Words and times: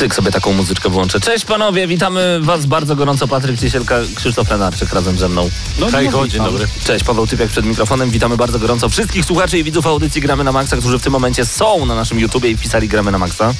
Cyk 0.00 0.14
sobie 0.14 0.30
taką 0.30 0.52
muzyczkę 0.52 0.88
włączę. 0.88 1.20
Cześć 1.20 1.44
panowie, 1.44 1.86
witamy 1.86 2.40
was 2.42 2.66
bardzo 2.66 2.96
gorąco. 2.96 3.28
Patryk 3.28 3.60
Ciesielka, 3.60 3.96
Krzysztof 4.14 4.50
Lenarczyk 4.50 4.92
razem 4.92 5.18
ze 5.18 5.28
mną. 5.28 5.50
No, 5.78 5.86
Hej, 5.90 6.08
no, 6.08 6.28
dzień 6.28 6.44
dobry. 6.44 6.66
Cześć, 6.84 7.04
Paweł 7.04 7.26
Typiak 7.26 7.48
przed 7.48 7.64
mikrofonem. 7.66 8.10
Witamy 8.10 8.36
bardzo 8.36 8.58
gorąco 8.58 8.88
wszystkich 8.88 9.24
słuchaczy 9.24 9.58
i 9.58 9.64
widzów 9.64 9.86
audycji 9.86 10.20
Gramy 10.22 10.44
na 10.44 10.52
Maxa, 10.52 10.76
którzy 10.76 10.98
w 10.98 11.02
tym 11.02 11.12
momencie 11.12 11.44
są 11.44 11.86
na 11.86 11.94
naszym 11.94 12.20
YouTubie 12.20 12.50
i 12.50 12.56
wpisali 12.56 12.88
Gramy 12.88 13.10
na 13.10 13.18
Maxa. 13.18 13.54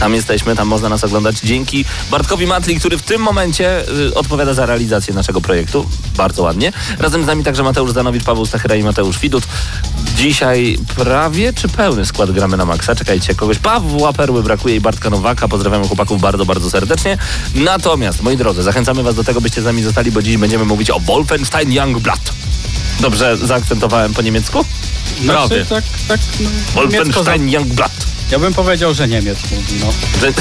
Tam 0.00 0.14
jesteśmy, 0.14 0.56
tam 0.56 0.68
można 0.68 0.88
nas 0.88 1.04
oglądać 1.04 1.36
dzięki 1.44 1.84
Bartkowi 2.10 2.46
Matli, 2.46 2.78
który 2.78 2.98
w 2.98 3.02
tym 3.02 3.22
momencie 3.22 3.90
y, 3.90 4.14
odpowiada 4.14 4.54
za 4.54 4.66
realizację 4.66 5.14
naszego 5.14 5.40
projektu. 5.40 5.86
Bardzo 6.16 6.42
ładnie. 6.42 6.72
Razem 6.98 7.24
z 7.24 7.26
nami 7.26 7.44
także 7.44 7.62
Mateusz 7.62 7.92
Zanowicz, 7.92 8.24
Paweł 8.24 8.46
Stachyra 8.46 8.74
i 8.74 8.82
Mateusz 8.82 9.18
Widut. 9.18 9.44
Dzisiaj 10.16 10.78
prawie 10.96 11.52
czy 11.52 11.68
pełny 11.68 12.04
skład 12.04 12.30
Gramy 12.30 12.56
na 12.56 12.64
Maxa. 12.64 12.94
Czekajcie, 12.94 13.34
kogoś 13.34 13.58
Pawła 13.58 14.12
Perły 14.12 14.42
brakuje 14.42 14.76
i 14.76 14.80
Bartka 14.80 15.10
Nowaka. 15.10 15.48
Chłopaków 15.86 16.20
bardzo, 16.20 16.46
bardzo 16.46 16.70
serdecznie. 16.70 17.18
Natomiast, 17.54 18.22
moi 18.22 18.36
drodzy, 18.36 18.62
zachęcamy 18.62 19.02
was 19.02 19.14
do 19.14 19.24
tego, 19.24 19.40
byście 19.40 19.62
z 19.62 19.64
nami 19.64 19.82
zostali, 19.82 20.12
bo 20.12 20.22
dziś 20.22 20.36
będziemy 20.36 20.64
mówić 20.64 20.90
o 20.90 21.00
Wolfenstein 21.00 21.72
Youngblood. 21.72 22.32
Dobrze 23.00 23.36
zaakcentowałem 23.36 24.14
po 24.14 24.22
niemiecku? 24.22 24.64
Znaczy, 25.22 25.48
Prawie. 25.48 25.64
tak, 25.64 25.84
tak, 26.08 26.20
no. 26.40 26.50
Wolfenstein 26.74 27.48
Youngblood. 27.48 28.15
Ja 28.30 28.38
bym 28.38 28.54
powiedział, 28.54 28.94
że 28.94 29.08
Niemiec 29.08 29.38
mówi, 29.50 29.74
no. 29.80 29.92
Że... 30.20 30.32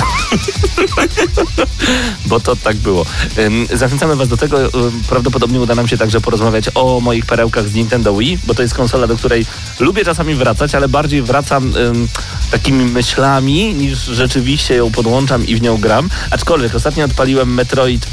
Bo 2.26 2.40
to 2.40 2.56
tak 2.56 2.76
było. 2.76 3.06
Zachęcamy 3.74 4.16
Was 4.16 4.28
do 4.28 4.38
tego. 4.38 4.58
Prawdopodobnie 5.10 5.62
uda 5.62 5.76
nam 5.76 5.88
się 5.88 5.98
także 5.98 6.22
porozmawiać 6.22 6.70
o 6.76 7.00
moich 7.00 7.26
perełkach 7.26 7.70
z 7.70 7.74
Nintendo 7.74 8.16
Wii, 8.16 8.40
bo 8.44 8.54
to 8.54 8.62
jest 8.62 8.74
konsola, 8.74 9.08
do 9.08 9.18
której 9.18 9.46
lubię 9.80 10.06
czasami 10.06 10.36
wracać, 10.36 10.76
ale 10.76 10.90
bardziej 10.90 11.22
wracam 11.22 11.74
takimi 12.52 12.86
myślami, 12.86 13.74
niż 13.74 14.06
rzeczywiście 14.06 14.76
ją 14.76 14.92
podłączam 14.92 15.48
i 15.48 15.56
w 15.56 15.62
nią 15.62 15.78
gram. 15.78 16.10
Aczkolwiek 16.32 16.76
ostatnio 16.76 17.06
odpaliłem 17.06 17.54
Metroid 17.54 18.08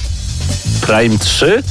Prime 0.87 1.19
3. 1.19 1.63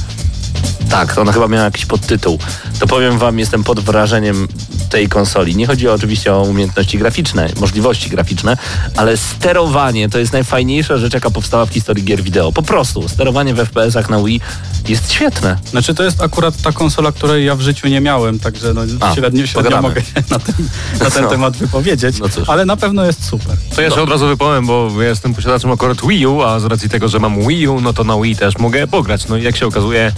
Tak, 0.90 1.14
to 1.14 1.20
ona 1.20 1.32
chyba 1.32 1.48
miała 1.48 1.64
jakiś 1.64 1.86
podtytuł. 1.86 2.38
To 2.80 2.86
powiem 2.86 3.18
wam, 3.18 3.38
jestem 3.38 3.64
pod 3.64 3.80
wrażeniem 3.80 4.48
tej 4.90 5.08
konsoli. 5.08 5.56
Nie 5.56 5.66
chodzi 5.66 5.88
oczywiście 5.88 6.34
o 6.34 6.42
umiejętności 6.42 6.98
graficzne, 6.98 7.48
możliwości 7.60 8.10
graficzne, 8.10 8.56
ale 8.96 9.16
sterowanie 9.16 10.08
to 10.08 10.18
jest 10.18 10.32
najfajniejsza 10.32 10.96
rzecz, 10.96 11.14
jaka 11.14 11.30
powstała 11.30 11.66
w 11.66 11.70
historii 11.70 12.04
gier 12.04 12.22
wideo. 12.22 12.52
Po 12.52 12.62
prostu, 12.62 13.08
sterowanie 13.08 13.54
w 13.54 13.58
FPS-ach 13.58 14.10
na 14.10 14.22
Wii 14.22 14.40
jest 14.88 15.12
świetne. 15.12 15.58
Znaczy 15.70 15.94
to 15.94 16.02
jest 16.02 16.22
akurat 16.22 16.62
ta 16.62 16.72
konsola, 16.72 17.12
której 17.12 17.46
ja 17.46 17.54
w 17.56 17.60
życiu 17.60 17.88
nie 17.88 18.00
miałem, 18.00 18.38
także 18.38 18.74
no, 18.74 18.80
A, 19.00 19.14
średnio, 19.14 19.46
średnio 19.46 19.82
mogę 19.82 20.00
się 20.00 20.12
na 20.30 20.38
ten, 20.38 20.54
na 21.00 21.10
ten 21.10 21.22
No. 21.24 21.30
temat 21.30 21.56
wypowiedzieć, 21.56 22.18
No 22.18 22.28
cóż. 22.28 22.48
ale 22.48 22.64
na 22.64 22.76
pewno 22.76 23.04
jest 23.04 23.24
super. 23.24 23.56
To 23.76 23.82
ja 23.82 23.90
się 23.90 24.02
od 24.02 24.10
razu 24.10 24.26
wypowiem, 24.26 24.66
bo 24.66 25.02
ja 25.02 25.08
jestem 25.08 25.34
posiadaczem 25.34 25.70
akurat 25.72 26.06
Wii 26.06 26.26
U, 26.26 26.42
a 26.42 26.60
z 26.60 26.64
racji 26.64 26.88
tego, 26.88 27.08
że 27.08 27.18
mam 27.18 27.48
Wii 27.48 27.68
U, 27.68 27.80
no 27.80 27.92
to 27.92 28.04
na 28.04 28.16
Wii 28.20 28.36
też 28.36 28.58
mogę 28.58 28.86
pograć. 28.86 29.28
No 29.28 29.36
i 29.36 29.42
jak 29.42 29.56
się 29.56 29.66
okazuje, 29.66 30.12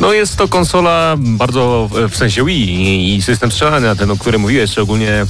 no 0.00 0.12
jest 0.12 0.36
to 0.36 0.48
konsola 0.48 1.16
bardzo 1.18 1.90
w 2.10 2.16
sensie 2.16 2.44
Wii 2.44 3.14
i- 3.16 3.22
system 3.22 3.52
strzelania, 3.52 3.94
ten 3.94 4.10
o 4.10 4.16
którym 4.16 4.40
mówiłeś, 4.40 4.70
szczególnie 4.70 5.26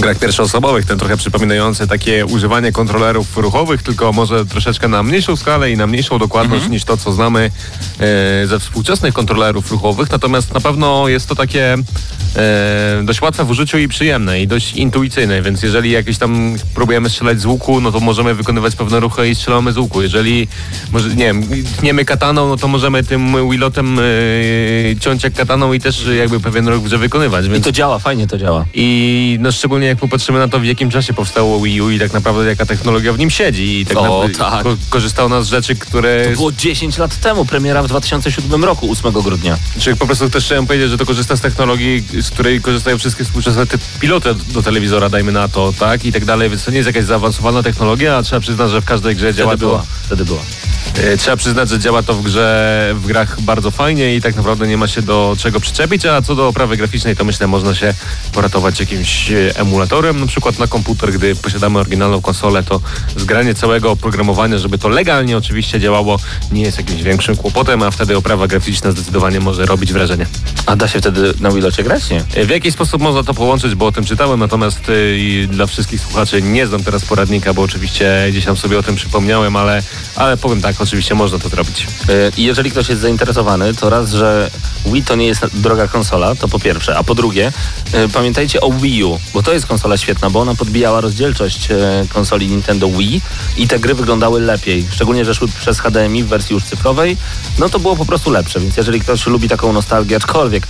grach 0.00 0.18
pierwszoosobowych, 0.18 0.84
ten 0.86 0.98
trochę 0.98 1.16
przypominający 1.16 1.86
takie 1.86 2.26
używanie 2.26 2.72
kontrolerów 2.72 3.36
ruchowych, 3.36 3.82
tylko 3.82 4.12
może 4.12 4.46
troszeczkę 4.46 4.88
na 4.88 5.02
mniejszą 5.02 5.36
skalę 5.36 5.70
i 5.70 5.76
na 5.76 5.86
mniejszą 5.86 6.18
dokładność 6.18 6.68
niż 6.68 6.84
to, 6.84 6.96
co 6.96 7.12
znamy 7.12 7.50
e, 8.00 8.46
ze 8.46 8.58
współczesnych 8.58 9.14
kontrolerów 9.14 9.70
ruchowych. 9.70 10.10
Natomiast 10.10 10.54
na 10.54 10.60
pewno 10.60 11.08
jest 11.08 11.28
to 11.28 11.34
takie 11.34 11.76
e, 12.36 13.02
dość 13.04 13.22
łatwe 13.22 13.44
w 13.44 13.50
użyciu 13.50 13.78
i 13.78 13.88
przyjemne 13.88 14.40
i 14.42 14.46
dość 14.46 14.72
intuicyjne, 14.72 15.42
więc 15.42 15.62
jeżeli 15.62 15.90
jakieś 15.90 16.18
tam 16.18 16.56
próbujemy 16.74 17.10
strzelać 17.10 17.40
z 17.40 17.46
łuku, 17.46 17.80
no 17.80 17.92
to 17.92 18.00
możemy 18.00 18.34
wykonywać 18.34 18.76
pewne 18.76 19.00
ruchy 19.00 19.28
i 19.28 19.34
strzelamy 19.34 19.72
z 19.72 19.78
łuku. 19.78 20.02
Jeżeli, 20.02 20.48
może, 20.92 21.08
nie 21.08 21.24
wiem, 21.24 21.42
tniemy 21.78 22.04
kataną, 22.04 22.48
no 22.48 22.56
to 22.56 22.68
możemy 22.68 23.04
tym 23.04 23.50
wilotem 23.50 23.98
e, 23.98 24.02
ciąć 25.00 25.24
jak 25.24 25.34
kataną 25.34 25.72
i 25.72 25.80
też 25.80 26.06
jakby 26.18 26.40
pewien 26.40 26.68
ruch 26.68 26.82
wykonywać. 26.82 27.46
I 27.46 27.48
Więc 27.48 27.64
to 27.64 27.72
działa, 27.72 27.98
fajnie 27.98 28.26
to 28.26 28.38
działa. 28.38 28.64
i 28.74 29.38
no 29.40 29.52
szczególnie 29.52 29.69
jak 29.78 29.98
popatrzymy 29.98 30.38
na 30.38 30.48
to, 30.48 30.60
w 30.60 30.64
jakim 30.64 30.90
czasie 30.90 31.12
powstało 31.12 31.60
Wii 31.60 31.80
U 31.82 31.90
i 31.90 31.98
tak 31.98 32.12
naprawdę 32.12 32.44
jaka 32.44 32.66
technologia 32.66 33.12
w 33.12 33.18
nim 33.18 33.30
siedzi. 33.30 33.80
I 33.80 33.86
tak 33.86 33.96
O, 33.96 34.02
naprawdę 34.02 34.34
tak. 34.38 34.62
ko- 34.62 34.76
korzysta 34.90 35.24
ona 35.24 35.42
z 35.42 35.48
rzeczy, 35.48 35.76
które... 35.76 36.24
To 36.24 36.30
było 36.30 36.52
10 36.52 36.98
lat 36.98 37.16
temu, 37.20 37.44
premiera 37.44 37.82
w 37.82 37.88
2007 37.88 38.64
roku, 38.64 38.92
8 38.92 39.12
grudnia. 39.12 39.58
Czy 39.80 39.96
po 39.96 40.06
prostu 40.06 40.30
też 40.30 40.44
chciałem 40.44 40.66
powiedzieć, 40.66 40.90
że 40.90 40.98
to 40.98 41.06
korzysta 41.06 41.36
z 41.36 41.40
technologii, 41.40 42.04
z 42.20 42.30
której 42.30 42.60
korzystają 42.60 42.98
wszystkie 42.98 43.24
współczesne 43.24 43.66
ty- 43.66 43.78
piloty 44.00 44.34
do 44.34 44.62
telewizora, 44.62 45.08
dajmy 45.08 45.32
na 45.32 45.48
to, 45.48 45.72
tak? 45.78 46.04
I 46.04 46.12
tak 46.12 46.24
dalej, 46.24 46.50
więc 46.50 46.64
to 46.64 46.70
nie 46.70 46.76
jest 46.76 46.86
jakaś 46.86 47.04
zaawansowana 47.04 47.62
technologia, 47.62 48.16
a 48.16 48.22
trzeba 48.22 48.40
przyznać, 48.40 48.70
że 48.70 48.80
w 48.80 48.84
każdej 48.84 49.16
grze 49.16 49.34
działa 49.34 49.50
Wtedy 49.50 49.60
to... 49.60 49.66
była, 49.68 49.84
wtedy 50.06 50.24
była. 50.24 50.40
E, 50.96 51.16
Trzeba 51.16 51.36
przyznać, 51.36 51.68
że 51.68 51.78
działa 51.78 52.02
to 52.02 52.14
w 52.14 52.22
grze, 52.22 52.90
w 52.94 53.06
grach 53.06 53.40
bardzo 53.40 53.70
fajnie 53.70 54.14
i 54.16 54.20
tak 54.22 54.36
naprawdę 54.36 54.66
nie 54.68 54.76
ma 54.76 54.88
się 54.88 55.02
do 55.02 55.36
czego 55.38 55.60
przyczepić, 55.60 56.06
a 56.06 56.22
co 56.22 56.34
do 56.34 56.48
oprawy 56.48 56.76
graficznej, 56.76 57.16
to 57.16 57.24
myślę, 57.24 57.46
można 57.46 57.74
się 57.74 57.94
poratować 58.32 58.80
jakimś 58.80 59.30
e, 59.30 59.59
emulatorem, 59.60 60.20
na 60.20 60.26
przykład 60.26 60.58
na 60.58 60.66
komputer, 60.66 61.12
gdy 61.12 61.36
posiadamy 61.36 61.78
oryginalną 61.78 62.20
konsolę, 62.22 62.62
to 62.62 62.80
zgranie 63.16 63.54
całego 63.54 63.90
oprogramowania, 63.90 64.58
żeby 64.58 64.78
to 64.78 64.88
legalnie 64.88 65.36
oczywiście 65.36 65.80
działało, 65.80 66.18
nie 66.52 66.62
jest 66.62 66.78
jakimś 66.78 67.02
większym 67.02 67.36
kłopotem, 67.36 67.82
a 67.82 67.90
wtedy 67.90 68.16
oprawa 68.16 68.46
graficzna 68.46 68.90
zdecydowanie 68.92 69.40
może 69.40 69.66
robić 69.66 69.92
wrażenie. 69.92 70.26
A 70.66 70.76
da 70.76 70.88
się 70.88 70.98
wtedy 70.98 71.34
na 71.40 71.50
Wilocie 71.50 71.82
grać? 71.82 72.10
Nie. 72.10 72.24
E, 72.34 72.46
W 72.46 72.50
jaki 72.50 72.72
sposób 72.72 73.02
można 73.02 73.22
to 73.22 73.34
połączyć, 73.34 73.74
bo 73.74 73.86
o 73.86 73.92
tym 73.92 74.04
czytałem, 74.04 74.40
natomiast 74.40 74.80
e, 74.88 75.46
dla 75.46 75.66
wszystkich 75.66 76.00
słuchaczy 76.00 76.42
nie 76.42 76.66
znam 76.66 76.84
teraz 76.84 77.04
poradnika, 77.04 77.54
bo 77.54 77.62
oczywiście 77.62 78.26
gdzieś 78.30 78.44
tam 78.44 78.56
sobie 78.56 78.78
o 78.78 78.82
tym 78.82 78.96
przypomniałem, 78.96 79.56
ale, 79.56 79.82
ale 80.16 80.36
powiem 80.36 80.62
tak, 80.62 80.80
oczywiście 80.80 81.14
można 81.14 81.38
to 81.38 81.48
zrobić. 81.48 81.86
Y, 82.08 82.32
I 82.36 82.44
jeżeli 82.44 82.70
ktoś 82.70 82.88
jest 82.88 83.00
zainteresowany, 83.00 83.74
to 83.74 83.90
raz, 83.90 84.10
że 84.10 84.50
Wii 84.86 85.04
to 85.04 85.16
nie 85.16 85.26
jest 85.26 85.46
droga 85.54 85.88
konsola, 85.88 86.34
to 86.34 86.48
po 86.48 86.58
pierwsze, 86.58 86.98
a 86.98 87.04
po 87.04 87.14
drugie, 87.14 87.52
y, 87.94 88.08
pamiętajcie 88.08 88.60
o 88.60 88.70
Wii 88.70 89.04
U, 89.04 89.18
bo 89.34 89.42
to 89.42 89.49
jest 89.52 89.66
konsola 89.66 89.96
świetna, 89.96 90.30
bo 90.30 90.40
ona 90.40 90.54
podbijała 90.54 91.00
rozdzielczość 91.00 91.70
y, 91.70 91.76
konsoli 92.08 92.48
Nintendo 92.48 92.88
Wii 92.88 93.22
i 93.56 93.68
te 93.68 93.78
gry 93.78 93.94
wyglądały 93.94 94.40
lepiej, 94.40 94.86
szczególnie, 94.90 95.24
że 95.24 95.34
szły 95.34 95.48
przez 95.48 95.80
HDMI 95.80 96.24
w 96.24 96.26
wersji 96.26 96.54
już 96.54 96.64
cyfrowej, 96.64 97.16
no 97.58 97.68
to 97.68 97.78
było 97.78 97.96
po 97.96 98.04
prostu 98.04 98.30
lepsze, 98.30 98.60
więc 98.60 98.76
jeżeli 98.76 99.00
ktoś 99.00 99.26
lubi 99.26 99.48
taką 99.48 99.72
nostalgię, 99.72 100.16
aczkolwiek 100.16 100.66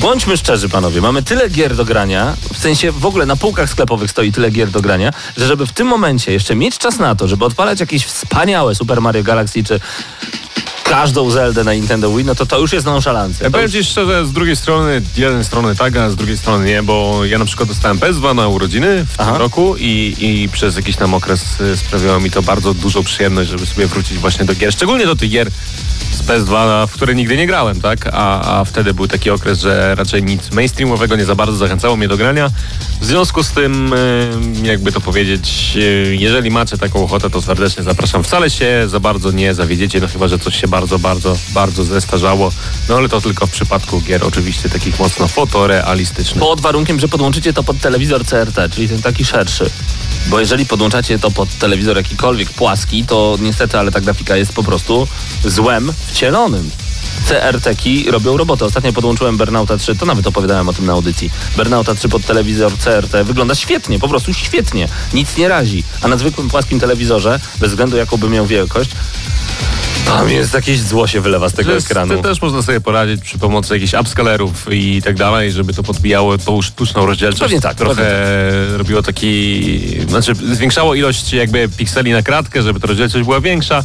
Bądźmy 0.00 0.36
szczerzy, 0.36 0.68
panowie, 0.68 1.00
mamy 1.00 1.22
tyle 1.22 1.48
gier 1.48 1.76
do 1.76 1.84
grania, 1.84 2.36
w 2.52 2.58
sensie 2.58 2.92
w 2.92 3.06
ogóle 3.06 3.26
na 3.26 3.36
półkach 3.36 3.70
sklepowych 3.70 4.10
stoi 4.10 4.32
tyle 4.32 4.50
gier 4.50 4.70
do 4.70 4.80
grania, 4.80 5.12
że 5.36 5.46
żeby 5.46 5.66
w 5.66 5.72
tym 5.72 5.86
momencie 5.86 6.32
jeszcze 6.32 6.54
mieć 6.54 6.78
czas 6.78 6.98
na 6.98 7.14
to, 7.14 7.28
żeby 7.28 7.44
odpalać 7.44 7.80
jakieś 7.80 8.04
wspaniałe 8.04 8.74
Super 8.74 9.00
Mario 9.00 9.22
Galaxy 9.22 9.64
czy 9.64 9.80
każdą 10.94 11.30
Zeldę 11.30 11.64
na 11.64 11.74
Nintendo 11.74 12.14
Wii, 12.14 12.24
no 12.24 12.34
to 12.34 12.46
to 12.46 12.58
już 12.58 12.72
jest 12.72 12.86
nonszalancja. 12.86 13.44
Ja 13.44 13.50
powiem 13.50 13.64
już... 13.64 13.72
Ci 13.72 13.84
szczerze, 13.84 14.26
z 14.26 14.32
drugiej 14.32 14.56
strony, 14.56 15.02
jeden 15.16 15.44
strony 15.44 15.76
tak, 15.76 15.96
a 15.96 16.10
z 16.10 16.16
drugiej 16.16 16.38
strony 16.38 16.66
nie, 16.66 16.82
bo 16.82 17.24
ja 17.24 17.38
na 17.38 17.44
przykład 17.44 17.68
dostałem 17.68 17.98
PS2 17.98 18.34
na 18.34 18.48
urodziny 18.48 19.04
w 19.04 19.14
Aha. 19.18 19.30
tym 19.30 19.40
roku 19.40 19.76
i, 19.78 20.16
i 20.18 20.48
przez 20.48 20.76
jakiś 20.76 20.96
tam 20.96 21.14
okres 21.14 21.60
y, 21.60 21.76
sprawiało 21.76 22.20
mi 22.20 22.30
to 22.30 22.42
bardzo 22.42 22.74
dużą 22.74 23.02
przyjemność, 23.04 23.50
żeby 23.50 23.66
sobie 23.66 23.86
wrócić 23.86 24.18
właśnie 24.18 24.44
do 24.44 24.54
gier, 24.54 24.72
szczególnie 24.72 25.06
do 25.06 25.16
tych 25.16 25.30
gier 25.30 25.50
z 26.14 26.22
PS2, 26.22 26.86
w 26.86 26.92
które 26.92 27.14
nigdy 27.14 27.36
nie 27.36 27.46
grałem, 27.46 27.80
tak? 27.80 28.08
A, 28.12 28.58
a 28.58 28.64
wtedy 28.64 28.94
był 28.94 29.08
taki 29.08 29.30
okres, 29.30 29.60
że 29.60 29.94
raczej 29.94 30.22
nic 30.22 30.50
mainstreamowego 30.50 31.16
nie 31.16 31.24
za 31.24 31.34
bardzo 31.34 31.56
zachęcało 31.56 31.96
mnie 31.96 32.08
do 32.08 32.16
grania. 32.16 32.50
W 33.00 33.04
związku 33.04 33.42
z 33.42 33.50
tym, 33.50 33.92
y, 33.92 34.30
jakby 34.62 34.92
to 34.92 35.00
powiedzieć, 35.00 35.72
y, 35.76 36.16
jeżeli 36.20 36.50
macie 36.50 36.78
taką 36.78 37.04
ochotę, 37.04 37.30
to 37.30 37.42
serdecznie 37.42 37.82
zapraszam. 37.82 38.24
Wcale 38.24 38.50
się 38.50 38.84
za 38.86 39.00
bardzo 39.00 39.30
nie 39.30 39.54
zawiedziecie, 39.54 40.00
no 40.00 40.08
chyba, 40.08 40.28
że 40.28 40.38
coś 40.38 40.60
się 40.60 40.68
bardzo, 40.68 40.83
bardzo, 40.98 41.36
bardzo 41.54 41.84
zestarzało. 41.84 42.52
No 42.88 42.96
ale 42.96 43.08
to 43.08 43.20
tylko 43.20 43.46
w 43.46 43.50
przypadku 43.50 44.00
gier 44.00 44.24
oczywiście 44.24 44.68
takich 44.68 44.98
mocno 44.98 45.28
fotorealistycznych. 45.28 46.40
Pod 46.40 46.60
warunkiem, 46.60 47.00
że 47.00 47.08
podłączycie 47.08 47.52
to 47.52 47.62
pod 47.62 47.78
telewizor 47.78 48.24
CRT, 48.24 48.68
czyli 48.70 48.88
ten 48.88 49.02
taki 49.02 49.24
szerszy. 49.24 49.70
Bo 50.26 50.40
jeżeli 50.40 50.66
podłączacie 50.66 51.18
to 51.18 51.30
pod 51.30 51.58
telewizor 51.58 51.96
jakikolwiek 51.96 52.50
płaski, 52.50 53.04
to 53.04 53.36
niestety, 53.40 53.78
ale 53.78 53.92
ta 53.92 54.00
grafika 54.00 54.36
jest 54.36 54.52
po 54.52 54.62
prostu 54.62 55.08
złem 55.44 55.92
wcielonym. 56.06 56.70
CRT-ki 57.28 58.10
robią 58.10 58.36
robotę. 58.36 58.64
Ostatnio 58.64 58.92
podłączyłem 58.92 59.36
Burnouta 59.36 59.76
3, 59.78 59.96
to 59.96 60.06
nawet 60.06 60.26
opowiadałem 60.26 60.68
o 60.68 60.72
tym 60.72 60.86
na 60.86 60.92
audycji. 60.92 61.30
Burnouta 61.56 61.94
3 61.94 62.08
pod 62.08 62.26
telewizor 62.26 62.72
CRT 62.78 63.12
wygląda 63.24 63.54
świetnie, 63.54 63.98
po 63.98 64.08
prostu 64.08 64.34
świetnie. 64.34 64.88
Nic 65.14 65.36
nie 65.36 65.48
razi. 65.48 65.84
A 66.02 66.08
na 66.08 66.16
zwykłym 66.16 66.48
płaskim 66.48 66.80
telewizorze, 66.80 67.40
bez 67.60 67.70
względu 67.70 67.96
jaką 67.96 68.16
by 68.16 68.28
miał 68.28 68.46
wielkość, 68.46 68.90
tam 70.06 70.30
jest 70.30 70.54
jakieś 70.54 70.80
zło 70.80 71.06
się 71.06 71.20
wylewa 71.20 71.48
z 71.48 71.52
tego 71.52 71.72
jest- 71.72 71.86
ekranu. 71.86 72.16
to 72.16 72.22
też 72.22 72.42
można 72.42 72.62
sobie 72.62 72.80
poradzić 72.80 73.20
przy 73.24 73.38
pomocy 73.38 73.74
jakichś 73.74 73.94
upscalerów 73.94 74.66
i 74.70 75.02
tak 75.02 75.16
dalej, 75.16 75.52
żeby 75.52 75.74
to 75.74 75.82
podbijało 75.82 76.38
tą 76.38 76.62
sztuczną 76.62 77.06
rozdzielczość. 77.06 77.40
Pewnie 77.40 77.60
tak, 77.60 77.76
Trochę 77.76 77.94
pewnie 77.94 78.78
robiło 78.78 79.02
taki... 79.02 79.70
Znaczy 80.08 80.34
zwiększało 80.34 80.94
ilość 80.94 81.32
jakby 81.32 81.68
pikseli 81.68 82.12
na 82.12 82.22
kratkę, 82.22 82.62
żeby 82.62 82.80
ta 82.80 82.86
rozdzielczość 82.86 83.24
była 83.24 83.40
większa. 83.40 83.84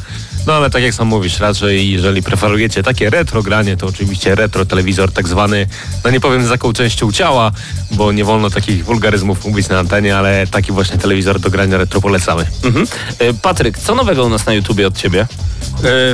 No 0.49 0.55
ale 0.55 0.69
tak 0.69 0.83
jak 0.83 0.93
sam 0.93 1.07
mówisz, 1.07 1.39
raczej 1.39 1.91
jeżeli 1.91 2.23
preferujecie 2.23 2.83
takie 2.83 3.09
retro 3.09 3.43
granie, 3.43 3.77
to 3.77 3.87
oczywiście 3.87 4.35
retro 4.35 4.65
telewizor 4.65 5.11
tak 5.11 5.27
zwany, 5.27 5.67
no 6.03 6.09
nie 6.09 6.19
powiem 6.19 6.47
z 6.47 6.49
jaką 6.49 6.73
częścią 6.73 7.11
ciała, 7.11 7.51
bo 7.91 8.11
nie 8.11 8.25
wolno 8.25 8.49
takich 8.49 8.85
wulgaryzmów 8.85 9.45
mówić 9.45 9.69
na 9.69 9.79
antenie, 9.79 10.17
ale 10.17 10.47
taki 10.47 10.71
właśnie 10.71 10.97
telewizor 10.97 11.39
do 11.39 11.49
grania 11.49 11.77
retro 11.77 12.01
polecamy. 12.01 12.45
Mhm. 12.63 12.87
E, 13.19 13.33
Patryk, 13.33 13.77
co 13.77 13.95
nowego 13.95 14.25
u 14.25 14.29
nas 14.29 14.45
na 14.45 14.53
YouTubie 14.53 14.87
od 14.87 14.97
ciebie? 14.97 15.21
E, 15.21 15.27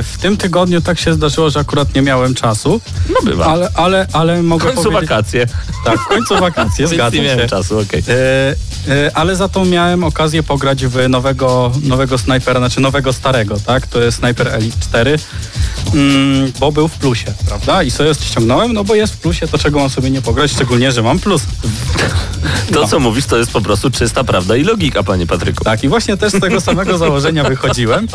W 0.02 0.16
tym 0.20 0.36
tygodniu 0.36 0.80
tak 0.80 0.98
się 0.98 1.14
zdarzyło, 1.14 1.50
że 1.50 1.60
akurat 1.60 1.94
nie 1.94 2.02
miałem 2.02 2.34
czasu. 2.34 2.80
No 3.08 3.16
bywa. 3.24 3.46
Ale, 3.46 3.70
ale, 3.74 4.06
ale 4.12 4.36
W 4.42 4.44
mogę 4.44 4.64
końcu 4.64 4.82
powiedzieć... 4.82 5.10
wakacje. 5.10 5.46
Tak, 5.84 6.00
w 6.00 6.06
końcu 6.08 6.38
wakacje, 6.38 6.88
zgadzam 6.88 7.14
nie 7.20 7.22
miałem 7.26 7.40
się. 7.40 7.46
czasu, 7.46 7.78
okej. 7.78 8.02
E, 8.08 8.12
e, 8.12 8.54
ale 9.14 9.36
za 9.36 9.48
to 9.48 9.64
miałem 9.64 10.04
okazję 10.04 10.42
pograć 10.42 10.86
w 10.86 11.08
nowego, 11.08 11.72
nowego 11.82 12.18
snajpera, 12.18 12.60
znaczy 12.60 12.80
nowego 12.80 13.12
starego, 13.12 13.56
tak? 13.66 13.86
To 13.86 14.02
jest 14.02 14.18
Sniper 14.18 14.48
Elite 14.48 14.76
4, 14.80 15.18
mm, 15.94 16.52
bo 16.60 16.72
był 16.72 16.88
w 16.88 16.92
plusie, 16.92 17.34
prawda? 17.46 17.82
I 17.82 17.90
sobie 17.90 18.14
ściągnąłem, 18.14 18.72
no 18.72 18.84
bo 18.84 18.94
jest 18.94 19.14
w 19.14 19.16
plusie, 19.16 19.48
to 19.48 19.58
czego 19.58 19.78
mam 19.78 19.90
sobie 19.90 20.10
nie 20.10 20.22
pograć, 20.22 20.50
szczególnie, 20.50 20.92
że 20.92 21.02
mam 21.02 21.18
plus. 21.18 21.42
To, 22.72 22.88
co 22.88 23.00
mówisz, 23.00 23.26
to 23.26 23.36
jest 23.36 23.50
po 23.50 23.60
prostu 23.60 23.90
czysta 23.90 24.24
prawda 24.24 24.56
i 24.56 24.64
logika, 24.64 25.02
panie 25.02 25.26
Patryku. 25.26 25.64
Tak, 25.64 25.84
i 25.84 25.88
właśnie 25.88 26.16
też 26.16 26.32
z 26.32 26.40
tego 26.40 26.60
samego 26.60 26.98
założenia 26.98 27.44
wychodziłem. 27.44 28.08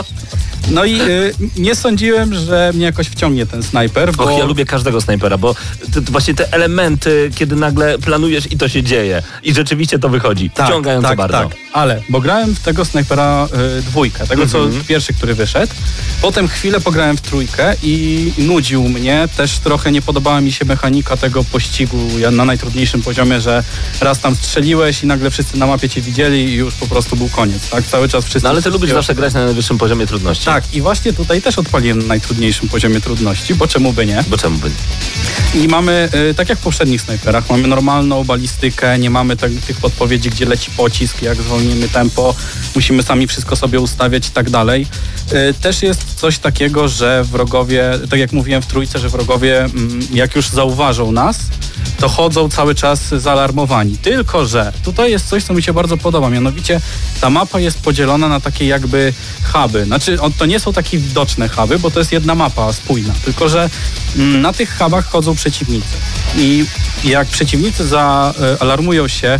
No 0.69 0.85
i 0.85 1.01
y, 1.01 1.33
nie 1.57 1.75
sądziłem, 1.75 2.33
że 2.35 2.71
mnie 2.75 2.85
jakoś 2.85 3.07
wciągnie 3.07 3.45
ten 3.45 3.63
snajper, 3.63 4.13
bo... 4.15 4.23
Och, 4.23 4.39
ja 4.39 4.45
lubię 4.45 4.65
każdego 4.65 5.01
snajpera, 5.01 5.37
bo 5.37 5.55
te, 5.93 6.01
te 6.01 6.11
właśnie 6.11 6.33
te 6.33 6.53
elementy, 6.53 7.31
kiedy 7.35 7.55
nagle 7.55 7.99
planujesz 7.99 8.51
i 8.51 8.57
to 8.57 8.69
się 8.69 8.83
dzieje. 8.83 9.23
I 9.43 9.53
rzeczywiście 9.53 9.99
to 9.99 10.09
wychodzi. 10.09 10.51
Wciągająco 10.65 11.07
tak, 11.07 11.17
bardzo. 11.17 11.37
Tak, 11.37 11.57
ale, 11.73 12.01
bo 12.09 12.21
grałem 12.21 12.55
w 12.55 12.59
tego 12.59 12.85
snajpera 12.85 13.47
y, 13.79 13.81
dwójkę, 13.81 14.27
tego 14.27 14.47
co 14.47 14.59
Mhm. 14.63 14.83
pierwszy, 14.85 15.13
który 15.13 15.33
wyszedł. 15.35 15.73
Potem 16.21 16.47
chwilę 16.47 16.79
pograłem 16.81 17.17
w 17.17 17.21
trójkę 17.21 17.75
i 17.83 18.33
nudził 18.37 18.83
mnie. 18.89 19.27
Też 19.37 19.57
trochę 19.59 19.91
nie 19.91 20.01
podobała 20.01 20.41
mi 20.41 20.51
się 20.51 20.65
mechanika 20.65 21.17
tego 21.17 21.43
pościgu 21.43 21.97
ja- 22.19 22.31
na 22.31 22.45
najtrudniejszym 22.45 23.01
poziomie, 23.01 23.41
że 23.41 23.63
raz 24.01 24.19
tam 24.19 24.35
strzeliłeś 24.35 25.03
i 25.03 25.07
nagle 25.07 25.31
wszyscy 25.31 25.57
na 25.57 25.67
mapie 25.67 25.89
cię 25.89 26.01
widzieli 26.01 26.45
i 26.45 26.53
już 26.53 26.73
po 26.73 26.87
prostu 26.87 27.15
był 27.15 27.29
koniec, 27.29 27.69
tak? 27.69 27.83
Cały 27.85 28.09
czas 28.09 28.25
wszyscy... 28.25 28.43
No 28.43 28.49
ale 28.49 28.61
ty 28.61 28.69
lubisz 28.69 28.91
zawsze 28.91 29.15
grać 29.15 29.33
na 29.33 29.45
najwyższym 29.45 29.77
poziomie 29.77 30.07
trudności. 30.07 30.45
Tak, 30.51 30.74
i 30.74 30.81
właśnie 30.81 31.13
tutaj 31.13 31.42
też 31.42 31.57
odpaliłem 31.57 32.00
na 32.00 32.06
najtrudniejszym 32.06 32.69
poziomie 32.69 33.01
trudności, 33.01 33.56
bo 33.56 33.68
czemu 33.68 33.94
by 33.94 34.06
nie? 34.06 34.24
Bo 34.27 34.38
czemu 34.38 34.57
by 34.57 34.69
nie? 34.69 35.63
I 35.63 35.68
mamy, 35.68 36.09
y, 36.31 36.33
tak 36.33 36.50
jak 36.50 36.59
w 36.59 36.62
poprzednich 36.62 37.01
snajperach, 37.01 37.50
mamy 37.50 37.68
normalną 37.68 38.24
balistykę, 38.24 39.00
nie 39.00 39.09
mamy 39.09 39.38
tak, 39.38 39.51
tych 39.68 39.77
podpowiedzi, 39.77 40.30
gdzie 40.30 40.45
leci 40.45 40.71
pocisk, 40.71 41.21
jak 41.21 41.42
zwolnimy 41.42 41.89
tempo, 41.89 42.36
musimy 42.75 43.03
sami 43.03 43.27
wszystko 43.27 43.56
sobie 43.56 43.80
ustawiać 43.80 44.27
i 44.27 44.31
tak 44.31 44.50
dalej. 44.50 44.88
Y, 45.50 45.53
Też 45.53 45.83
jest 45.83 46.15
coś 46.15 46.38
takiego, 46.38 46.88
że 46.88 47.24
wrogowie, 47.24 47.92
tak 48.09 48.19
jak 48.19 48.31
mówiłem 48.31 48.62
w 48.62 48.65
trójce, 48.65 49.00
że 49.00 49.09
wrogowie, 49.09 49.59
mm, 49.59 50.00
jak 50.13 50.36
już 50.36 50.47
zauważą 50.47 51.12
nas, 51.12 51.39
to 52.00 52.09
chodzą 52.09 52.50
cały 52.50 52.75
czas 52.75 53.07
zaalarmowani. 53.09 53.97
Tylko, 53.97 54.45
że 54.45 54.74
tutaj 54.83 55.12
jest 55.12 55.30
coś, 55.30 55.44
co 55.44 55.54
mi 55.54 55.63
się 55.63 55.74
bardzo 55.74 55.97
podoba, 55.97 56.30
mianowicie 56.30 56.81
ta 57.21 57.30
mapa 57.30 57.59
jest 57.59 57.81
podzielona 57.81 58.27
na 58.27 58.39
takie 58.39 58.65
jakby 58.65 59.13
huby. 59.54 59.86
Znaczy, 59.86 60.21
to 60.41 60.45
nie 60.45 60.59
są 60.59 60.73
takie 60.73 60.97
widoczne 60.97 61.49
huby, 61.49 61.79
bo 61.79 61.91
to 61.91 61.99
jest 61.99 62.11
jedna 62.11 62.35
mapa 62.35 62.73
spójna, 62.73 63.13
tylko, 63.25 63.49
że 63.49 63.69
mm, 64.15 64.41
na 64.41 64.53
tych 64.53 64.77
hubach 64.77 65.05
chodzą 65.05 65.35
przeciwnicy. 65.35 65.88
I 66.38 66.65
jak 67.03 67.27
przeciwnicy 67.27 67.88
zaalarmują 67.88 69.07
się 69.07 69.35
y, 69.35 69.39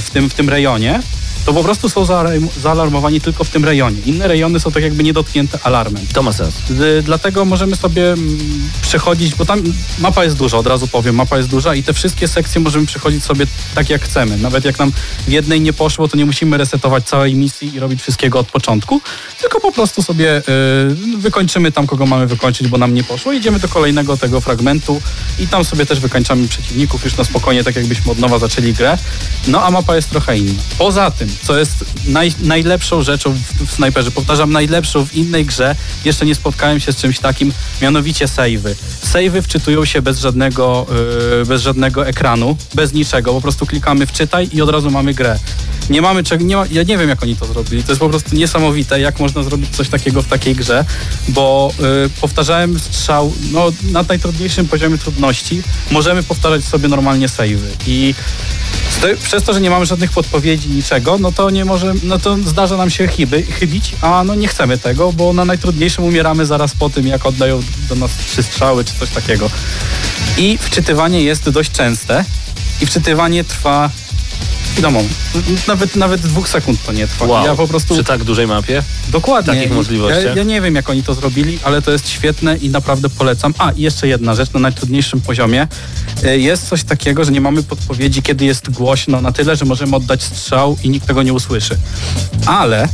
w 0.00 0.10
tym, 0.12 0.30
w 0.30 0.34
tym 0.34 0.48
rejonie, 0.48 1.00
to 1.48 1.54
po 1.54 1.62
prostu 1.62 1.88
są 1.88 2.04
zaalarm- 2.04 2.48
zaalarmowani 2.60 3.20
tylko 3.20 3.44
w 3.44 3.48
tym 3.48 3.64
rejonie. 3.64 4.00
Inne 4.06 4.28
rejony 4.28 4.60
są 4.60 4.72
tak 4.72 4.82
jakby 4.82 5.04
niedotknięte 5.04 5.58
alarmem. 5.62 6.06
To 6.12 6.22
ma 6.22 6.32
sens. 6.32 6.54
Dlatego 7.02 7.44
możemy 7.44 7.76
sobie 7.76 8.12
mm, 8.12 8.38
przechodzić, 8.82 9.34
bo 9.34 9.44
tam 9.44 9.62
mapa 9.98 10.24
jest 10.24 10.36
duża, 10.36 10.58
od 10.58 10.66
razu 10.66 10.88
powiem, 10.88 11.14
mapa 11.14 11.36
jest 11.36 11.48
duża 11.48 11.74
i 11.74 11.82
te 11.82 11.92
wszystkie 11.92 12.28
sekcje 12.28 12.60
możemy 12.60 12.86
przechodzić 12.86 13.24
sobie 13.24 13.46
tak 13.74 13.90
jak 13.90 14.02
chcemy. 14.02 14.36
Nawet 14.36 14.64
jak 14.64 14.78
nam 14.78 14.92
w 15.28 15.32
jednej 15.32 15.60
nie 15.60 15.72
poszło, 15.72 16.08
to 16.08 16.16
nie 16.16 16.26
musimy 16.26 16.58
resetować 16.58 17.04
całej 17.04 17.34
misji 17.34 17.74
i 17.74 17.80
robić 17.80 18.02
wszystkiego 18.02 18.38
od 18.38 18.46
początku, 18.46 19.00
tylko 19.40 19.60
po 19.60 19.72
prostu 19.72 20.02
sobie 20.02 20.38
y, 20.38 21.16
wykończymy 21.16 21.72
tam, 21.72 21.86
kogo 21.86 22.06
mamy 22.06 22.26
wykończyć, 22.26 22.68
bo 22.68 22.78
nam 22.78 22.94
nie 22.94 23.04
poszło. 23.04 23.32
Idziemy 23.32 23.58
do 23.58 23.68
kolejnego 23.68 24.16
tego 24.16 24.40
fragmentu 24.40 25.02
i 25.38 25.46
tam 25.46 25.64
sobie 25.64 25.86
też 25.86 26.00
wykańczamy 26.00 26.48
przeciwników 26.48 27.04
już 27.04 27.16
na 27.16 27.24
spokojnie, 27.24 27.64
tak 27.64 27.76
jakbyśmy 27.76 28.12
od 28.12 28.18
nowa 28.18 28.38
zaczęli 28.38 28.72
grę. 28.72 28.98
No 29.46 29.62
a 29.62 29.70
mapa 29.70 29.96
jest 29.96 30.10
trochę 30.10 30.38
inna. 30.38 30.62
Poza 30.78 31.10
tym, 31.10 31.28
co 31.42 31.58
jest 31.58 31.84
naj, 32.06 32.32
najlepszą 32.40 33.02
rzeczą 33.02 33.32
w, 33.32 33.66
w 33.66 33.72
snajperze, 33.72 34.10
powtarzam, 34.10 34.52
najlepszą 34.52 35.06
w 35.06 35.14
innej 35.14 35.44
grze, 35.44 35.76
jeszcze 36.04 36.26
nie 36.26 36.34
spotkałem 36.34 36.80
się 36.80 36.92
z 36.92 36.96
czymś 36.96 37.18
takim, 37.18 37.52
mianowicie 37.82 38.28
savey. 38.28 38.74
Savey 39.02 39.42
wczytują 39.42 39.84
się 39.84 40.02
bez 40.02 40.20
żadnego, 40.20 40.86
yy, 41.38 41.46
bez 41.46 41.62
żadnego 41.62 42.06
ekranu, 42.06 42.56
bez 42.74 42.92
niczego, 42.92 43.32
po 43.32 43.40
prostu 43.40 43.66
klikamy 43.66 44.06
wczytaj 44.06 44.48
i 44.52 44.62
od 44.62 44.68
razu 44.68 44.90
mamy 44.90 45.14
grę. 45.14 45.38
Nie 45.90 46.02
mamy 46.02 46.24
czego, 46.24 46.44
nie 46.44 46.56
ma, 46.56 46.66
ja 46.70 46.82
nie 46.82 46.98
wiem 46.98 47.08
jak 47.08 47.22
oni 47.22 47.36
to 47.36 47.46
zrobili, 47.46 47.82
to 47.82 47.92
jest 47.92 48.00
po 48.00 48.08
prostu 48.08 48.36
niesamowite, 48.36 49.00
jak 49.00 49.20
można 49.20 49.42
zrobić 49.42 49.76
coś 49.76 49.88
takiego 49.88 50.22
w 50.22 50.26
takiej 50.26 50.54
grze, 50.54 50.84
bo 51.28 51.72
yy, 51.78 52.10
powtarzałem 52.20 52.78
strzał, 52.78 53.32
no 53.52 53.72
na 53.82 54.02
najtrudniejszym 54.02 54.68
poziomie 54.68 54.98
trudności. 54.98 55.62
Możemy 55.90 56.22
powtarzać 56.22 56.64
sobie 56.64 56.88
normalnie 56.88 57.28
savey. 57.28 57.58
I 57.86 58.14
te- 59.00 59.16
przez 59.16 59.42
to, 59.42 59.52
że 59.52 59.60
nie 59.60 59.70
mamy 59.70 59.86
żadnych 59.86 60.10
podpowiedzi, 60.12 60.68
niczego, 60.68 61.18
no 61.18 61.32
to 61.32 61.50
nie 61.50 61.64
może, 61.64 61.94
no 62.02 62.18
to 62.18 62.36
zdarza 62.44 62.76
nam 62.76 62.90
się 62.90 63.08
chyby, 63.08 63.42
chybić, 63.42 63.94
a 64.00 64.24
no 64.24 64.34
nie 64.34 64.48
chcemy 64.48 64.78
tego, 64.78 65.12
bo 65.12 65.32
na 65.32 65.44
najtrudniejszym 65.44 66.04
umieramy 66.04 66.46
zaraz 66.46 66.74
po 66.74 66.90
tym, 66.90 67.06
jak 67.06 67.26
oddają 67.26 67.60
do 67.88 67.94
nas 67.94 68.10
trzy 68.26 68.42
strzały 68.42 68.84
czy 68.84 68.94
coś 68.94 69.10
takiego. 69.10 69.50
I 70.38 70.58
wczytywanie 70.60 71.22
jest 71.22 71.50
dość 71.50 71.70
częste. 71.70 72.24
I 72.80 72.86
wczytywanie 72.86 73.44
trwa 73.44 73.90
moment, 74.82 75.08
nawet, 75.68 75.96
nawet 75.96 76.20
dwóch 76.20 76.48
sekund 76.48 76.78
to 76.86 76.92
nie 76.92 77.08
trwa. 77.08 77.26
Wow. 77.26 77.46
Ja 77.46 77.54
po 77.54 77.68
prostu 77.68 77.94
Przy 77.94 78.04
tak 78.04 78.24
dużej 78.24 78.46
mapie? 78.46 78.82
Dokładnie. 79.08 79.54
takich 79.54 79.70
I 79.70 79.74
możliwościach? 79.74 80.24
Ja, 80.24 80.34
ja 80.34 80.42
nie 80.42 80.60
wiem, 80.60 80.74
jak 80.74 80.90
oni 80.90 81.02
to 81.02 81.14
zrobili, 81.14 81.58
ale 81.64 81.82
to 81.82 81.90
jest 81.90 82.08
świetne 82.08 82.56
i 82.56 82.68
naprawdę 82.70 83.08
polecam. 83.08 83.54
A, 83.58 83.70
i 83.70 83.82
jeszcze 83.82 84.08
jedna 84.08 84.34
rzecz 84.34 84.52
na 84.52 84.60
najtrudniejszym 84.60 85.20
poziomie. 85.20 85.68
E, 86.24 86.38
Jest 86.38 86.68
coś 86.68 86.84
takiego, 86.84 87.24
że 87.24 87.32
nie 87.32 87.40
mamy 87.40 87.62
podpowiedzi, 87.62 88.22
kiedy 88.22 88.44
jest 88.44 88.70
głośno 88.70 89.20
na 89.20 89.32
tyle, 89.32 89.56
że 89.56 89.64
możemy 89.64 89.96
oddać 89.96 90.22
strzał 90.22 90.78
i 90.82 90.90
nikt 90.90 91.06
tego 91.06 91.22
nie 91.22 91.32
usłyszy. 91.32 91.78
Ale 92.46 92.88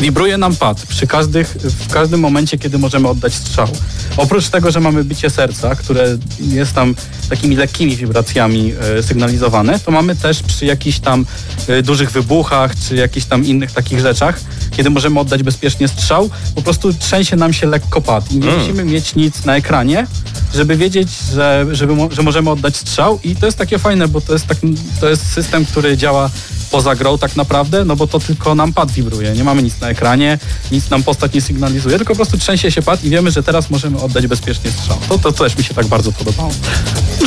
wibruje 0.00 0.38
nam 0.38 0.56
pad 0.56 0.86
przy 0.86 1.06
każdych, 1.06 1.56
w 1.60 1.92
każdym 1.92 2.20
momencie, 2.20 2.58
kiedy 2.58 2.78
możemy 2.78 3.08
oddać 3.08 3.34
strzał. 3.34 3.68
Oprócz 4.16 4.48
tego, 4.48 4.70
że 4.70 4.80
mamy 4.80 5.04
bicie 5.04 5.30
serca, 5.30 5.74
które 5.74 6.18
jest 6.40 6.72
tam 6.72 6.94
takimi 7.28 7.56
lekkimi 7.56 7.96
wibracjami 7.96 8.72
e, 8.98 9.02
sygnalizowane, 9.02 9.78
to 9.78 9.90
mamy 9.90 10.16
też 10.16 10.42
przy 10.42 10.64
jakichś 10.64 10.98
tam 10.98 11.26
e, 11.68 11.82
dużych 11.82 12.10
wybuchach, 12.10 12.72
czy 12.88 12.96
jakichś 12.96 13.26
tam 13.26 13.44
innych 13.44 13.72
takich 13.72 14.00
rzeczach, 14.00 14.40
kiedy 14.76 14.90
możemy 14.90 15.20
oddać 15.20 15.42
bezpiecznie 15.42 15.88
strzał, 15.88 16.30
po 16.54 16.62
prostu 16.62 16.92
trzęsie 16.92 17.36
nam 17.36 17.52
się 17.52 17.66
lekko 17.66 18.00
pad 18.00 18.32
i 18.32 18.38
nie 18.38 18.50
musimy 18.50 18.84
mieć 18.84 19.14
nic 19.14 19.44
na 19.44 19.56
ekranie, 19.56 20.06
żeby 20.54 20.76
wiedzieć, 20.76 21.08
że, 21.34 21.66
żeby, 21.72 21.94
że 22.10 22.22
możemy 22.22 22.50
oddać 22.50 22.76
strzał 22.76 23.20
i 23.24 23.36
to 23.36 23.46
jest 23.46 23.58
takie 23.58 23.78
fajne, 23.78 24.08
bo 24.08 24.20
to 24.20 24.32
jest, 24.32 24.46
tak, 24.46 24.58
to 25.00 25.08
jest 25.08 25.32
system, 25.32 25.66
który 25.66 25.96
działa 25.96 26.30
poza 26.70 26.94
grą 26.94 27.18
tak 27.18 27.36
naprawdę, 27.36 27.84
no 27.84 27.96
bo 27.96 28.06
to 28.06 28.20
tylko 28.20 28.54
nam 28.54 28.72
pad 28.72 28.90
wibruje. 28.90 29.32
Nie 29.32 29.44
mamy 29.44 29.62
nic 29.62 29.80
na 29.80 29.88
ekranie, 29.88 30.38
nic 30.72 30.90
nam 30.90 31.02
postać 31.02 31.32
nie 31.32 31.40
sygnalizuje, 31.40 31.96
tylko 31.96 32.12
po 32.12 32.16
prostu 32.16 32.38
trzęsie 32.38 32.70
się 32.70 32.82
pad 32.82 33.04
i 33.04 33.10
wiemy, 33.10 33.30
że 33.30 33.42
teraz 33.42 33.70
możemy 33.70 34.00
oddać 34.00 34.26
bezpiecznie 34.26 34.70
strzał. 34.70 34.98
To, 35.08 35.18
to 35.18 35.32
też 35.32 35.58
mi 35.58 35.64
się 35.64 35.74
tak 35.74 35.86
bardzo 35.86 36.12
podobało. 36.12 36.50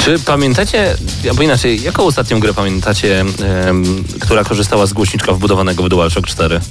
Czy 0.05 0.19
pamiętacie, 0.19 0.95
albo 1.29 1.43
inaczej, 1.43 1.83
jaką 1.83 2.03
ostatnią 2.03 2.39
grę 2.39 2.53
pamiętacie, 2.53 3.19
em, 3.19 4.03
która 4.19 4.43
korzystała 4.43 4.85
z 4.85 4.93
głośniczka 4.93 5.33
wbudowanego 5.33 5.83
w 5.83 5.89
DualShock 5.89 6.27
4? 6.27 6.61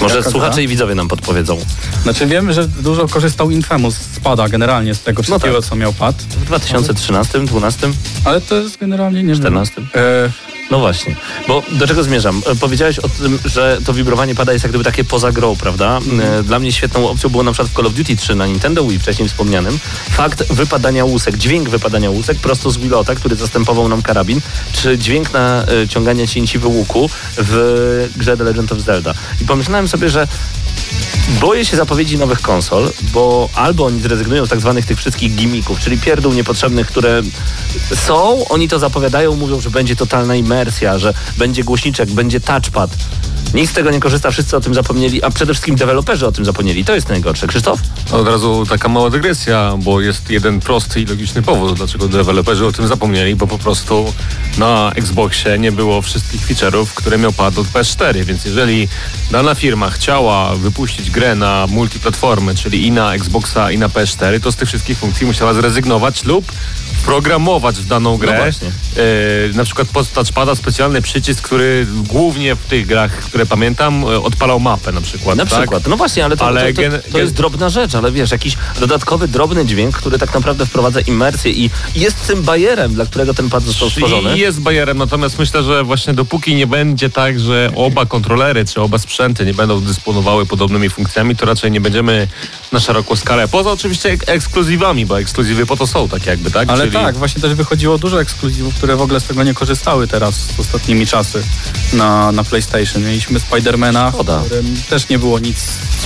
Może 0.00 0.16
Jaka 0.16 0.30
słuchacze 0.30 0.54
gra? 0.54 0.62
i 0.62 0.68
widzowie 0.68 0.94
nam 0.94 1.08
podpowiedzą. 1.08 1.58
Znaczy 2.02 2.26
wiemy, 2.26 2.52
że 2.52 2.68
dużo 2.68 3.08
korzystał 3.08 3.50
Infamous 3.50 3.94
z 3.94 4.20
pada 4.20 4.48
generalnie, 4.48 4.94
z 4.94 5.02
tego 5.02 5.22
wszystkiego, 5.22 5.60
tak. 5.60 5.70
co 5.70 5.76
miał 5.76 5.92
pad, 5.92 6.16
W 6.16 6.44
2013, 6.44 7.32
2012, 7.38 7.88
ale 8.24 8.40
to 8.40 8.54
jest 8.54 8.78
generalnie, 8.78 9.22
nie 9.22 9.34
14? 9.34 9.74
wiem. 9.76 9.88
E, 9.94 10.30
No 10.72 10.78
właśnie, 10.78 11.16
bo 11.48 11.62
do 11.72 11.86
czego 11.86 12.02
zmierzam? 12.02 12.42
E, 12.46 12.54
Powiedziałeś 12.56 12.98
o 12.98 13.08
tym, 13.08 13.38
że 13.44 13.78
to 13.84 13.94
wibrowanie 13.94 14.34
pada 14.34 14.52
jest 14.52 14.62
jak 14.62 14.72
gdyby 14.72 14.84
takie 14.84 15.04
poza 15.04 15.32
grą, 15.32 15.56
prawda? 15.56 15.98
E, 16.22 16.42
Dla 16.42 16.58
mnie 16.58 16.72
świetną 16.72 17.08
opcją 17.08 17.30
było 17.30 17.42
na 17.42 17.52
przykład 17.52 17.72
w 17.72 17.76
Call 17.76 17.86
of 17.86 17.94
Duty 17.94 18.16
3 18.16 18.34
na 18.34 18.46
Nintendo 18.46 18.84
Wii, 18.84 18.98
wcześniej 18.98 19.28
wspomnianym, 19.28 19.78
fakt 20.10 20.52
wypadania 20.52 21.04
łusek, 21.04 21.36
dźwięk 21.36 21.68
wypadania 21.68 22.10
łusek 22.10 22.38
prosto 22.38 22.70
z 22.70 22.76
Wilota, 22.76 23.14
który 23.14 23.36
zastępował 23.36 23.88
nam 23.88 24.02
karabin, 24.02 24.40
czy 24.72 24.98
dźwięk 24.98 25.32
na 25.32 25.64
e, 25.66 25.88
ciąganie 25.88 26.28
cięciwy 26.28 26.66
łuku 26.68 27.10
w 27.36 28.08
grze 28.16 28.36
The 28.36 28.44
Legend 28.44 28.72
of 28.72 28.80
Zelda. 28.80 29.14
I 29.40 29.44
pomyślałem 29.44 29.88
sobie, 29.88 30.08
że 30.08 30.28
Boję 31.40 31.64
się 31.64 31.76
zapowiedzi 31.76 32.18
nowych 32.18 32.40
konsol, 32.40 32.92
bo 33.12 33.48
albo 33.54 33.84
oni 33.84 34.00
zrezygnują 34.02 34.46
z 34.46 34.48
tak 34.48 34.60
zwanych 34.60 34.86
tych 34.86 34.98
wszystkich 34.98 35.34
gimików, 35.34 35.80
czyli 35.80 35.98
pierdół 35.98 36.32
niepotrzebnych, 36.32 36.86
które 36.86 37.22
są, 37.94 38.48
oni 38.48 38.68
to 38.68 38.78
zapowiadają, 38.78 39.36
mówią, 39.36 39.60
że 39.60 39.70
będzie 39.70 39.96
totalna 39.96 40.34
imersja, 40.34 40.61
że 40.96 41.14
będzie 41.38 41.64
głośniczek, 41.64 42.10
będzie 42.10 42.40
touchpad. 42.40 42.90
Nikt 43.54 43.70
z 43.70 43.74
tego 43.74 43.90
nie 43.90 44.00
korzysta, 44.00 44.30
wszyscy 44.30 44.56
o 44.56 44.60
tym 44.60 44.74
zapomnieli, 44.74 45.22
a 45.22 45.30
przede 45.30 45.52
wszystkim 45.52 45.76
deweloperzy 45.76 46.26
o 46.26 46.32
tym 46.32 46.44
zapomnieli. 46.44 46.84
To 46.84 46.94
jest 46.94 47.08
najgorsze. 47.08 47.46
Krzysztof? 47.46 47.80
Od 48.12 48.28
razu 48.28 48.66
taka 48.68 48.88
mała 48.88 49.10
dygresja, 49.10 49.74
bo 49.78 50.00
jest 50.00 50.30
jeden 50.30 50.60
prosty 50.60 51.00
i 51.00 51.06
logiczny 51.06 51.42
powód, 51.42 51.76
dlaczego 51.76 52.08
deweloperzy 52.08 52.66
o 52.66 52.72
tym 52.72 52.86
zapomnieli, 52.88 53.34
bo 53.34 53.46
po 53.46 53.58
prostu 53.58 54.12
na 54.58 54.92
Xboxie 54.96 55.58
nie 55.58 55.72
było 55.72 56.02
wszystkich 56.02 56.46
feature'ów, 56.46 56.86
które 56.94 57.18
miał 57.18 57.32
pad 57.32 57.58
od 57.58 57.66
PS4, 57.66 58.24
więc 58.24 58.44
jeżeli 58.44 58.88
dana 59.30 59.54
firma 59.54 59.90
chciała 59.90 60.56
wypuścić 60.56 61.10
grę 61.10 61.34
na 61.34 61.66
multiplatformy, 61.70 62.54
czyli 62.54 62.86
i 62.86 62.90
na 62.90 63.14
Xboxa 63.14 63.70
i 63.70 63.78
na 63.78 63.88
PS4, 63.88 64.40
to 64.40 64.52
z 64.52 64.56
tych 64.56 64.68
wszystkich 64.68 64.98
funkcji 64.98 65.26
musiała 65.26 65.54
zrezygnować 65.54 66.24
lub 66.24 66.52
programować 67.04 67.76
w 67.76 67.86
daną 67.86 68.16
grę. 68.16 68.52
No. 68.62 68.68
E, 68.68 68.72
na 69.54 69.64
przykład 69.64 69.88
pod 69.88 70.12
touchpada 70.12 70.54
specjalny 70.54 71.02
przycisk, 71.02 71.42
który 71.44 71.86
głównie 72.08 72.54
w 72.54 72.58
tych 72.58 72.86
grach, 72.86 73.12
które 73.12 73.46
pamiętam, 73.46 74.04
e, 74.04 74.06
odpalał 74.06 74.60
mapę 74.60 74.92
na 74.92 75.00
przykład. 75.00 75.36
Na 75.36 75.46
tak? 75.46 75.58
przykład. 75.58 75.86
No 75.86 75.96
właśnie, 75.96 76.24
ale 76.24 76.36
to, 76.36 76.46
Ale 76.46 76.72
to, 76.72 76.82
to, 76.82 77.12
to 77.12 77.18
jest 77.18 77.34
drobna 77.34 77.68
rzecz, 77.68 77.94
ale 77.94 78.12
wiesz, 78.12 78.30
jakiś 78.30 78.56
dodatkowy, 78.80 79.28
drobny 79.28 79.66
dźwięk, 79.66 79.96
który 79.96 80.18
tak 80.18 80.34
naprawdę 80.34 80.66
wprowadza 80.66 81.00
imersję 81.00 81.52
i 81.52 81.70
jest 81.94 82.26
tym 82.26 82.42
bajerem, 82.42 82.94
dla 82.94 83.06
którego 83.06 83.34
ten 83.34 83.50
pad 83.50 83.62
został 83.62 83.90
stworzony. 83.90 84.36
I 84.36 84.40
jest 84.40 84.60
bajerem, 84.60 84.98
natomiast 84.98 85.38
myślę, 85.38 85.62
że 85.62 85.84
właśnie 85.84 86.14
dopóki 86.14 86.54
nie 86.54 86.66
będzie 86.66 87.10
tak, 87.10 87.40
że 87.40 87.70
oba 87.74 88.06
kontrolery 88.06 88.64
czy 88.64 88.80
oba 88.80 88.98
sprzęty 88.98 89.46
nie 89.46 89.54
będą 89.54 89.80
dysponowały 89.80 90.46
podobnymi 90.46 90.90
funkcjami, 90.90 91.36
to 91.36 91.46
raczej 91.46 91.70
nie 91.70 91.80
będziemy 91.80 92.28
na 92.72 92.80
szeroką 92.80 93.16
skalę. 93.16 93.48
Poza 93.48 93.70
oczywiście 93.70 94.10
ek- 94.10 94.24
ekskluzywami, 94.26 95.06
bo 95.06 95.20
ekskluzywy 95.20 95.66
po 95.66 95.76
to 95.76 95.86
są 95.86 96.08
tak 96.08 96.26
jakby, 96.26 96.50
tak? 96.50 96.70
Ale 96.82 96.90
Czyli 96.90 97.04
tak, 97.04 97.16
właśnie 97.16 97.42
też 97.42 97.54
wychodziło 97.54 97.98
dużo 97.98 98.20
ekskluzywów, 98.20 98.74
które 98.74 98.96
w 98.96 99.00
ogóle 99.00 99.20
z 99.20 99.24
tego 99.24 99.42
nie 99.42 99.54
korzystały 99.54 100.08
teraz 100.08 100.34
z 100.34 100.60
ostatnimi 100.60 101.06
czasy 101.06 101.42
na, 101.92 102.32
na 102.32 102.44
PlayStation. 102.44 103.02
Mieliśmy 103.02 103.40
Spidermana, 103.40 104.10
w 104.10 104.14
Szkoda. 104.14 104.42
którym 104.46 104.76
też 104.90 105.08
nie 105.08 105.18
było 105.18 105.38
nic. 105.38 105.56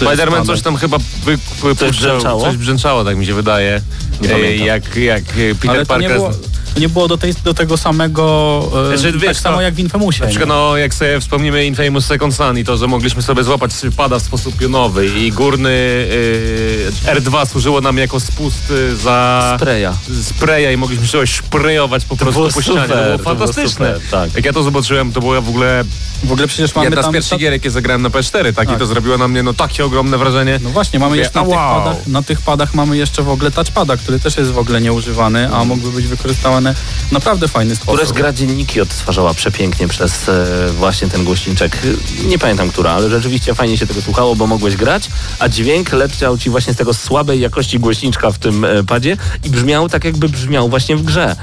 Spider-Man 0.01 0.47
coś 0.47 0.63
tam 0.63 0.77
chyba 0.77 0.99
wy, 1.25 1.39
wypuszczał, 1.63 1.91
brzęczało? 1.91 2.43
coś 2.43 2.57
brzęczało, 2.57 3.05
tak 3.05 3.17
mi 3.17 3.27
się 3.27 3.35
wydaje. 3.35 3.81
Nie 4.21 4.35
E, 4.35 4.57
jak, 4.57 4.97
jak 4.97 5.25
Peter 5.25 5.71
Ale 5.71 5.81
to 5.81 5.87
Parker... 5.87 6.11
nie 6.11 6.17
było, 6.17 6.31
nie 6.77 6.89
było 6.89 7.09
do, 7.09 7.19
tej, 7.19 7.35
do 7.45 7.55
tego 7.55 7.77
samego, 7.77 8.63
e, 8.93 8.97
Znaczy, 8.99 9.13
wiesz, 9.19 9.23
tak 9.27 9.37
samo 9.37 9.57
no, 9.57 9.63
jak 9.63 9.75
w 9.75 9.79
Infamousie. 9.79 10.21
Na 10.23 10.27
przykład, 10.29 10.49
no, 10.49 10.77
jak 10.77 10.95
sobie 10.95 11.21
wspomnimy 11.21 11.65
Infamous 11.67 12.07
Second 12.07 12.35
Son 12.35 12.59
i 12.59 12.65
to, 12.65 12.77
że 12.77 12.87
mogliśmy 12.87 13.23
sobie 13.23 13.45
złapać 13.45 13.71
pada 13.97 14.19
w 14.19 14.23
sposób 14.23 14.57
pionowy 14.57 15.07
i 15.07 15.33
górny 15.33 15.71
y, 15.71 16.91
R2 17.05 17.47
służyło 17.47 17.81
nam 17.81 17.99
jako 17.99 18.21
spust 18.21 18.71
y, 18.71 18.97
za 18.97 19.53
Spraya. 19.57 19.93
spraya 20.23 20.73
i 20.73 20.77
mogliśmy 20.77 21.07
się 21.07 21.27
szprejować 21.27 22.05
po 22.05 22.17
prostu 22.17 22.41
było 22.41 22.53
po 22.53 22.63
ścianie. 22.63 22.81
super, 22.81 22.89
to 22.89 23.05
było 23.05 23.19
to 23.19 23.25
było 23.25 23.37
fantastyczne. 23.37 23.95
super, 23.95 24.11
tak. 24.11 24.35
Jak 24.35 24.45
ja 24.45 24.53
to 24.53 24.63
zobaczyłem, 24.63 25.13
to 25.13 25.21
była 25.21 25.41
w 25.41 25.49
ogóle 25.49 25.85
W 26.25 26.33
ogóle 26.33 26.49
przecież 26.49 26.75
mamy 26.75 26.87
jedna 26.87 27.03
z 27.03 27.05
tam... 27.05 27.13
pierwszych 27.15 27.39
gier, 27.39 27.53
jakie 27.53 27.71
zagrałem 27.71 28.03
na 28.03 28.09
PS4, 28.09 28.55
tak? 28.55 28.69
I 28.69 28.71
Tak. 28.71 28.79
to 28.79 28.87
zrobiło 28.87 29.19
na 29.19 29.29
mnie 29.29 29.43
no 29.43 29.55
takie 29.55 29.85
ogromne 29.85 30.19
wrażenie. 30.19 30.59
No 30.63 30.71
właśnie, 30.71 30.99
mamy 30.99 31.17
jeszcze 31.17 31.35
na 31.39 31.41
a 31.41 31.45
tych, 31.45 31.55
wow. 31.55 31.85
padach, 31.85 32.07
na 32.07 32.23
tych 32.23 32.41
padach 32.41 32.75
mamy 32.75 32.97
jeszcze 32.97 33.23
w 33.23 33.29
ogóle 33.29 33.51
touchpada, 33.51 33.97
który 33.97 34.21
też 34.21 34.37
jest 34.37 34.51
w 34.51 34.59
ogóle 34.59 34.81
nieużywany, 34.81 35.55
a 35.55 35.65
mógłby 35.65 35.91
być 35.93 36.07
wykorzystany 36.07 36.66
w 36.75 37.13
naprawdę 37.13 37.49
fajny 37.49 37.77
sposób. 37.77 37.95
Któraś 37.95 38.13
gra 38.13 38.33
dzienniki 38.33 38.81
odtwarzała 38.81 39.35
przepięknie 39.35 39.89
przez 39.89 40.29
e, 40.29 40.47
właśnie 40.79 41.09
ten 41.09 41.25
głośniczek. 41.25 41.79
Nie 42.25 42.39
pamiętam 42.39 42.71
która, 42.71 42.91
ale 42.91 43.11
rzeczywiście 43.11 43.55
fajnie 43.55 43.79
się 43.79 43.87
tego 43.87 44.03
słuchało, 44.03 44.37
bo 44.37 44.47
mogłeś 44.47 44.77
grać, 44.77 45.09
a 45.39 45.49
dźwięk 45.49 45.93
leciał 45.93 46.39
ci 46.39 46.51
właśnie 46.51 46.75
z 46.75 46.77
tego 46.77 46.95
słabej 46.95 47.41
jakości 47.41 47.79
głośniczka 47.79 48.31
w 48.31 48.39
tym 48.39 48.65
e, 48.65 48.85
padzie 48.85 49.17
i 49.45 49.51
brzmiał 49.51 49.89
tak, 49.89 50.05
jakby 50.05 50.29
brzmiał 50.29 50.69
właśnie 50.69 50.97
w 50.97 51.03
grze. 51.03 51.31
E, 51.31 51.37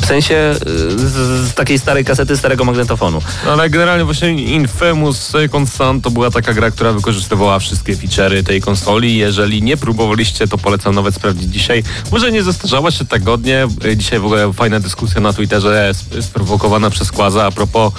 w 0.00 0.06
sensie 0.06 0.34
e, 0.34 0.58
z, 0.98 1.48
z 1.50 1.54
takiej 1.54 1.78
starej 1.78 2.04
kasety, 2.04 2.36
starego 2.36 2.64
magnetofonu. 2.64 3.22
No, 3.46 3.52
ale 3.52 3.70
generalnie 3.70 4.04
właśnie 4.04 4.32
Infamous 4.32 5.18
Second 5.18 5.70
Son 5.70 6.00
to 6.00 6.10
była 6.10 6.30
taka 6.30 6.54
gra, 6.54 6.70
która 6.70 6.92
wykorzystywała 6.92 7.58
wszystkie 7.58 7.96
feature'y 7.96 8.44
tej 8.44 8.60
konsoli. 8.60 9.16
Jeżeli 9.16 9.62
nie 9.62 9.76
próbowaliście, 9.76 10.48
to 10.48 10.58
polecam 10.58 10.94
nawet 10.94 11.14
sprawdzić 11.14 11.52
dzisiaj. 11.52 11.84
Może 12.12 12.32
nie 12.32 12.42
zestarzała 12.42 12.90
się 12.90 13.04
tak 13.04 13.22
godnie. 13.22 13.68
Dzisiaj 13.96 14.20
w 14.20 14.24
ogóle 14.24 14.52
fajna 14.52 14.80
dyskusja 14.80 15.20
na 15.20 15.32
Twitterze 15.32 15.88
sp- 16.00 16.22
sprowokowana 16.22 16.90
przez 16.90 17.12
Kłaza 17.12 17.46
a 17.46 17.50
propos 17.50 17.92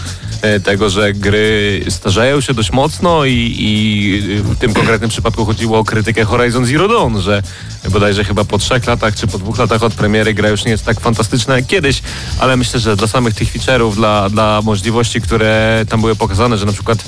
tego, 0.63 0.89
że 0.89 1.13
gry 1.13 1.85
starzeją 1.89 2.41
się 2.41 2.53
dość 2.53 2.71
mocno 2.71 3.25
i, 3.25 3.55
i 3.59 4.21
w 4.43 4.57
tym 4.57 4.73
konkretnym 4.73 5.09
przypadku 5.09 5.45
chodziło 5.45 5.79
o 5.79 5.83
krytykę 5.83 6.25
Horizon 6.25 6.65
Zero 6.65 6.87
Dawn, 6.87 7.19
że 7.19 7.43
bodajże 7.89 8.23
chyba 8.23 8.45
po 8.45 8.57
trzech 8.57 8.87
latach 8.87 9.15
czy 9.15 9.27
po 9.27 9.37
dwóch 9.37 9.57
latach 9.57 9.83
od 9.83 9.93
premiery 9.93 10.33
gra 10.33 10.49
już 10.49 10.65
nie 10.65 10.71
jest 10.71 10.85
tak 10.85 10.99
fantastyczna 10.99 11.55
jak 11.55 11.67
kiedyś, 11.67 12.01
ale 12.39 12.57
myślę, 12.57 12.79
że 12.79 12.95
dla 12.95 13.07
samych 13.07 13.35
tych 13.35 13.53
feature'ów, 13.53 13.95
dla, 13.95 14.29
dla 14.29 14.61
możliwości, 14.61 15.21
które 15.21 15.85
tam 15.89 16.01
były 16.01 16.15
pokazane, 16.15 16.57
że 16.57 16.65
na 16.65 16.73
przykład 16.73 16.97
e, 16.97 17.03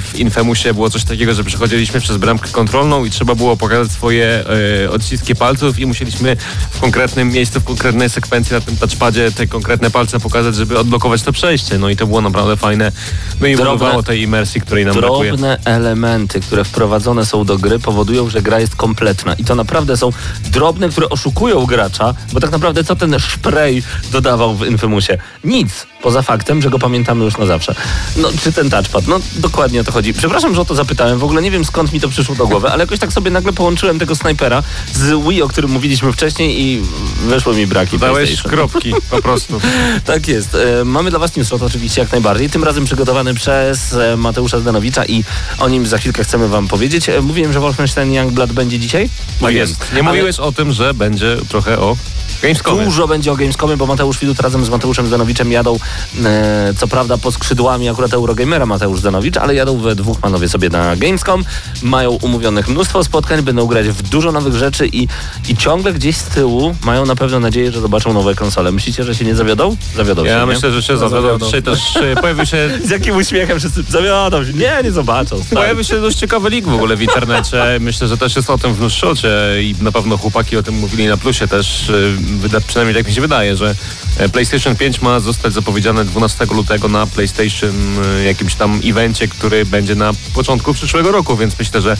w 0.00 0.12
Infamousie 0.14 0.74
było 0.74 0.90
coś 0.90 1.04
takiego, 1.04 1.34
że 1.34 1.44
przechodziliśmy 1.44 2.00
przez 2.00 2.16
bramkę 2.16 2.48
kontrolną 2.48 3.04
i 3.04 3.10
trzeba 3.10 3.34
było 3.34 3.56
pokazać 3.56 3.92
swoje 3.92 4.44
e, 4.84 4.90
odciski 4.90 5.34
palców 5.34 5.78
i 5.78 5.86
musieliśmy 5.86 6.36
w 6.70 6.80
konkretnym 6.80 7.32
miejscu, 7.32 7.60
w 7.60 7.64
konkretnej 7.64 8.10
sekwencji 8.10 8.54
na 8.54 8.60
tym 8.60 8.76
touchpadzie 8.76 9.32
te 9.32 9.46
konkretne 9.46 9.90
palce 9.90 10.20
pokazać, 10.20 10.54
żeby 10.54 10.78
odblokować 10.78 11.22
to 11.22 11.32
przejście. 11.32 11.78
No 11.78 11.88
i 11.88 11.96
to 11.96 12.06
było 12.06 12.20
naprawdę 12.20 12.35
fajne. 12.56 12.92
No 13.40 13.46
i 13.46 13.56
Drobne- 13.56 14.02
tej 14.02 14.22
imersji, 14.22 14.60
której 14.60 14.84
nam 14.84 14.96
brakuje. 14.96 15.30
Drobne 15.30 15.58
elementy, 15.64 16.40
które 16.40 16.64
wprowadzone 16.64 17.26
są 17.26 17.44
do 17.44 17.58
gry, 17.58 17.78
powodują, 17.78 18.30
że 18.30 18.42
gra 18.42 18.60
jest 18.60 18.76
kompletna. 18.76 19.34
I 19.34 19.44
to 19.44 19.54
naprawdę 19.54 19.96
są 19.96 20.10
drobne, 20.50 20.88
które 20.88 21.08
oszukują 21.08 21.66
gracza, 21.66 22.14
bo 22.32 22.40
tak 22.40 22.50
naprawdę 22.50 22.84
co 22.84 22.96
ten 22.96 23.18
szprej 23.18 23.82
dodawał 24.12 24.54
w 24.54 24.66
Infamousie? 24.66 25.18
Nic, 25.44 25.86
poza 26.02 26.22
faktem, 26.22 26.62
że 26.62 26.70
go 26.70 26.78
pamiętamy 26.78 27.24
już 27.24 27.36
na 27.38 27.46
zawsze. 27.46 27.74
No, 28.16 28.28
czy 28.42 28.52
ten 28.52 28.70
touchpad? 28.70 29.06
No, 29.06 29.20
dokładnie 29.36 29.80
o 29.80 29.84
to 29.84 29.92
chodzi. 29.92 30.14
Przepraszam, 30.14 30.54
że 30.54 30.60
o 30.60 30.64
to 30.64 30.74
zapytałem. 30.74 31.18
W 31.18 31.24
ogóle 31.24 31.42
nie 31.42 31.50
wiem, 31.50 31.64
skąd 31.64 31.92
mi 31.92 32.00
to 32.00 32.08
przyszło 32.08 32.34
do 32.34 32.46
głowy, 32.46 32.68
ale 32.68 32.82
jakoś 32.84 32.98
tak 32.98 33.12
sobie 33.12 33.30
nagle 33.30 33.52
połączyłem 33.52 33.98
tego 33.98 34.16
snajpera 34.16 34.62
z 34.92 35.24
Wii, 35.28 35.42
o 35.42 35.48
którym 35.48 35.70
mówiliśmy 35.70 36.12
wcześniej 36.12 36.60
i 36.60 36.82
wyszły 37.28 37.56
mi 37.56 37.66
braki 37.66 37.98
Dałeś 37.98 38.42
kropki 38.42 38.92
po 39.10 39.22
prostu. 39.22 39.60
Tak 40.04 40.28
jest. 40.28 40.54
E, 40.54 40.84
Mamy 40.84 41.10
dla 41.10 41.18
Was 41.18 41.36
newsshot 41.36 41.62
oczywiście 41.62 42.00
jak 42.00 42.12
najbardziej. 42.12 42.50
Tym 42.50 42.64
razem 42.64 42.84
przygotowany 42.84 43.34
przez 43.34 43.92
e, 43.92 44.16
Mateusza 44.16 44.58
Zdanowicza 44.60 45.04
i 45.04 45.24
o 45.58 45.68
nim 45.68 45.86
za 45.86 45.98
chwilkę 45.98 46.24
chcemy 46.24 46.48
Wam 46.48 46.68
powiedzieć. 46.68 47.08
E, 47.08 47.20
Mówiłem, 47.20 47.52
że 47.52 47.60
Wolfenstein 47.60 48.12
Youngblood 48.14 48.52
będzie 48.52 48.78
dzisiaj? 48.78 49.08
Tak 49.08 49.40
Mówiłem. 49.40 49.68
jest. 49.68 49.80
Nie 49.80 49.86
Ale 49.92 50.02
mówiłeś 50.02 50.38
o 50.38 50.52
tym, 50.52 50.72
że 50.72 50.94
będzie 50.94 51.36
trochę 51.48 51.78
o 51.78 51.96
Gamescomie. 52.42 52.84
Dużo 52.84 53.08
będzie 53.08 53.32
o 53.32 53.36
Gamescomie, 53.36 53.76
bo 53.76 53.86
Mateusz 53.86 54.18
Widut 54.18 54.40
razem 54.40 54.64
z 54.64 54.68
Mateuszem 54.68 55.06
Zdanowiczem 55.06 55.52
jadą, 55.52 55.78
e, 56.24 56.74
co 56.78 56.88
prawda 56.88 57.18
pod 57.18 57.34
skrzydłami 57.34 57.88
akurat 57.88 58.14
Eurogamera 58.14 58.66
Mateusz 58.66 59.00
Zdanowicz, 59.00 59.36
ale 59.36 59.54
jadą 59.54 59.78
we 59.78 59.94
dwóch 59.94 60.20
panowie 60.20 60.48
sobie 60.48 60.68
na 60.68 60.96
Gamescom. 60.96 61.44
Mają 61.82 62.10
umówionych 62.10 62.68
mnóstwo 62.68 63.04
spotkań, 63.04 63.42
będą 63.42 63.66
grać 63.66 63.88
w 63.88 64.02
dużo 64.02 64.32
nowych 64.32 64.54
rzeczy 64.54 64.86
i, 64.86 65.08
i 65.48 65.56
ciągle 65.56 65.92
gdzieś 65.92 66.16
z 66.16 66.22
tyłu 66.24 66.74
mają 66.84 67.06
na 67.06 67.16
pewno 67.16 67.40
nadzieję, 67.40 67.72
że 67.72 67.80
zobaczą 67.80 68.12
nowe 68.12 68.34
konsole. 68.34 68.72
Myślicie, 68.72 69.04
że 69.04 69.14
się 69.14 69.24
nie 69.24 69.34
zawiodą? 69.34 69.76
Zawiodą 69.96 70.24
się, 70.24 70.30
Ja 70.30 70.46
myślę, 70.46 70.72
że 70.72 70.82
się 70.82 70.96
zawiodą. 70.96 71.22
zawiodą. 71.22 71.46
Dzisiaj 71.46 71.62
też 71.62 71.80
pojawił 72.20 72.46
się 72.46 72.70
Z 72.86 72.90
jakim 72.90 73.16
uśmiechem 73.16 73.58
wszyscy 73.58 73.82
zawiodą 73.82 74.44
się. 74.44 74.52
Nie, 74.52 74.78
nie 74.84 74.92
zobaczą. 74.92 75.36
stary. 75.36 75.56
Pojawił 75.56 75.84
się 75.84 76.00
dość 76.00 76.18
ciekawy 76.18 76.50
link 76.50 76.66
w 76.66 76.74
ogóle 76.74 76.96
w 76.96 77.02
internecie. 77.02 77.62
Myślę, 77.80 78.08
że 78.08 78.16
też 78.16 78.36
jest 78.36 78.50
o 78.50 78.58
tym 78.58 78.74
w 78.74 78.80
Nuszocie 78.80 79.28
i 79.60 79.74
na 79.80 79.92
pewno 79.92 80.18
chłopaki 80.18 80.56
o 80.56 80.62
tym 80.62 80.74
mówili 80.78 81.06
na 81.06 81.16
plusie 81.16 81.48
też. 81.48 81.90
Wyda, 82.16 82.60
przynajmniej 82.60 82.96
tak 82.96 83.06
mi 83.06 83.14
się 83.14 83.20
wydaje, 83.20 83.56
że 83.56 83.74
e, 84.16 84.28
PlayStation 84.28 84.76
5 84.76 85.02
ma 85.02 85.20
zostać 85.20 85.52
zapowiedziane 85.52 86.04
12 86.04 86.46
lutego 86.50 86.88
na 86.88 87.06
PlayStation 87.06 87.70
e, 88.18 88.24
jakimś 88.24 88.54
tam 88.54 88.80
evencie, 88.84 89.28
który 89.28 89.66
będzie 89.66 89.94
na 89.94 90.12
początku 90.34 90.74
przyszłego 90.74 91.12
roku, 91.12 91.36
więc 91.36 91.58
myślę, 91.58 91.80
że 91.80 91.96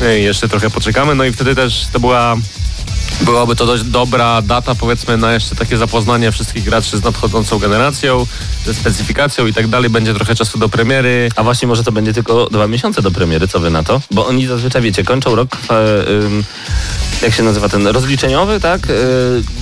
e, 0.00 0.18
jeszcze 0.18 0.48
trochę 0.48 0.70
poczekamy. 0.70 1.14
No 1.14 1.24
i 1.24 1.32
wtedy 1.32 1.54
też 1.54 1.86
to 1.92 2.00
była 2.00 2.36
Byłaby 3.20 3.56
to 3.56 3.66
dość 3.66 3.82
dobra 3.82 4.42
data, 4.42 4.74
powiedzmy, 4.74 5.16
na 5.16 5.32
jeszcze 5.32 5.56
takie 5.56 5.76
zapoznanie 5.76 6.32
wszystkich 6.32 6.64
graczy 6.64 6.98
z 6.98 7.04
nadchodzącą 7.04 7.58
generacją, 7.58 8.26
ze 8.66 8.74
specyfikacją 8.74 9.46
i 9.46 9.52
tak 9.52 9.68
dalej. 9.68 9.90
Będzie 9.90 10.14
trochę 10.14 10.34
czasu 10.34 10.58
do 10.58 10.68
premiery. 10.68 11.28
A 11.36 11.42
właśnie 11.42 11.68
może 11.68 11.84
to 11.84 11.92
będzie 11.92 12.12
tylko 12.12 12.46
dwa 12.50 12.66
miesiące 12.66 13.02
do 13.02 13.10
premiery, 13.10 13.48
co 13.48 13.60
wy 13.60 13.70
na 13.70 13.82
to? 13.82 14.00
Bo 14.10 14.26
oni 14.26 14.46
zazwyczaj, 14.46 14.82
wiecie, 14.82 15.04
kończą 15.04 15.34
rok, 15.34 15.48
e, 15.70 16.08
ym, 16.10 16.44
jak 17.22 17.34
się 17.34 17.42
nazywa 17.42 17.68
ten, 17.68 17.86
rozliczeniowy, 17.86 18.60
tak? 18.60 18.86
E, 18.86 18.92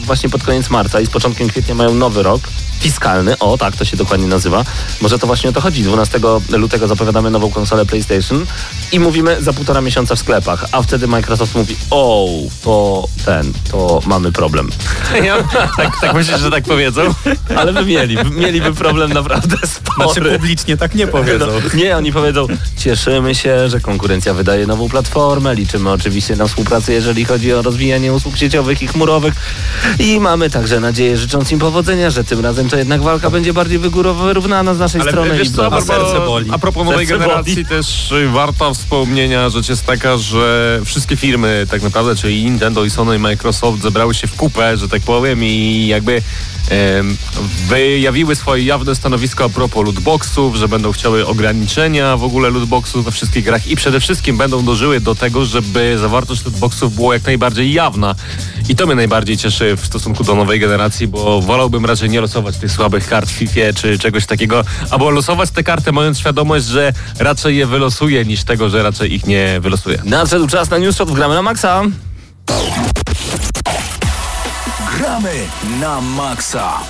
właśnie 0.04 0.28
pod 0.30 0.42
koniec 0.42 0.70
marca 0.70 1.00
i 1.00 1.06
z 1.06 1.10
początkiem 1.10 1.48
kwietnia 1.48 1.74
mają 1.74 1.94
nowy 1.94 2.22
rok 2.22 2.40
fiskalny, 2.80 3.38
o 3.38 3.58
tak 3.58 3.76
to 3.76 3.84
się 3.84 3.96
dokładnie 3.96 4.26
nazywa. 4.26 4.64
Może 5.00 5.18
to 5.18 5.26
właśnie 5.26 5.50
o 5.50 5.52
to 5.52 5.60
chodzi. 5.60 5.82
12 5.82 6.20
lutego 6.50 6.88
zapowiadamy 6.88 7.30
nową 7.30 7.50
konsolę 7.50 7.86
PlayStation 7.86 8.46
i 8.92 9.00
mówimy 9.00 9.42
za 9.42 9.52
półtora 9.52 9.80
miesiąca 9.80 10.14
w 10.14 10.18
sklepach, 10.18 10.64
a 10.72 10.82
wtedy 10.82 11.06
Microsoft 11.06 11.54
mówi, 11.54 11.76
o, 11.90 12.28
to 12.64 13.08
ten, 13.24 13.52
to 13.70 14.00
mamy 14.06 14.32
problem. 14.32 14.70
Ja, 15.24 15.42
tak, 15.76 16.00
tak 16.00 16.14
myślisz, 16.14 16.40
że 16.40 16.50
tak 16.50 16.64
powiedzą? 16.64 17.02
Ale 17.58 17.72
by 17.72 17.84
mieli, 17.84 18.16
mieliby 18.30 18.74
problem 18.74 19.12
naprawdę 19.12 19.56
spory. 19.66 20.12
Znaczy 20.12 20.38
publicznie 20.38 20.76
tak 20.76 20.94
nie 20.94 21.06
powiedzą. 21.06 21.46
No, 21.50 21.74
nie, 21.74 21.96
oni 21.96 22.12
powiedzą, 22.12 22.46
cieszymy 22.78 23.34
się, 23.34 23.68
że 23.68 23.80
konkurencja 23.80 24.34
wydaje 24.34 24.66
nową 24.66 24.88
platformę, 24.88 25.54
liczymy 25.54 25.90
oczywiście 25.90 26.36
na 26.36 26.46
współpracę, 26.46 26.92
jeżeli 26.92 27.24
chodzi 27.24 27.52
o 27.52 27.62
rozwijanie 27.62 28.12
usług 28.12 28.36
sieciowych 28.36 28.82
i 28.82 28.86
chmurowych 28.86 29.34
i 29.98 30.20
mamy 30.20 30.50
także 30.50 30.80
nadzieję, 30.80 31.16
życząc 31.16 31.52
im 31.52 31.58
powodzenia, 31.58 32.10
że 32.10 32.24
tym 32.24 32.40
razem 32.40 32.69
to 32.70 32.76
jednak 32.76 33.02
walka 33.02 33.30
będzie 33.30 33.52
bardziej 33.52 33.78
wygórowo 33.78 34.24
wyrównana 34.24 34.74
z 34.74 34.78
naszej 34.78 35.00
Ale 35.00 35.10
strony. 35.10 35.38
wiesz 35.38 35.48
i 35.48 35.52
co, 35.52 35.66
a 35.66 35.70
propos, 35.70 35.86
serce 35.86 36.20
boli. 36.26 36.50
a 36.52 36.58
propos 36.58 36.84
nowej 36.86 37.06
Serce 37.06 37.24
generacji 37.24 37.54
boli. 37.54 37.66
też 37.66 38.14
warta 38.32 38.74
wspomnienia 38.74 39.48
rzecz 39.50 39.68
jest 39.68 39.86
taka, 39.86 40.16
że 40.16 40.80
wszystkie 40.84 41.16
firmy 41.16 41.66
tak 41.70 41.82
naprawdę, 41.82 42.16
czyli 42.16 42.44
Nintendo 42.44 42.84
i 42.84 42.90
Sony 42.90 43.16
i 43.16 43.18
Microsoft 43.18 43.82
zebrały 43.82 44.14
się 44.14 44.26
w 44.26 44.34
kupę, 44.36 44.76
że 44.76 44.88
tak 44.88 45.02
powiem 45.02 45.44
i 45.44 45.86
jakby 45.86 46.22
wyjawiły 47.68 48.36
swoje 48.36 48.64
jawne 48.64 48.94
stanowisko 48.94 49.44
a 49.44 49.48
propos 49.48 49.84
lootboxów, 49.84 50.56
że 50.56 50.68
będą 50.68 50.92
chciały 50.92 51.26
ograniczenia 51.26 52.16
w 52.16 52.24
ogóle 52.24 52.50
lootboxów 52.50 53.04
we 53.04 53.10
wszystkich 53.10 53.44
grach 53.44 53.66
i 53.66 53.76
przede 53.76 54.00
wszystkim 54.00 54.36
będą 54.36 54.64
dążyły 54.64 55.00
do 55.00 55.14
tego, 55.14 55.44
żeby 55.44 55.96
zawartość 56.00 56.44
lootboxów 56.44 56.94
była 56.94 57.14
jak 57.14 57.24
najbardziej 57.24 57.72
jawna. 57.72 58.14
I 58.68 58.76
to 58.76 58.86
mnie 58.86 58.94
najbardziej 58.94 59.36
cieszy 59.36 59.76
w 59.76 59.86
stosunku 59.86 60.24
do 60.24 60.34
nowej 60.34 60.60
generacji, 60.60 61.08
bo 61.08 61.40
wolałbym 61.40 61.86
raczej 61.86 62.10
nie 62.10 62.20
losować 62.20 62.56
tych 62.56 62.72
słabych 62.72 63.08
kart 63.08 63.30
w 63.30 63.32
FIFA 63.32 63.72
czy 63.76 63.98
czegoś 63.98 64.26
takiego, 64.26 64.64
albo 64.90 65.10
losować 65.10 65.50
te 65.50 65.62
karty 65.62 65.92
mając 65.92 66.18
świadomość, 66.18 66.66
że 66.66 66.92
raczej 67.18 67.56
je 67.56 67.66
wylosuję 67.66 68.24
niż 68.24 68.44
tego, 68.44 68.68
że 68.70 68.82
raczej 68.82 69.14
ich 69.14 69.26
nie 69.26 69.58
wylosuję. 69.60 70.02
Nadszedł 70.04 70.46
czas 70.46 70.70
na 70.70 70.78
News 70.78 70.96
gramy 71.14 71.34
na 71.34 71.42
maksa. 71.42 71.82
Gramy 75.10 75.50
na 75.82 75.98
maksa. 75.98 76.86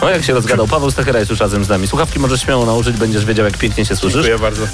O, 0.00 0.08
jak 0.08 0.24
się 0.24 0.34
rozgadał. 0.34 0.66
Paweł 0.66 0.90
Stachera 0.90 1.18
jest 1.18 1.30
już 1.30 1.40
razem 1.40 1.64
z 1.64 1.68
nami. 1.68 1.88
Słuchawki 1.88 2.18
możesz 2.18 2.42
śmiało 2.42 2.66
nałożyć, 2.66 2.96
będziesz 2.96 3.24
wiedział, 3.24 3.44
jak 3.44 3.56
pięknie 3.56 3.84
się 3.84 3.96
słyszysz. 3.96 4.24
Dziękuję 4.24 4.38
bardzo. 4.38 4.64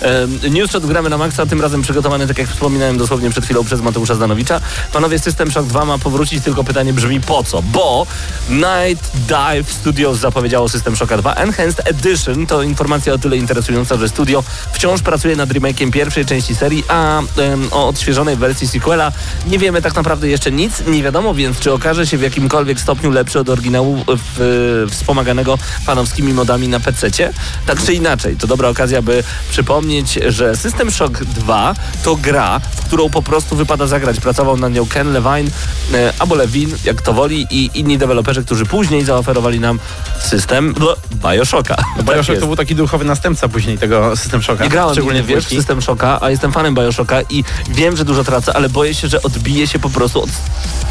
E, 0.44 0.50
News 0.50 0.70
Shot 0.70 0.86
gramy 0.86 1.10
na 1.10 1.18
maksa, 1.18 1.46
tym 1.46 1.60
razem 1.60 1.82
przygotowany, 1.82 2.26
tak 2.26 2.38
jak 2.38 2.48
wspominałem 2.48 2.98
dosłownie 2.98 3.30
przed 3.30 3.44
chwilą 3.44 3.64
przez 3.64 3.80
Mateusza 3.80 4.14
Zdanowicza. 4.14 4.60
Panowie, 4.92 5.18
System 5.18 5.50
Shock 5.50 5.68
2 5.68 5.84
ma 5.84 5.98
powrócić, 5.98 6.44
tylko 6.44 6.64
pytanie 6.64 6.92
brzmi 6.92 7.20
po 7.20 7.44
co? 7.44 7.62
Bo 7.62 8.06
Night 8.50 9.10
Dive 9.28 9.72
Studios 9.72 10.18
zapowiedziało 10.18 10.68
System 10.68 10.96
Shocka 10.96 11.16
2 11.16 11.34
Enhanced 11.34 11.88
Edition. 11.88 12.46
To 12.46 12.62
informacja 12.62 13.12
o 13.12 13.18
tyle 13.18 13.36
interesująca, 13.36 13.96
że 13.96 14.08
studio 14.08 14.42
wciąż 14.72 15.02
pracuje 15.02 15.36
nad 15.36 15.48
remake'iem 15.48 15.90
pierwszej 15.90 16.26
części 16.26 16.54
serii, 16.54 16.84
a 16.88 17.18
em, 17.18 17.68
o 17.70 17.88
odświeżonej 17.88 18.36
wersji 18.36 18.68
sequela 18.68 19.12
nie 19.46 19.58
wiemy 19.58 19.82
tak 19.82 19.94
naprawdę 19.94 20.28
jeszcze 20.28 20.52
nic. 20.52 20.82
Nie 20.86 21.02
wiadomo 21.02 21.34
więc, 21.34 21.60
czy 21.60 21.72
okaże 21.72 22.06
się 22.06 22.18
w 22.18 22.22
jakimkolwiek 22.22 22.80
stopniu 22.80 23.10
lepszy 23.10 23.40
od 23.40 23.48
oryginału 23.48 24.03
w, 24.08 24.86
wspomaganego 24.90 25.58
fanowskimi 25.84 26.32
modami 26.32 26.68
na 26.68 26.80
PC-cie. 26.80 27.32
Tak 27.66 27.82
czy 27.84 27.94
inaczej, 27.94 28.36
to 28.36 28.46
dobra 28.46 28.68
okazja, 28.68 29.02
by 29.02 29.24
przypomnieć, 29.50 30.18
że 30.28 30.56
System 30.56 30.90
Shock 30.90 31.24
2 31.24 31.74
to 32.04 32.16
gra, 32.16 32.60
w 32.60 32.84
którą 32.86 33.10
po 33.10 33.22
prostu 33.22 33.56
wypada 33.56 33.86
zagrać. 33.86 34.20
Pracował 34.20 34.56
nad 34.56 34.72
nią 34.72 34.86
Ken 34.86 35.12
Levine 35.12 35.50
e, 35.94 36.12
albo 36.18 36.34
Levin, 36.34 36.76
jak 36.84 37.02
to 37.02 37.12
woli, 37.12 37.46
i 37.50 37.70
inni 37.74 37.98
deweloperzy, 37.98 38.44
którzy 38.44 38.66
później 38.66 39.04
zaoferowali 39.04 39.60
nam 39.60 39.80
system 40.20 40.74
Bioshocka. 41.14 41.76
Tak 41.76 42.04
Bioshock 42.04 42.28
jest. 42.28 42.40
to 42.40 42.46
był 42.46 42.56
taki 42.56 42.74
duchowy 42.74 43.04
następca 43.04 43.48
później 43.48 43.78
tego 43.78 44.16
System 44.16 44.42
Shocka. 44.42 44.64
Nie 44.64 44.70
grałem 44.70 44.94
szczególnie 44.94 45.22
wiesz, 45.22 45.44
w 45.44 45.46
dwójki. 45.46 45.56
System 45.56 45.82
Shocka, 45.82 46.18
a 46.20 46.30
jestem 46.30 46.52
fanem 46.52 46.74
Bioshocka 46.74 47.22
i 47.30 47.44
wiem, 47.68 47.96
że 47.96 48.04
dużo 48.04 48.24
tracę, 48.24 48.56
ale 48.56 48.68
boję 48.68 48.94
się, 48.94 49.08
że 49.08 49.22
odbije 49.22 49.66
się 49.66 49.78
po 49.78 49.90
prostu 49.90 50.22
od 50.22 50.30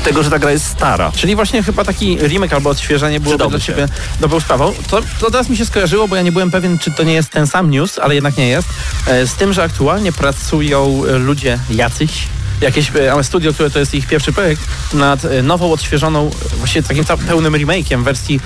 tego, 0.03 0.23
że 0.23 0.29
ta 0.29 0.39
gra 0.39 0.51
jest 0.51 0.65
stara. 0.65 1.11
Czyli 1.15 1.35
właśnie 1.35 1.63
chyba 1.63 1.85
taki 1.85 2.17
remake 2.17 2.53
albo 2.53 2.69
odświeżenie 2.69 2.92
byłoby 2.99 3.19
Przydałby 3.19 3.57
dla 3.57 3.65
się. 3.65 3.73
ciebie 3.73 3.87
dobrą 4.19 4.39
sprawą. 4.39 4.73
To, 4.89 5.01
to 5.19 5.31
teraz 5.31 5.49
mi 5.49 5.57
się 5.57 5.65
skojarzyło, 5.65 6.07
bo 6.07 6.15
ja 6.15 6.21
nie 6.21 6.31
byłem 6.31 6.51
pewien, 6.51 6.79
czy 6.79 6.91
to 6.91 7.03
nie 7.03 7.13
jest 7.13 7.29
ten 7.29 7.47
sam 7.47 7.69
news, 7.71 7.99
ale 7.99 8.15
jednak 8.15 8.37
nie 8.37 8.47
jest. 8.47 8.67
E, 9.07 9.27
Z 9.27 9.33
tym, 9.35 9.53
że 9.53 9.63
aktualnie 9.63 10.11
pracują 10.11 11.03
ludzie 11.19 11.59
jacyś, 11.69 12.27
jakieś 12.61 12.91
e, 12.95 13.23
studio, 13.23 13.53
które 13.53 13.69
to 13.69 13.79
jest 13.79 13.93
ich 13.95 14.07
pierwszy 14.07 14.33
projekt, 14.33 14.61
nad 14.93 15.25
e, 15.25 15.41
nową, 15.43 15.71
odświeżoną, 15.71 16.29
właściwie 16.57 16.83
takim 16.83 17.03
pełnym 17.27 17.53
remake'iem 17.53 18.03
wersji, 18.03 18.39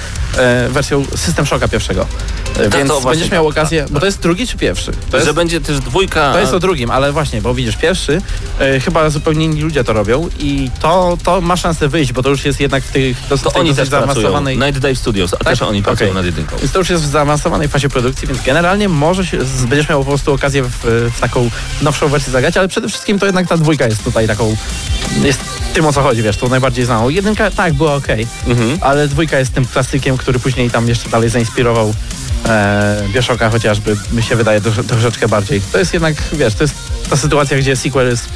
wersją 0.70 1.06
System 1.16 1.46
Shocka 1.46 1.68
pierwszego. 1.68 2.08
To 2.54 2.70
Więc 2.78 2.90
właśnie 2.92 3.10
będziesz 3.10 3.32
miał 3.32 3.48
okazję, 3.48 3.86
bo 3.90 4.00
to 4.00 4.06
jest 4.06 4.20
drugi 4.22 4.48
czy 4.48 4.58
pierwszy? 4.58 4.92
To 5.12 5.18
jest, 5.18 5.28
że 5.28 5.34
będzie 5.34 5.62
też 5.62 5.80
dwójka... 5.80 6.34
to 6.34 6.40
jest 6.40 6.54
o 6.54 6.60
drugim, 6.60 6.92
ale 6.92 7.12
właśnie, 7.12 7.42
bo 7.42 7.54
widzisz, 7.54 7.76
pierwszy 7.76 8.22
e, 8.60 8.80
chyba 8.80 9.10
zupełnie 9.10 9.46
inni 9.46 9.62
ludzie 9.62 9.84
to 9.84 9.94
robią 9.94 10.30
i 10.40 10.72
to, 10.82 11.18
to 11.24 11.42
ma 11.42 11.58
szansę 11.58 11.88
wyjść, 11.88 12.12
bo 12.14 12.24
to 12.24 12.30
już 12.30 12.46
jest 12.46 12.60
jednak 12.60 12.84
w 12.84 12.92
tych 12.92 13.18
dos- 13.30 13.42
to 13.42 13.52
tej 13.52 13.62
oni 13.62 13.70
dosyć 13.74 13.90
zaawansowanej... 13.92 14.58
Night 14.58 14.80
Dive 14.80 14.98
Studios, 15.00 15.34
a 15.34 15.38
Tak? 15.38 15.48
też 15.48 15.62
oni 15.62 15.84
pracują 15.84 16.10
Okej. 16.10 16.16
nad 16.16 16.26
jedynką. 16.26 16.58
Więc 16.58 16.72
to 16.72 16.80
już 16.80 16.90
jest 16.90 17.04
w 17.04 17.08
zaawansowanej 17.08 17.68
fazie 17.68 17.90
produkcji, 17.90 18.28
więc 18.28 18.42
generalnie 18.44 18.90
może 18.90 19.26
się, 19.26 19.38
będziesz 19.70 19.90
miał 19.90 20.00
po 20.04 20.06
prostu 20.10 20.34
okazję 20.34 20.64
w, 20.64 20.70
w 21.16 21.20
taką 21.20 21.50
nowszą 21.82 22.08
wersję 22.08 22.32
zagrać, 22.34 22.58
ale 22.58 22.68
przede 22.68 22.90
wszystkim 22.90 23.20
to 23.20 23.26
jednak 23.26 23.48
ta 23.48 23.58
dwójka 23.58 23.86
jest 23.86 24.04
tutaj 24.04 24.28
taką, 24.28 24.56
jest 25.24 25.40
tym 25.74 25.86
o 25.86 25.94
co 25.94 26.02
chodzi, 26.02 26.22
wiesz, 26.24 26.38
tą 26.38 26.50
najbardziej 26.50 26.86
znaną. 26.86 27.10
Jedynka 27.10 27.52
tak, 27.52 27.74
była 27.74 27.96
okej, 27.96 28.28
Mhm. 28.48 28.78
ale 28.82 29.08
dwójka 29.08 29.40
jest 29.40 29.54
tym 29.54 29.66
klasykiem, 29.66 30.18
który 30.18 30.40
później 30.40 30.72
tam 30.72 30.88
jeszcze 30.90 31.10
dalej 31.10 31.30
zainspirował 31.30 31.94
e, 32.46 33.04
Bioshocka 33.14 33.50
chociażby, 33.50 33.98
mi 34.12 34.24
się 34.24 34.36
wydaje 34.36 34.62
trosze- 34.62 34.84
troszeczkę 34.84 35.28
bardziej. 35.28 35.62
To 35.72 35.78
jest 35.80 35.94
jednak, 35.94 36.16
wiesz, 36.34 36.54
to 36.54 36.64
jest 36.64 36.76
ta 37.10 37.18
sytuacja, 37.18 37.58
gdzie 37.58 37.76
sequel 37.76 38.08
jest 38.10 38.30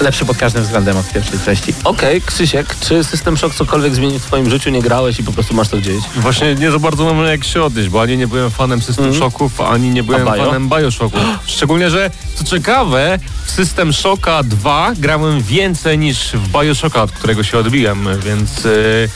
lepszy 0.00 0.24
pod 0.24 0.36
każdym 0.36 0.62
względem 0.62 0.96
od 0.96 1.12
pierwszej 1.12 1.38
części. 1.44 1.74
Okej, 1.84 2.22
Krzysiek, 2.22 2.76
czy 2.80 3.04
System 3.04 3.36
Shock 3.36 3.54
cokolwiek 3.54 3.94
zmienił 3.94 4.18
w 4.18 4.22
twoim 4.22 4.50
życiu? 4.50 4.70
Nie 4.70 4.82
grałeś 4.82 5.18
i 5.20 5.24
po 5.24 5.32
prostu 5.32 5.54
masz 5.54 5.68
to 5.68 5.76
gdzieś? 5.76 6.04
Właśnie 6.16 6.54
nie 6.54 6.70
za 6.70 6.78
bardzo 6.78 7.14
mam 7.14 7.24
jak 7.24 7.44
się 7.44 7.62
odnieść, 7.62 7.88
bo 7.88 8.02
ani 8.02 8.16
nie 8.16 8.26
byłem 8.26 8.50
fanem 8.50 8.82
System 8.82 9.14
Shocków, 9.14 9.60
ani 9.60 9.90
nie 9.90 10.02
byłem 10.02 10.24
Bio? 10.24 10.44
fanem 10.44 10.68
Bioshocków. 10.68 11.20
Szczególnie, 11.46 11.90
że 11.90 12.10
co 12.34 12.44
ciekawe, 12.44 13.18
w 13.44 13.50
System 13.50 13.92
Shocka 13.92 14.42
2 14.42 14.92
grałem 14.98 15.42
więcej 15.42 15.98
niż 15.98 16.32
w 16.32 16.48
Bioshocka, 16.48 17.02
od 17.02 17.12
którego 17.12 17.42
się 17.42 17.58
odbiłem, 17.58 18.08
więc 18.24 18.64
yy, 18.64 19.08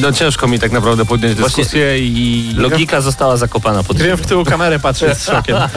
no 0.00 0.12
ciężko 0.12 0.48
mi 0.48 0.58
tak 0.58 0.72
naprawdę 0.72 1.04
podjąć 1.04 1.38
Właśnie 1.38 1.64
dyskusję 1.64 1.98
i... 1.98 2.52
Logika 2.56 3.00
została 3.00 3.19
zakopana 3.36 3.82
pod 3.82 3.96
Wiem, 3.98 4.16
w 4.16 4.26
tyłu 4.26 4.44
kamerę 4.44 4.78
patrzę 4.78 5.14
z 5.14 5.24
szokiem. 5.26 5.56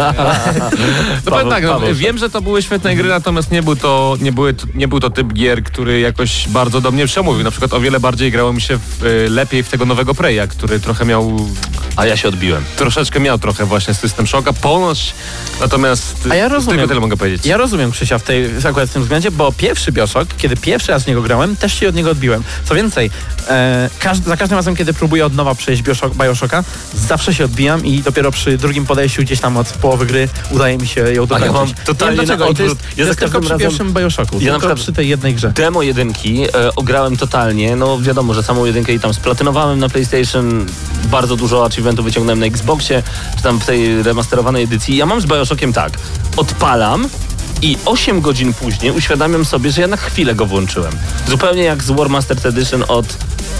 No 1.25 1.32
Paweł- 1.32 1.39
powiem 1.39 1.49
tak, 1.49 1.63
no, 1.63 1.73
Paweł 1.73 1.95
wiem, 1.95 2.17
że 2.17 2.29
to 2.29 2.41
były 2.41 2.62
świetne 2.62 2.95
gry, 2.95 3.10
natomiast 3.10 3.51
nie 3.51 3.63
był, 3.63 3.75
to, 3.75 4.17
nie, 4.21 4.32
były, 4.32 4.56
nie 4.75 4.88
był 4.88 4.99
to 4.99 5.10
typ 5.10 5.34
gier, 5.34 5.63
który 5.63 5.99
jakoś 5.99 6.47
bardzo 6.47 6.82
do 6.82 6.91
mnie 6.91 7.06
przemówił. 7.06 7.43
Na 7.43 7.51
przykład 7.51 7.73
o 7.73 7.79
wiele 7.79 7.99
bardziej 7.99 8.32
grało 8.32 8.53
mi 8.53 8.62
się 8.62 8.77
w, 8.77 9.03
y, 9.06 9.29
lepiej 9.29 9.63
w 9.63 9.69
tego 9.69 9.86
nowego 9.86 10.15
Preya, 10.15 10.47
który 10.49 10.79
trochę 10.79 11.06
miał, 11.06 11.47
A 11.95 12.06
ja 12.06 12.17
się 12.17 12.27
odbiłem. 12.27 12.63
troszeczkę 12.75 13.19
miał 13.19 13.39
trochę 13.39 13.65
właśnie 13.65 13.93
System 13.93 14.27
Shocka, 14.27 14.53
ponoć, 14.53 15.13
natomiast 15.62 16.27
A 16.32 16.36
ja 16.36 16.47
rozumiem. 16.47 16.77
tylko 16.77 16.88
tyle 16.88 16.99
mogę 16.99 17.17
powiedzieć. 17.17 17.45
Ja 17.45 17.58
rozumiem 17.58 17.91
Krzysia 17.91 18.17
w 18.17 18.23
tej, 18.23 18.49
akurat 18.69 18.89
w 18.89 18.93
tym 18.93 19.01
względzie, 19.01 19.32
bo 19.32 19.51
pierwszy 19.51 19.91
Bioshock, 19.91 20.36
kiedy 20.38 20.58
pierwszy 20.58 20.91
raz 20.91 21.03
w 21.03 21.08
niego 21.08 21.21
grałem, 21.21 21.56
też 21.56 21.73
się 21.79 21.89
od 21.89 21.95
niego 21.95 22.12
odbiłem. 22.12 22.43
Co 22.65 22.75
więcej, 22.75 23.12
e, 23.49 23.89
każdy, 23.99 24.29
za 24.29 24.38
każdym 24.38 24.56
razem, 24.58 24.75
kiedy 24.75 24.93
próbuję 24.93 25.25
od 25.25 25.36
nowa 25.36 25.56
przejść 25.56 25.82
Bioshock, 25.82 26.15
Bioshocka, 26.15 26.63
zawsze 26.95 27.32
się 27.33 27.45
odbijam 27.45 27.85
i 27.85 28.01
dopiero 28.01 28.31
przy 28.31 28.57
drugim 28.57 28.85
podejściu 28.85 29.21
gdzieś 29.21 29.39
tam 29.39 29.57
od 29.57 29.67
połowy 29.67 30.05
gry 30.05 30.29
udaje 30.51 30.77
mi 30.77 30.87
się 30.87 31.01
ją 31.01 31.27
A 31.29 31.39
ja 31.39 31.39
dokończyć. 31.39 31.53
mam 31.53 31.67
Nie 31.67 31.73
wiem 31.75 31.85
totalnie 31.85 32.15
dlaczego, 32.15 32.47
na 32.47 32.53
to 32.53 32.63
jest. 32.63 32.75
Ja 32.97 33.03
to 33.03 33.07
jest 33.07 33.19
tylko 33.19 33.41
przy 33.41 33.57
pierwszym 33.57 33.93
Bioshocku, 33.93 34.39
Ja 34.41 34.59
tylko 34.59 34.75
przy 34.75 34.93
tej 34.93 35.09
jednej 35.09 35.33
grze. 35.35 35.51
Demo 35.55 35.81
jedynki 35.81 36.43
e, 36.43 36.75
ograłem 36.75 37.17
totalnie, 37.17 37.75
no 37.75 37.99
wiadomo, 38.01 38.33
że 38.33 38.43
samą 38.43 38.65
jedynkę 38.65 38.93
i 38.93 38.99
tam 38.99 39.13
splatynowałem 39.13 39.79
na 39.79 39.89
PlayStation, 39.89 40.65
bardzo 41.11 41.35
dużo 41.35 41.65
achievementów 41.65 42.05
wyciągnąłem 42.05 42.39
na 42.39 42.45
Xboxie, 42.45 43.03
czy 43.37 43.43
tam 43.43 43.59
w 43.59 43.65
tej 43.65 44.03
remasterowanej 44.03 44.63
edycji. 44.63 44.97
Ja 44.97 45.05
mam 45.05 45.21
z 45.21 45.25
Bioshockiem 45.25 45.73
tak, 45.73 45.93
odpalam 46.37 47.09
i 47.61 47.77
8 47.85 48.21
godzin 48.21 48.53
później 48.53 48.91
uświadamiam 48.91 49.45
sobie, 49.45 49.71
że 49.71 49.81
ja 49.81 49.87
na 49.87 49.97
chwilę 49.97 50.35
go 50.35 50.45
włączyłem. 50.45 50.93
Zupełnie 51.29 51.63
jak 51.63 51.83
z 51.83 51.91
War 51.91 52.09
Mastered 52.09 52.45
Edition 52.45 52.83
od... 52.87 53.05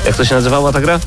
Jak 0.05 0.15
to 0.15 0.25
się 0.25 0.36
nazywała 0.36 0.71
ta 0.73 0.81
gra? 0.81 0.99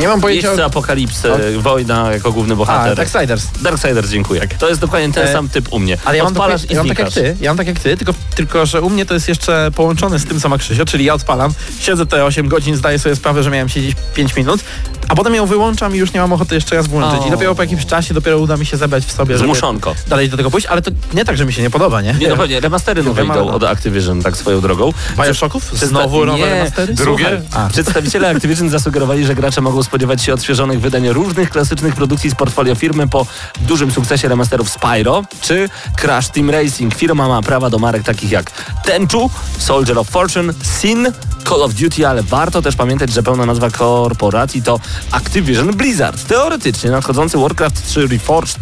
Nie 0.00 0.08
mam 0.08 0.20
pojęcia... 0.20 0.48
Jeźdźcy 0.48 0.62
o- 0.62 0.66
Apokalipsy, 0.66 1.28
Wojna 1.58 2.12
jako 2.12 2.32
główny 2.32 2.54
A, 2.54 2.56
bohater. 2.56 2.96
Darksiders. 2.96 3.46
Darksiders, 3.62 4.10
dziękuję. 4.10 4.48
To 4.58 4.68
jest 4.68 4.80
dokładnie 4.80 5.12
ten 5.12 5.28
E, 5.28 5.32
sam 5.32 5.48
typ 5.48 5.72
u 5.72 5.78
mnie. 5.78 5.98
Ale 6.04 6.16
ja 6.16 6.24
mam, 6.24 6.32
Odpalasz 6.32 6.60
tak, 6.62 6.70
i 6.70 6.74
ja 6.74 6.80
mam 6.80 6.88
tak 6.88 6.98
jak 6.98 7.12
ty, 7.12 7.36
ja 7.40 7.50
mam 7.50 7.56
tak 7.56 7.66
jak 7.66 7.80
ty, 7.80 7.96
tylko, 7.96 8.14
tylko 8.34 8.66
że 8.66 8.82
u 8.82 8.90
mnie 8.90 9.06
to 9.06 9.14
jest 9.14 9.28
jeszcze 9.28 9.70
połączone 9.76 10.18
z 10.18 10.24
tym, 10.24 10.40
co 10.40 10.48
ma 10.48 10.58
Krzysio, 10.58 10.84
czyli 10.84 11.04
ja 11.04 11.14
odpalam, 11.14 11.52
siedzę 11.80 12.06
te 12.06 12.24
8 12.24 12.48
godzin, 12.48 12.76
zdaję 12.76 12.98
sobie 12.98 13.16
sprawę, 13.16 13.42
że 13.42 13.50
miałem 13.50 13.68
siedzieć 13.68 13.96
5 14.14 14.36
minut, 14.36 14.60
a 15.08 15.14
potem 15.14 15.34
ją 15.34 15.46
wyłączam 15.46 15.94
i 15.94 15.98
już 15.98 16.12
nie 16.12 16.20
mam 16.20 16.32
ochoty 16.32 16.54
jeszcze 16.54 16.76
raz 16.76 16.86
włączyć. 16.86 17.20
O. 17.22 17.26
I 17.28 17.30
dopiero 17.30 17.54
po 17.54 17.62
jakimś 17.62 17.86
czasie 17.86 18.14
dopiero 18.14 18.38
uda 18.38 18.56
mi 18.56 18.66
się 18.66 18.76
zebrać 18.76 19.04
w 19.04 19.12
sobie, 19.12 19.38
żeby 19.38 19.46
Zmuszonko. 19.46 19.94
dalej 20.08 20.28
do 20.28 20.36
tego 20.36 20.50
pójść, 20.50 20.66
ale 20.66 20.82
to 20.82 20.90
nie 21.14 21.24
tak, 21.24 21.36
że 21.36 21.44
mi 21.44 21.52
się 21.52 21.62
nie 21.62 21.70
podoba, 21.70 22.02
nie? 22.02 22.14
Nie, 22.14 22.28
no 22.28 22.36
pewnie, 22.36 22.60
remastery 22.60 23.02
nowe 23.02 23.24
idą 23.24 23.50
od 23.50 23.64
Activision, 23.64 24.22
tak 24.22 24.36
swoją 24.36 24.60
drogą. 24.60 24.92
Bioshocków? 25.24 25.70
Znowu 25.78 26.24
nowe 26.26 26.46
remastery? 26.50 26.94
Drugie? 26.94 27.42
A. 27.52 27.68
Przedstawiciele 27.68 28.28
Activision 28.30 28.68
zasugerowali, 28.70 29.26
że 29.26 29.34
gracze 29.34 29.60
mogą 29.60 29.73
spodziewać 29.82 30.22
się 30.22 30.34
odświeżonych 30.34 30.80
wydań 30.80 31.08
różnych 31.08 31.50
klasycznych 31.50 31.94
produkcji 31.94 32.30
z 32.30 32.34
portfolio 32.34 32.74
firmy 32.74 33.08
po 33.08 33.26
dużym 33.60 33.92
sukcesie 33.92 34.28
remasterów 34.28 34.68
Spyro 34.68 35.22
czy 35.40 35.68
Crash 35.96 36.28
Team 36.28 36.50
Racing. 36.50 36.94
Firma 36.94 37.28
ma 37.28 37.42
prawa 37.42 37.70
do 37.70 37.78
marek 37.78 38.02
takich 38.02 38.30
jak 38.30 38.50
Tenchu, 38.84 39.30
Soldier 39.58 39.98
of 39.98 40.08
Fortune, 40.08 40.52
Sin, 40.80 41.12
Call 41.48 41.62
of 41.62 41.74
Duty, 41.74 42.08
ale 42.08 42.22
warto 42.22 42.62
też 42.62 42.76
pamiętać, 42.76 43.12
że 43.12 43.22
pełna 43.22 43.46
nazwa 43.46 43.70
korporacji 43.70 44.62
to 44.62 44.80
Activision 45.10 45.76
Blizzard. 45.76 46.26
Teoretycznie 46.26 46.90
nadchodzący 46.90 47.38
Warcraft 47.38 47.88
3 47.88 48.06
Reforged 48.06 48.58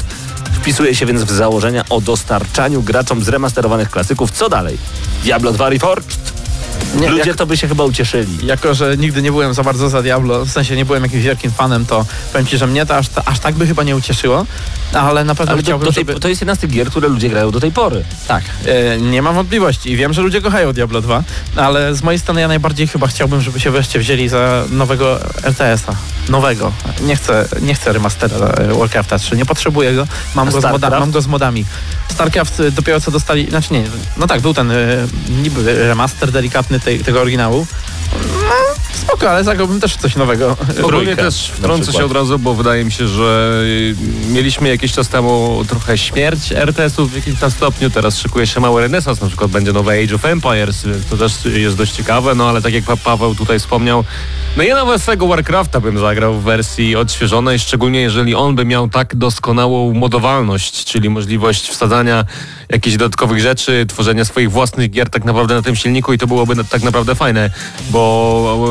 Wpisuje 0.63 0.95
się 0.95 1.07
więc 1.07 1.23
w 1.23 1.31
założenia 1.31 1.85
o 1.91 2.01
dostarczaniu 2.01 2.83
graczom 2.83 3.25
zremasterowanych 3.25 3.91
klasyków. 3.91 4.31
Co 4.31 4.49
dalej? 4.49 4.79
Diablo 5.23 5.53
2 5.53 5.71
Reforged? 5.71 6.32
Nie, 7.01 7.09
Ludzie 7.11 7.29
jak- 7.29 7.37
to 7.37 7.47
by 7.47 7.57
się 7.57 7.69
chyba 7.69 7.85
ucieszyli. 7.85 8.47
Jako, 8.47 8.75
że 8.75 8.97
nigdy 8.97 9.23
nie 9.23 9.31
byłem 9.33 9.55
za 9.55 9.63
bardzo 9.63 9.89
za 9.89 10.03
Diablo, 10.03 10.45
w 10.45 10.51
sensie 10.51 10.77
nie 10.77 10.85
byłem 10.85 11.03
jakimś 11.03 11.23
wielkim 11.23 11.51
fanem, 11.51 11.87
to 11.87 12.07
powiem 12.33 12.47
ci, 12.47 12.59
że 12.59 12.67
mnie 12.67 12.87
to 12.87 12.97
aż, 12.97 13.07
aż 13.25 13.39
tak 13.39 13.55
by 13.55 13.67
chyba 13.67 13.83
nie 13.83 13.97
ucieszyło, 13.97 14.47
ale 14.93 15.25
na 15.25 15.35
pewno 15.35 15.53
Ale 15.53 15.63
do, 15.63 15.67
chciałbym, 15.67 15.87
do 15.87 15.93
tej, 15.93 16.05
żeby... 16.07 16.21
to 16.21 16.29
jest 16.29 16.41
jedna 16.41 16.55
z 16.55 16.59
tych 16.59 16.71
gier, 16.71 16.91
które 16.91 17.09
ludzie 17.09 17.29
grają 17.29 17.51
do 17.51 17.61
tej 17.61 17.73
pory. 17.73 18.05
Tak, 18.29 18.45
e, 18.67 18.99
nie 18.99 19.23
mam 19.23 19.35
wątpliwości 19.35 19.91
i 19.93 19.97
wiem, 19.97 20.13
że 20.13 20.23
ludzie 20.23 20.41
kochają 20.43 20.73
Diablo 20.73 21.01
2, 21.01 21.23
ale 21.57 21.95
z 21.95 22.03
mojej 22.03 22.19
strony 22.19 22.41
ja 22.41 22.49
najbardziej 22.49 22.87
chyba 22.89 23.07
chciałbym, 23.07 23.41
żeby 23.41 23.61
się 23.61 23.71
wreszcie 23.71 23.99
wzięli 23.99 24.29
za 24.29 24.65
nowego 24.71 25.19
RTS-a. 25.43 25.95
Nowego. 26.29 26.73
Nie 27.01 27.17
chcę, 27.17 27.49
nie 27.63 27.75
chcę 27.75 27.93
remastera 27.93 28.37
e, 28.37 28.75
Warcrafta 28.79 29.19
3, 29.19 29.37
nie 29.37 29.47
potrzebuję 29.47 29.95
go, 29.95 30.07
mam, 30.35 30.51
go 30.51 30.61
z, 30.61 30.65
moda, 30.65 30.91
mam 30.91 31.11
go 31.11 31.21
z 31.21 31.27
modami. 31.27 31.65
StarCraft 32.11 32.61
e, 32.61 32.71
dopiero 32.71 33.01
co 33.01 33.11
dostali, 33.11 33.51
znaczy 33.51 33.75
nie, 33.75 33.85
no 34.17 34.27
tak, 34.27 34.41
był 34.41 34.55
ten 34.55 34.71
e, 34.71 34.75
niby 35.43 35.87
remaster 35.89 36.33
delikatny 36.33 36.72
tej, 36.81 36.99
tego 36.99 37.21
oryginału. 37.21 37.67
No, 38.43 38.75
spoko, 38.93 39.31
ale 39.31 39.45
zagrałbym 39.45 39.81
też 39.81 39.95
w 39.95 39.97
coś 39.97 40.17
nowego. 40.17 40.57
Ogólnie 40.83 41.17
też 41.17 41.51
wtrącę 41.55 41.93
się 41.93 42.05
od 42.05 42.13
razu, 42.13 42.39
bo 42.39 42.55
wydaje 42.55 42.85
mi 42.85 42.93
się, 42.93 43.09
że 43.09 43.61
y, 43.65 43.95
mieliśmy 44.33 44.69
jakiś 44.69 44.93
czas 44.93 45.09
temu 45.09 45.63
trochę 45.69 45.99
śmierć 45.99 46.53
RTS-ów 46.53 47.13
w 47.13 47.17
jakimś 47.17 47.41
tam 47.41 47.51
stopniu. 47.51 47.91
Teraz 47.91 48.19
szykuje 48.19 48.47
się 48.47 48.61
mały 48.61 48.81
renesans, 48.81 49.21
na 49.21 49.27
przykład 49.29 49.51
będzie 49.51 49.73
nowe 49.73 50.03
Age 50.03 50.15
of 50.15 50.25
Empires, 50.25 50.87
to 51.11 51.17
też 51.17 51.33
jest 51.45 51.77
dość 51.77 51.93
ciekawe, 51.93 52.35
no 52.35 52.49
ale 52.49 52.63
tak 52.63 52.73
jak 52.73 52.85
pa- 52.85 52.97
Paweł 52.97 53.35
tutaj 53.35 53.59
wspomniał, 53.59 54.05
no 54.57 54.63
ja 54.63 54.75
nawet 54.75 55.03
z 55.03 55.05
tego 55.05 55.27
Warcrafta 55.27 55.81
bym 55.81 55.99
zagrał 55.99 56.35
w 56.35 56.43
wersji 56.43 56.97
odświeżonej, 56.97 57.59
szczególnie 57.59 58.01
jeżeli 58.01 58.35
on 58.35 58.55
by 58.55 58.65
miał 58.65 58.89
tak 58.89 59.17
doskonałą 59.17 59.95
modowalność, 59.95 60.85
czyli 60.85 61.11
możliwość 61.11 61.69
wsadzania 61.71 62.25
jakichś 62.73 62.97
dodatkowych 62.97 63.41
rzeczy, 63.41 63.87
tworzenia 63.89 64.25
swoich 64.25 64.51
własnych 64.51 64.91
gier 64.91 65.11
tak 65.11 65.25
naprawdę 65.25 65.55
na 65.55 65.63
tym 65.63 65.77
silniku 65.77 66.13
i 66.13 66.19
to 66.19 66.27
byłoby 66.27 66.55
na- 66.55 66.65
tak 66.65 66.83
naprawdę 66.83 67.15
fajne, 67.15 67.51
bo 67.91 68.67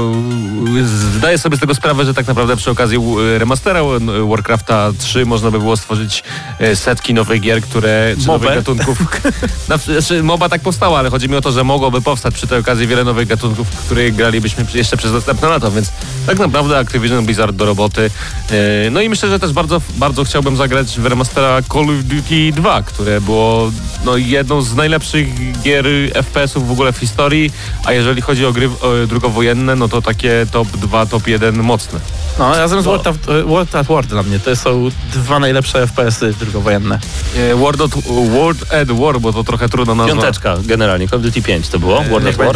e, 0.79 1.17
zdaję 1.17 1.37
sobie 1.37 1.57
z 1.57 1.59
tego 1.59 1.75
sprawę, 1.75 2.05
że 2.05 2.13
tak 2.13 2.27
naprawdę 2.27 2.55
przy 2.55 2.71
okazji 2.71 2.97
e, 3.35 3.39
remastera 3.39 3.81
Warcrafta 4.29 4.91
3 4.99 5.25
można 5.25 5.51
by 5.51 5.59
było 5.59 5.77
stworzyć 5.77 6.23
e, 6.59 6.75
setki 6.75 7.13
nowych 7.13 7.41
gier, 7.41 7.61
które 7.61 8.15
czy 8.21 8.27
Mobę? 8.27 8.45
nowych 8.45 8.57
gatunków. 8.65 8.97
Na, 9.69 9.77
znaczy, 9.77 10.23
MOBA 10.23 10.49
tak 10.49 10.61
powstała, 10.61 10.99
ale 10.99 11.09
chodzi 11.09 11.29
mi 11.29 11.35
o 11.35 11.41
to, 11.41 11.51
że 11.51 11.63
mogłoby 11.63 12.01
powstać 12.01 12.33
przy 12.33 12.47
tej 12.47 12.59
okazji 12.59 12.87
wiele 12.87 13.03
nowych 13.03 13.27
gatunków, 13.27 13.67
których 13.69 14.15
gralibyśmy 14.15 14.65
jeszcze 14.73 14.97
przez 14.97 15.11
następne 15.13 15.47
lata, 15.47 15.71
więc 15.71 15.91
tak 16.25 16.39
naprawdę 16.39 16.77
Activision 16.77 17.25
Blizzard 17.25 17.55
do 17.55 17.65
roboty. 17.65 18.09
E, 18.51 18.89
No 18.91 19.01
i 19.01 19.09
myślę, 19.09 19.29
że 19.29 19.39
też 19.39 19.53
bardzo, 19.53 19.81
bardzo 19.97 20.23
chciałbym 20.23 20.57
zagrać 20.57 20.99
w 20.99 21.05
remastera 21.05 21.61
Call 21.73 21.83
of 21.83 22.03
Duty 22.03 22.51
2, 22.51 22.81
które 22.83 23.21
było 23.21 23.71
no, 24.05 24.17
jedną 24.17 24.61
z 24.61 24.75
najlepszych 24.75 25.27
gier 25.61 25.85
FPS-ów 26.13 26.67
w 26.67 26.71
ogóle 26.71 26.93
w 26.93 26.97
historii, 26.97 27.51
a 27.85 27.93
jeżeli 27.93 28.21
chodzi 28.21 28.45
o 28.45 28.53
gry 28.53 28.69
o, 28.81 29.07
drugowojenne, 29.07 29.75
no 29.75 29.87
to 29.87 30.01
takie 30.01 30.45
top 30.51 30.67
2, 30.67 31.05
top 31.05 31.27
1 31.27 31.63
mocne. 31.63 31.99
No, 32.39 32.57
razem 32.57 32.81
z 32.81 32.85
World 32.85 33.07
at, 33.07 33.15
World 33.45 33.75
at 33.75 33.87
War 33.87 34.05
dla 34.05 34.23
mnie. 34.23 34.39
To 34.39 34.55
są 34.55 34.89
dwa 35.13 35.39
najlepsze 35.39 35.87
FPS-y 35.87 36.33
drugowojenne. 36.33 36.99
E, 37.37 37.55
World 37.55 37.81
at, 37.81 37.91
World 38.31 38.73
at 38.73 38.91
War, 38.91 39.19
bo 39.21 39.33
to 39.33 39.43
trochę 39.43 39.69
trudno 39.69 39.95
nazwa. 39.95 40.13
Piąteczka 40.13 40.57
generalnie, 40.65 41.07
Call 41.07 41.19
of 41.19 41.25
Duty 41.25 41.41
5 41.41 41.69
to 41.69 41.79
było, 41.79 42.03
World 42.03 42.27
of 42.27 42.37
War. 42.37 42.55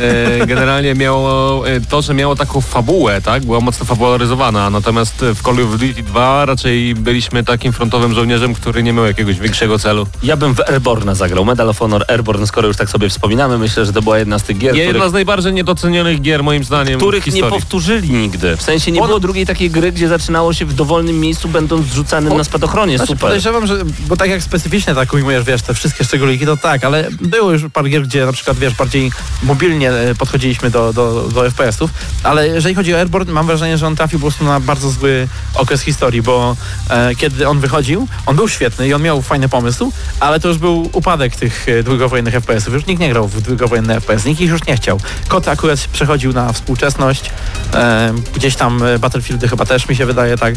E, 0.00 0.46
generalnie 0.46 0.94
miało 0.94 1.68
e, 1.68 1.80
to, 1.80 2.02
że 2.02 2.14
miało 2.14 2.36
taką 2.36 2.60
fabułę, 2.60 2.99
tak? 3.24 3.44
Była 3.44 3.60
mocno 3.60 3.86
fabularyzowana, 3.86 4.70
natomiast 4.70 5.14
w 5.34 5.42
Call 5.42 5.54
of 5.64 5.70
Duty 5.70 6.02
2 6.02 6.44
raczej 6.46 6.94
byliśmy 6.94 7.44
takim 7.44 7.72
frontowym 7.72 8.14
żołnierzem, 8.14 8.54
który 8.54 8.82
nie 8.82 8.92
miał 8.92 9.04
jakiegoś 9.06 9.38
większego 9.38 9.78
celu. 9.78 10.06
Ja 10.22 10.36
bym 10.36 10.54
w 10.54 10.60
Airborne 10.60 11.14
zagrał. 11.14 11.44
Medal 11.44 11.68
of 11.68 11.78
Honor 11.78 12.04
Airborne, 12.08 12.46
skoro 12.46 12.68
już 12.68 12.76
tak 12.76 12.90
sobie 12.90 13.08
wspominamy, 13.08 13.58
myślę, 13.58 13.86
że 13.86 13.92
to 13.92 14.02
była 14.02 14.18
jedna 14.18 14.38
z 14.38 14.42
tych 14.42 14.58
gier, 14.58 14.74
Jedna 14.76 14.92
których, 14.92 15.10
z 15.10 15.12
najbardziej 15.12 15.52
niedocenionych 15.52 16.20
gier 16.22 16.42
moim 16.42 16.64
zdaniem 16.64 16.98
których 17.00 17.24
w 17.24 17.34
nie 17.34 17.42
powtórzyli 17.44 18.10
nigdy. 18.10 18.56
W 18.56 18.62
sensie 18.62 18.92
nie 18.92 19.00
Ono- 19.00 19.06
było 19.08 19.20
drugiej 19.20 19.46
takiej 19.46 19.70
gry, 19.70 19.92
gdzie 19.92 20.08
zaczynało 20.08 20.52
się 20.52 20.64
w 20.64 20.74
dowolnym 20.74 21.20
miejscu, 21.20 21.48
będąc 21.48 21.86
zrzucanym 21.86 22.32
O- 22.32 22.38
na 22.38 22.44
spadochronie. 22.44 22.96
Znaczy, 22.96 23.12
Super. 23.12 23.20
podejrzewam, 23.20 23.66
że, 23.66 23.76
bo 24.08 24.16
tak 24.16 24.30
jak 24.30 24.42
specyficznie 24.42 24.94
tak 24.94 25.12
ujmujesz, 25.12 25.44
wiesz, 25.44 25.62
te 25.62 25.74
wszystkie 25.74 26.04
szczególiki, 26.04 26.46
to 26.46 26.56
tak, 26.56 26.84
ale 26.84 27.08
było 27.20 27.52
już 27.52 27.62
parę 27.72 27.88
gier, 27.88 28.02
gdzie 28.02 28.26
na 28.26 28.32
przykład, 28.32 28.58
wiesz, 28.58 28.74
bardziej 28.74 29.12
mobilnie 29.42 29.90
e, 29.90 30.14
podchodziliśmy 30.14 30.70
do, 30.70 30.92
do, 30.92 31.28
do 31.34 31.50
FPS-ów, 31.50 31.90
ale 32.22 32.48
jeżeli 32.48 32.74
chodzi 32.74 32.89
o 32.94 32.98
Airborne, 32.98 33.32
mam 33.32 33.46
wrażenie, 33.46 33.78
że 33.78 33.86
on 33.86 33.96
trafił 33.96 34.18
po 34.18 34.26
prostu 34.26 34.44
na 34.44 34.60
bardzo 34.60 34.90
zły 34.90 35.28
okres 35.54 35.82
historii, 35.82 36.22
bo 36.22 36.56
e, 36.90 37.14
kiedy 37.14 37.48
on 37.48 37.60
wychodził, 37.60 38.08
on 38.26 38.36
był 38.36 38.48
świetny 38.48 38.88
i 38.88 38.94
on 38.94 39.02
miał 39.02 39.22
fajny 39.22 39.48
pomysł, 39.48 39.92
ale 40.20 40.40
to 40.40 40.48
już 40.48 40.58
był 40.58 40.90
upadek 40.92 41.36
tych 41.36 41.68
e, 41.68 41.82
długowojennych 41.82 42.34
FPS-ów. 42.34 42.74
Już 42.74 42.86
nikt 42.86 43.00
nie 43.00 43.08
grał 43.08 43.28
w 43.28 43.42
długowojenne 43.42 44.00
FPS, 44.00 44.24
nikt 44.24 44.40
ich 44.40 44.50
już 44.50 44.66
nie 44.66 44.76
chciał. 44.76 45.00
Kot 45.28 45.48
akurat 45.48 45.78
przechodził 45.92 46.32
na 46.32 46.52
współczesność, 46.52 47.30
e, 47.74 48.14
gdzieś 48.34 48.56
tam 48.56 48.82
e, 48.82 48.98
Battlefieldy 48.98 49.48
chyba 49.48 49.64
też 49.64 49.88
mi 49.88 49.96
się 49.96 50.06
wydaje 50.06 50.38
tak. 50.38 50.54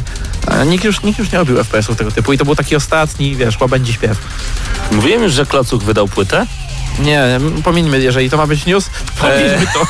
E, 0.48 0.66
nikt, 0.66 0.84
już, 0.84 1.04
nikt 1.04 1.20
już 1.20 1.32
nie 1.32 1.38
robił 1.38 1.58
FPS-ów 1.58 1.98
tego 1.98 2.12
typu 2.12 2.34
i 2.34 2.38
to 2.38 2.46
był 2.46 2.56
taki 2.56 2.76
ostatni, 2.76 3.36
wiesz, 3.36 3.60
łabędzi 3.60 3.94
śpiew. 3.94 4.18
Mówiłem 4.92 5.24
już, 5.24 5.34
że 5.34 5.46
Klocuch 5.46 5.84
wydał 5.84 6.08
płytę? 6.08 6.46
Nie, 7.00 7.22
m, 7.22 7.62
pomińmy, 7.64 8.02
jeżeli 8.02 8.30
to 8.30 8.38
ma 8.38 8.48
być 8.48 8.66
news, 8.66 8.90
pomińmy 9.20 9.68
to. 9.74 9.86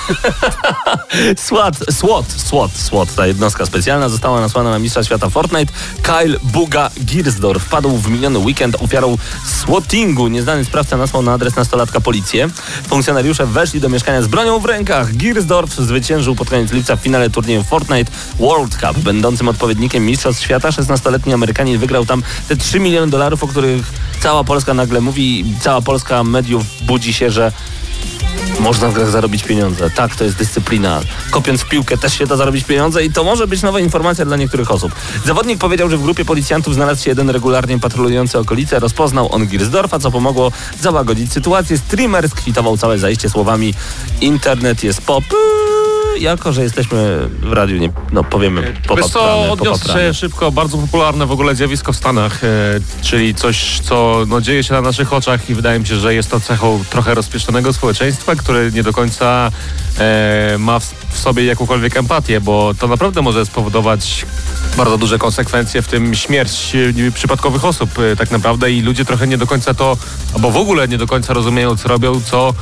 SWAT, 1.37 1.75
SWAT, 1.91 2.25
SWAT, 2.37 2.71
SWAT, 2.71 3.15
ta 3.15 3.27
jednostka 3.27 3.65
specjalna 3.65 4.09
została 4.09 4.41
nasłana 4.41 4.69
na 4.69 4.79
mistrza 4.79 5.03
świata 5.03 5.29
Fortnite. 5.29 5.73
Kyle 6.01 6.39
Buga 6.43 6.89
Giersdorf 7.05 7.63
wpadł 7.63 7.97
w 7.97 8.09
miniony 8.09 8.39
weekend 8.39 8.75
ofiarą 8.81 9.17
swattingu. 9.45 10.27
Nieznany 10.27 10.65
sprawca 10.65 10.97
nasłał 10.97 11.23
na 11.23 11.33
adres 11.33 11.55
nastolatka 11.55 12.01
policję. 12.01 12.49
Funkcjonariusze 12.87 13.45
weszli 13.45 13.81
do 13.81 13.89
mieszkania 13.89 14.21
z 14.21 14.27
bronią 14.27 14.59
w 14.59 14.65
rękach. 14.65 15.15
Giersdorf 15.15 15.75
zwyciężył 15.75 16.35
pod 16.35 16.49
koniec 16.49 16.71
lipca 16.71 16.95
w 16.95 16.99
finale 16.99 17.29
turnieju 17.29 17.63
Fortnite 17.63 18.11
World 18.39 18.75
Cup, 18.75 18.99
będącym 18.99 19.47
odpowiednikiem 19.47 20.05
mistrzostw 20.05 20.43
świata. 20.43 20.69
16-letni 20.69 21.33
Amerykanin 21.33 21.77
wygrał 21.77 22.05
tam 22.05 22.23
te 22.47 22.55
3 22.55 22.79
miliony 22.79 23.11
dolarów, 23.11 23.43
o 23.43 23.47
których 23.47 23.93
cała 24.23 24.43
Polska 24.43 24.73
nagle 24.73 25.01
mówi. 25.01 25.45
Cała 25.61 25.81
Polska 25.81 26.23
mediów 26.23 26.63
budzi 26.81 27.13
się, 27.13 27.31
że 27.31 27.51
można 28.59 28.87
w 28.87 28.93
grach 28.93 29.09
zarobić 29.09 29.43
pieniądze. 29.43 29.89
Tak, 29.89 30.15
to 30.15 30.23
jest 30.23 30.37
dyscyplina. 30.37 31.01
Kopiąc 31.31 31.63
piłkę 31.65 31.97
też 31.97 32.17
się 32.17 32.27
da 32.27 32.35
zarobić 32.35 32.65
pieniądze 32.65 33.05
i 33.05 33.11
to 33.11 33.23
może 33.23 33.47
być 33.47 33.61
nowa 33.61 33.79
informacja 33.79 34.25
dla 34.25 34.37
niektórych 34.37 34.71
osób. 34.71 34.95
Zawodnik 35.25 35.59
powiedział, 35.59 35.89
że 35.89 35.97
w 35.97 36.03
grupie 36.03 36.25
policjantów 36.25 36.73
znalazł 36.73 37.03
się 37.03 37.11
jeden 37.11 37.29
regularnie 37.29 37.79
patrolujący 37.79 38.39
okolice. 38.39 38.79
Rozpoznał 38.79 39.33
on 39.33 39.47
Girsdorfa, 39.47 39.99
co 39.99 40.11
pomogło 40.11 40.51
załagodzić 40.81 41.33
sytuację. 41.33 41.77
Streamer 41.77 42.29
skwitował 42.29 42.77
całe 42.77 42.99
zajście 42.99 43.29
słowami 43.29 43.73
internet 44.21 44.83
jest 44.83 45.01
pop. 45.01 45.23
Jako, 46.19 46.53
że 46.53 46.63
jesteśmy 46.63 47.29
w 47.41 47.53
radiu, 47.53 47.77
nie, 47.77 47.89
no 48.11 48.23
powiemy 48.23 48.73
Wiesz 48.97 49.05
co, 49.05 49.51
odniosę 49.51 49.93
się 49.93 50.13
szybko, 50.13 50.51
bardzo 50.51 50.77
popularne 50.77 51.25
w 51.25 51.31
ogóle 51.31 51.55
zjawisko 51.55 51.93
w 51.93 51.95
Stanach, 51.95 52.43
e, 52.43 52.47
czyli 53.01 53.35
coś, 53.35 53.79
co 53.79 54.25
no, 54.27 54.41
dzieje 54.41 54.63
się 54.63 54.73
na 54.73 54.81
naszych 54.81 55.13
oczach 55.13 55.49
i 55.49 55.55
wydaje 55.55 55.79
mi 55.79 55.87
się, 55.87 55.95
że 55.95 56.13
jest 56.13 56.31
to 56.31 56.39
cechą 56.39 56.83
trochę 56.89 57.13
rozpieszczonego 57.13 57.73
społeczeństwa, 57.73 58.35
które 58.35 58.71
nie 58.71 58.83
do 58.83 58.93
końca 58.93 59.51
e, 59.99 60.55
ma 60.59 60.79
w 60.79 61.02
w 61.13 61.19
sobie 61.19 61.45
jakąkolwiek 61.45 61.97
empatię, 61.97 62.41
bo 62.41 62.73
to 62.79 62.87
naprawdę 62.87 63.21
może 63.21 63.45
spowodować 63.45 64.25
bardzo 64.77 64.97
duże 64.97 65.17
konsekwencje, 65.17 65.81
w 65.81 65.87
tym 65.87 66.15
śmierć 66.15 66.75
e, 67.07 67.11
przypadkowych 67.11 67.65
osób 67.65 67.89
e, 67.99 68.15
tak 68.15 68.31
naprawdę 68.31 68.71
i 68.71 68.81
ludzie 68.81 69.05
trochę 69.05 69.27
nie 69.27 69.37
do 69.37 69.47
końca 69.47 69.73
to, 69.73 69.97
albo 70.35 70.51
w 70.51 70.57
ogóle 70.57 70.87
nie 70.87 70.97
do 70.97 71.07
końca 71.07 71.33
rozumieją, 71.33 71.77
co 71.77 71.87
robią, 71.87 72.21
co 72.31 72.53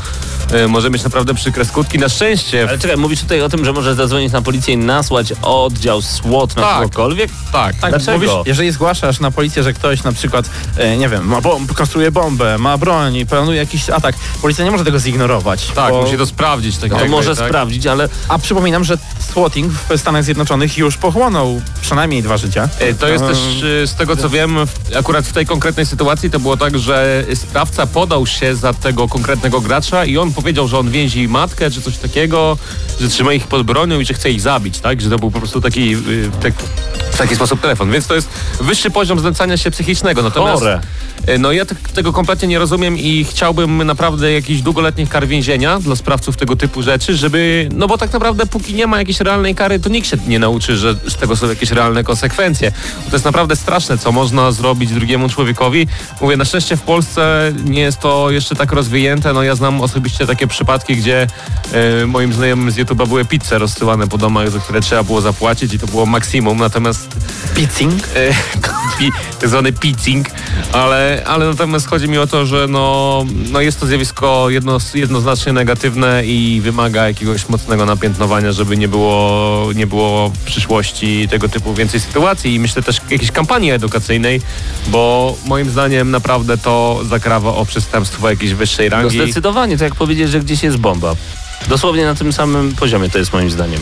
e, 0.51 0.67
może 0.67 0.89
mieć 0.89 1.03
naprawdę 1.03 1.33
przykre 1.33 1.65
skutki. 1.65 1.99
Na 1.99 2.09
szczęście 2.09 2.65
Ale 2.69 2.79
czekaj, 2.79 2.97
mówisz 2.97 3.19
tutaj 3.21 3.41
o 3.41 3.49
tym, 3.49 3.65
że 3.65 3.73
możesz 3.73 3.95
zadzwonić 3.95 4.33
na 4.33 4.41
policję 4.41 4.73
i 4.73 4.77
nasłać 4.77 5.33
oddział 5.41 6.01
SWAT 6.01 6.55
na 6.55 6.61
Tak. 6.61 6.77
kogokolwiek? 6.77 7.29
tak, 7.51 7.75
Tak, 7.75 7.89
Dlaczego? 7.91 8.11
mówisz, 8.17 8.31
jeżeli 8.45 8.71
zgłaszasz 8.71 9.19
na 9.19 9.31
policję, 9.31 9.63
że 9.63 9.73
ktoś 9.73 10.03
na 10.03 10.11
przykład, 10.11 10.49
nie 10.97 11.09
wiem, 11.09 11.27
ma 11.27 11.41
bomb, 11.41 11.73
konstruuje 11.73 12.11
bombę, 12.11 12.57
ma 12.57 12.77
broń, 12.77 13.15
i 13.15 13.25
planuje 13.25 13.57
jakiś 13.59 13.89
atak, 13.89 14.15
policja 14.41 14.65
nie 14.65 14.71
może 14.71 14.85
tego 14.85 14.99
zignorować. 14.99 15.67
tak, 15.75 15.91
bo- 15.93 16.01
musi 16.01 16.17
to 16.17 16.25
sprawdzić. 16.25 16.77
Tak 16.77 16.89
To 16.89 16.95
jakby, 16.95 17.11
może 17.11 17.35
tak? 17.35 17.47
sprawdzić, 17.47 17.87
ale 17.87 18.09
A 18.27 18.39
przypominam, 18.41 18.83
że 18.83 18.97
swatting 19.19 19.73
w 19.89 19.97
Stanach 19.97 20.23
Zjednoczonych 20.23 20.77
już 20.77 20.97
pochłonął 20.97 21.61
przynajmniej 21.81 22.23
dwa 22.23 22.37
życia. 22.37 22.69
E, 22.79 22.93
To 22.93 23.07
jest 23.07 23.23
Ehm, 23.23 23.33
też 23.33 23.63
e, 23.83 23.87
z 23.87 23.95
tego 23.95 24.15
co 24.15 24.29
wiem, 24.29 24.57
akurat 24.99 25.25
w 25.25 25.33
tej 25.33 25.45
konkretnej 25.45 25.85
sytuacji 25.85 26.29
to 26.31 26.39
było 26.39 26.57
tak, 26.57 26.79
że 26.79 27.25
sprawca 27.35 27.87
podał 27.87 28.27
się 28.27 28.55
za 28.55 28.73
tego 28.73 29.07
konkretnego 29.07 29.61
gracza 29.61 30.05
i 30.05 30.17
on 30.17 30.33
powiedział, 30.33 30.67
że 30.67 30.79
on 30.79 30.91
więzi 30.91 31.27
matkę 31.27 31.71
czy 31.71 31.81
coś 31.81 31.97
takiego, 31.97 32.57
że 33.01 33.09
trzyma 33.09 33.33
ich 33.33 33.47
pod 33.47 33.63
bronią 33.63 33.99
i 33.99 34.05
że 34.05 34.13
chce 34.13 34.31
ich 34.31 34.41
zabić, 34.41 34.79
tak? 34.79 35.01
Że 35.01 35.09
to 35.09 35.19
był 35.19 35.31
po 35.31 35.39
prostu 35.39 35.61
taki, 35.61 35.93
y, 35.93 36.29
tak, 36.41 36.53
taki 37.21 37.35
sposób 37.35 37.61
telefon. 37.61 37.91
Więc 37.91 38.07
to 38.07 38.15
jest 38.15 38.29
wyższy 38.61 38.91
poziom 38.91 39.19
znęcania 39.19 39.57
się 39.57 39.71
psychicznego. 39.71 40.21
Natomiast 40.21 40.59
Chore. 40.59 40.79
e, 41.27 41.37
no 41.37 41.51
ja 41.51 41.65
te- 41.65 41.75
tego 41.75 42.13
kompletnie 42.13 42.47
nie 42.47 42.59
rozumiem 42.59 42.97
i 42.97 43.25
chciałbym 43.29 43.83
naprawdę 43.83 44.31
jakichś 44.31 44.61
długoletnich 44.61 45.09
kar 45.09 45.27
więzienia 45.27 45.79
dla 45.79 45.95
sprawców 45.95 46.37
tego 46.37 46.55
typu 46.55 46.81
rzeczy, 46.83 47.15
żeby, 47.17 47.69
no 47.73 47.87
bo 47.87 47.97
tak 47.97 48.13
naprawdę 48.13 48.45
póki 48.45 48.73
nie 48.73 48.87
ma 48.87 48.97
jakiejś 48.99 49.19
realnej 49.19 49.55
kary, 49.55 49.79
to 49.79 49.89
nikt 49.89 50.07
się 50.07 50.17
nie 50.27 50.39
nauczy, 50.39 50.77
że 50.77 50.95
z 51.07 51.15
tego 51.15 51.35
są 51.35 51.49
jakieś 51.49 51.71
realne 51.71 52.03
konsekwencje. 52.03 52.71
To 53.09 53.15
jest 53.15 53.25
naprawdę 53.25 53.55
straszne, 53.55 53.97
co 53.97 54.11
można 54.11 54.51
zrobić 54.51 54.91
drugiemu 54.91 55.29
człowiekowi. 55.29 55.87
Mówię, 56.21 56.37
na 56.37 56.45
szczęście 56.45 56.77
w 56.77 56.81
Polsce 56.81 57.53
nie 57.63 57.81
jest 57.81 57.99
to 57.99 58.31
jeszcze 58.31 58.55
tak 58.55 58.71
rozwinięte. 58.71 59.33
No 59.33 59.43
ja 59.43 59.55
znam 59.55 59.81
osobiście 59.81 60.27
takie 60.27 60.47
przypadki, 60.47 60.95
gdzie 60.97 61.27
e, 61.73 62.05
moim 62.05 62.33
znajomym 62.33 62.71
z 62.71 62.77
YouTube'a 62.77 63.07
były 63.07 63.25
pizze 63.25 63.57
rozsyłane 63.59 64.07
po 64.07 64.17
domach, 64.17 64.49
za 64.51 64.59
które 64.59 64.81
trzeba 64.81 65.03
było 65.03 65.21
zapłacić 65.21 65.73
i 65.73 65.79
to 65.79 65.87
było 65.87 66.05
maksimum. 66.05 66.57
Natomiast 66.57 67.10
Pizzing. 67.55 67.93
e, 68.15 68.33
tak 69.39 69.49
zwany 69.49 69.73
pizzing, 69.73 70.27
ale, 70.73 71.23
ale 71.25 71.45
natomiast 71.45 71.87
chodzi 71.87 72.07
mi 72.09 72.17
o 72.17 72.27
to, 72.27 72.45
że 72.45 72.67
no, 72.67 73.25
no 73.51 73.61
jest 73.61 73.79
to 73.79 73.85
zjawisko 73.85 74.49
jedno, 74.49 74.77
jednoznacznie 74.93 75.53
negatywne 75.53 76.25
i 76.25 76.61
wymaga 76.63 77.07
jakiegoś 77.07 77.49
mocnego 77.49 77.85
napiętnowania, 77.85 78.51
żeby 78.51 78.77
nie 78.77 78.87
było, 78.87 79.69
nie 79.75 79.87
było 79.87 80.29
w 80.29 80.37
przyszłości 80.37 81.27
tego 81.29 81.49
typu 81.49 81.73
więcej 81.73 81.99
sytuacji 81.99 82.55
i 82.55 82.59
myślę 82.59 82.83
też 82.83 83.01
jakiejś 83.09 83.31
kampanii 83.31 83.71
edukacyjnej, 83.71 84.41
bo 84.87 85.35
moim 85.45 85.69
zdaniem 85.69 86.11
naprawdę 86.11 86.57
to 86.57 86.99
zakrawa 87.09 87.55
o 87.55 87.65
przestępstwo 87.65 88.29
jakiejś 88.29 88.53
wyższej 88.53 88.89
no 88.89 88.97
rangi. 88.97 89.17
zdecydowanie, 89.23 89.77
to 89.77 89.83
jak 89.83 89.95
powiedzieć, 89.95 90.29
że 90.29 90.39
gdzieś 90.39 90.63
jest 90.63 90.77
bomba. 90.77 91.15
Dosłownie 91.69 92.05
na 92.05 92.15
tym 92.15 92.33
samym 92.33 92.75
poziomie 92.75 93.09
to 93.09 93.17
jest 93.17 93.33
moim 93.33 93.51
zdaniem. 93.51 93.79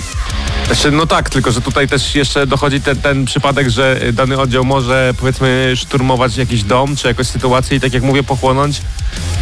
Znaczy, 0.67 0.91
no 0.91 1.05
tak, 1.05 1.29
tylko 1.29 1.51
że 1.51 1.61
tutaj 1.61 1.87
też 1.87 2.15
jeszcze 2.15 2.47
dochodzi 2.47 2.81
ten, 2.81 2.97
ten 3.01 3.25
przypadek, 3.25 3.69
że 3.69 3.99
dany 4.13 4.39
oddział 4.39 4.63
może 4.65 5.13
powiedzmy 5.19 5.73
szturmować 5.75 6.37
jakiś 6.37 6.63
dom 6.63 6.95
czy 6.95 7.07
jakąś 7.07 7.27
sytuację 7.27 7.77
i 7.77 7.79
tak 7.79 7.93
jak 7.93 8.03
mówię 8.03 8.23
pochłonąć 8.23 8.81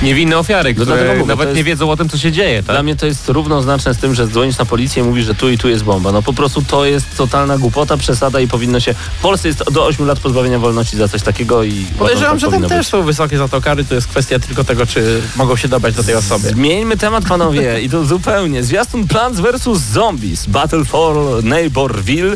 niewinne 0.04 0.38
ofiary, 0.38 0.70
No 0.70 0.76
które 0.76 0.96
dlatego 0.98 1.20
mówię, 1.20 1.28
nawet 1.30 1.48
to 1.48 1.54
nie 1.54 1.58
jest- 1.60 1.68
wiedzą 1.68 1.92
o 1.92 1.98
tym, 1.98 2.10
co 2.10 2.18
się 2.18 2.32
dzieje. 2.32 2.64
Tak? 2.64 2.76
Dla 2.76 2.84
mnie 2.84 2.96
to 2.96 3.06
jest 3.06 3.30
równoznaczne 3.30 3.94
z 3.94 3.98
tym, 3.98 4.16
że 4.16 4.28
dzwonisz 4.28 4.58
na 4.58 4.66
policję 4.66 5.04
i 5.04 5.06
mówisz, 5.06 5.26
że 5.26 5.36
tu 5.36 5.50
i 5.50 5.58
tu 5.58 5.70
jest 5.70 5.84
bomba. 5.84 6.12
No 6.12 6.22
po 6.22 6.34
prostu 6.34 6.62
to 6.62 6.86
jest 6.86 7.18
totalna 7.18 7.58
głupota, 7.58 7.98
przesada 7.98 8.40
i 8.40 8.48
powinno 8.48 8.80
się... 8.80 8.94
W 8.94 9.22
Polsce 9.22 9.48
jest 9.48 9.72
do 9.72 9.86
8 9.86 10.06
lat 10.06 10.20
pozbawienia 10.20 10.60
wolności 10.60 10.98
za 10.98 11.08
coś 11.08 11.22
takiego 11.22 11.64
i... 11.64 11.70
uważam, 11.72 11.98
Podejrzewam, 11.98 12.40
że 12.40 12.42
tam 12.46 12.52
powinno 12.52 12.70
też 12.70 12.78
być. 12.78 12.88
są 12.88 13.04
wysokie 13.04 13.38
za 13.38 13.48
to 13.48 13.62
kary, 13.62 13.86
to 13.86 13.96
jest 13.96 14.08
kwestia 14.08 14.40
tylko 14.40 14.64
tego, 14.64 14.86
czy 14.86 15.22
mogą 15.36 15.56
się 15.56 15.68
dobrać 15.68 15.96
do 15.96 16.04
tej 16.04 16.16
osoby. 16.16 16.50
Zmieńmy 16.50 16.98
temat, 16.98 17.26
panowie, 17.26 17.82
i 17.82 17.90
to 17.90 18.06
zupełnie. 18.06 18.27
Zwiastun 18.62 19.08
Plants 19.08 19.40
vs. 19.40 19.78
Zombies 19.94 20.46
Battle 20.46 20.86
for 20.86 21.44
Neighborville 21.44 22.36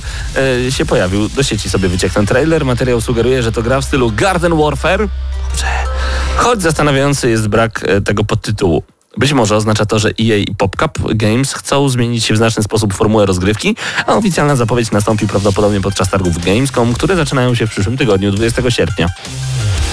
e, 0.67 0.71
się 0.71 0.86
pojawił. 0.86 1.30
Do 1.30 1.43
sieci 1.43 1.69
sobie 1.69 1.89
wyciekł 1.89 2.13
ten 2.15 2.25
trailer. 2.25 2.65
Materiał 2.65 3.01
sugeruje, 3.01 3.43
że 3.43 3.51
to 3.51 3.62
gra 3.62 3.82
w 3.82 3.86
stylu 3.86 4.12
Garden 4.15 4.58
Warfare. 4.58 5.08
Dobrze. 5.49 5.65
Choć 6.36 6.62
zastanawiający 6.62 7.30
jest 7.30 7.47
brak 7.47 7.84
e, 7.88 8.01
tego 8.01 8.23
podtytułu. 8.23 8.84
Być 9.17 9.34
może 9.34 9.56
oznacza 9.56 9.86
to, 9.86 10.00
że 10.00 10.10
EA 10.10 10.38
i 10.38 10.56
PopCap 10.58 10.97
Games 11.15 11.54
chcą 11.54 11.89
zmienić 11.89 12.34
w 12.34 12.38
znaczny 12.38 12.63
sposób 12.63 12.93
formułę 12.93 13.26
rozgrywki, 13.26 13.76
a 14.08 14.13
oficjalna 14.15 14.56
zapowiedź 14.56 14.91
nastąpi 14.91 15.28
prawdopodobnie 15.28 15.82
podczas 15.82 16.10
targów 16.10 16.45
Gamescom, 16.45 16.93
które 16.93 17.15
zaczynają 17.15 17.56
się 17.56 17.67
w 17.67 17.69
przyszłym 17.71 17.97
tygodniu, 17.97 18.32
20 18.32 18.71
sierpnia. 18.71 19.10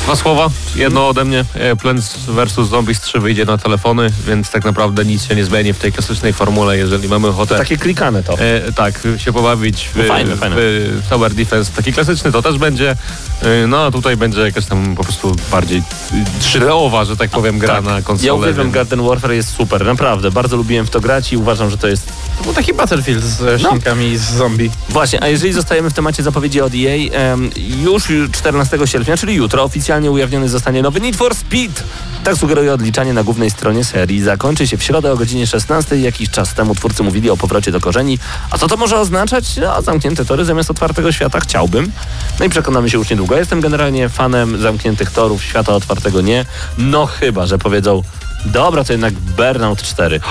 Dwa 0.05 0.17
słowa, 0.17 0.49
jedno 0.77 1.09
ode 1.09 1.25
mnie. 1.25 1.45
Plants 1.83 2.17
vs. 2.29 2.69
Zombies 2.69 3.01
3 3.01 3.21
wyjdzie 3.21 3.45
na 3.45 3.59
telefony, 3.59 4.11
więc 4.27 4.51
tak 4.51 4.65
naprawdę 4.65 5.05
nic 5.05 5.25
się 5.29 5.35
nie 5.35 5.45
zmieni 5.45 5.73
w 5.73 5.79
tej 5.79 5.93
klasycznej 5.93 6.33
formule, 6.33 6.79
jeżeli 6.79 7.09
mamy 7.09 7.29
ochotę 7.29 7.57
Takie 7.59 7.77
klikane 7.77 8.23
to. 8.23 8.39
e, 8.39 8.73
tak, 8.73 9.01
się 9.19 9.33
pobawić 9.33 9.89
w, 9.95 9.97
No 9.97 10.05
fajne, 10.05 10.37
fajne. 10.37 10.57
w 10.59 11.03
Tower 11.11 11.35
Defense. 11.35 11.73
Taki 11.77 11.93
klasyczny 11.93 12.33
to 12.33 12.43
też 12.43 12.59
będzie, 12.59 12.97
e, 13.43 13.67
no 13.67 13.85
a 13.85 13.91
tutaj 13.91 14.17
będzie 14.17 14.41
jakaś 14.41 14.67
tam 14.67 14.95
po 14.97 15.05
prostu 15.05 15.37
bardziej 15.51 15.79
e, 15.79 16.25
3D-owa, 16.41 17.05
że 17.05 17.17
tak 17.17 17.31
powiem, 17.31 17.59
gra 17.59 17.75
tak. 17.75 17.85
na 17.85 18.03
konsolę. 18.03 18.27
Ja 18.27 18.35
uwielbiam 18.35 18.65
więc- 18.67 18.75
Garden 18.75 19.01
Warfare, 19.09 19.33
jest 19.33 19.55
super, 19.55 19.85
naprawdę. 19.87 20.31
Bardzo 20.31 20.57
lubiłem 20.57 20.87
w 20.87 20.91
to 20.91 21.01
grać 21.01 21.33
i 21.33 21.37
uważam, 21.37 21.71
że 21.71 21.79
to 21.79 21.89
jest 21.89 22.07
To 22.39 22.45
był 22.45 22.53
taki 22.55 22.75
Battlefield 22.75 23.25
z 23.25 23.63
No. 23.63 23.69
świnkami 23.69 24.07
i 24.07 24.19
z 24.19 24.23
zombie. 24.23 24.71
Właśnie, 24.89 25.23
a 25.23 25.29
jeżeli 25.29 25.53
zostajemy 25.53 25.91
w 25.91 25.95
temacie 25.95 26.23
zapowiedzi 26.23 26.61
od 26.61 26.73
EA, 26.75 27.11
em, 27.13 27.51
już 27.83 28.09
14 28.33 28.87
sierpnia, 28.87 29.17
czyli 29.17 29.35
jutro, 29.35 29.63
oficjalnie 29.63 30.11
ujawniony 30.11 30.49
zostanie 30.49 30.83
nowy 30.83 31.01
Need 31.01 31.17
for 31.17 31.35
Speed. 31.35 31.83
Tak 32.25 32.37
sugeruje 32.37 32.73
odliczanie 32.73 33.13
na 33.13 33.23
głównej 33.25 33.51
stronie 33.51 33.85
serii. 33.85 34.23
Zakończy 34.23 34.67
się 34.69 34.77
w 34.77 34.83
środę 34.83 35.13
o 35.13 35.17
godzinie 35.17 35.47
16. 35.47 35.97
Jakiś 35.97 36.31
czas 36.31 36.55
temu 36.55 36.75
twórcy 36.75 37.03
mówili 37.03 37.31
o 37.31 37.37
powrocie 37.37 37.73
do 37.73 37.81
korzeni. 37.81 38.19
A 38.51 38.59
co 38.59 38.69
to 38.69 38.77
może 38.77 38.99
oznaczać? 39.01 39.57
No, 39.57 39.83
zamknięte 39.83 40.25
tory 40.25 40.45
zamiast 40.45 40.71
otwartego 40.71 41.13
świata 41.13 41.41
chciałbym. 41.41 41.93
No 42.39 42.45
i 42.45 42.49
przekonamy 42.49 42.91
się 42.91 42.99
już 42.99 43.11
niedługo. 43.11 43.37
Jestem 43.37 43.61
generalnie 43.61 44.09
fanem 44.09 44.61
zamkniętych 44.63 45.11
torów, 45.11 45.45
świata 45.45 45.75
otwartego 45.75 46.21
nie. 46.21 46.45
No 46.79 47.07
chyba, 47.07 47.47
że 47.47 47.59
powiedzą, 47.59 48.03
dobra, 48.53 48.85
to 48.85 48.93
jednak 48.93 49.15
Burnout 49.15 49.83
4. 49.83 50.21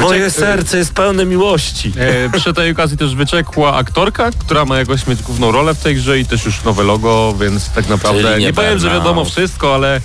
Moje 0.00 0.30
serce 0.30 0.78
jest 0.78 0.94
pełne 0.94 1.24
miłości. 1.24 1.92
E, 1.98 2.38
przy 2.38 2.54
tej 2.54 2.70
okazji 2.70 2.96
też 2.96 3.14
wyciekła 3.14 3.74
aktorka, 3.74 4.30
która 4.38 4.64
ma 4.64 4.78
jakoś 4.78 5.06
mieć 5.06 5.22
główną 5.22 5.52
rolę 5.52 5.74
w 5.74 5.78
tej 5.78 5.94
grze 5.94 6.18
i 6.18 6.26
też 6.26 6.44
już 6.44 6.64
nowe 6.64 6.82
logo, 6.82 7.34
więc 7.40 7.70
tak 7.70 7.88
naprawdę 7.88 8.22
Czyli 8.22 8.34
nie, 8.34 8.46
nie 8.46 8.52
powiem, 8.52 8.78
że 8.78 8.90
wiadomo 8.90 9.24
wszystko, 9.24 9.74
ale, 9.74 10.00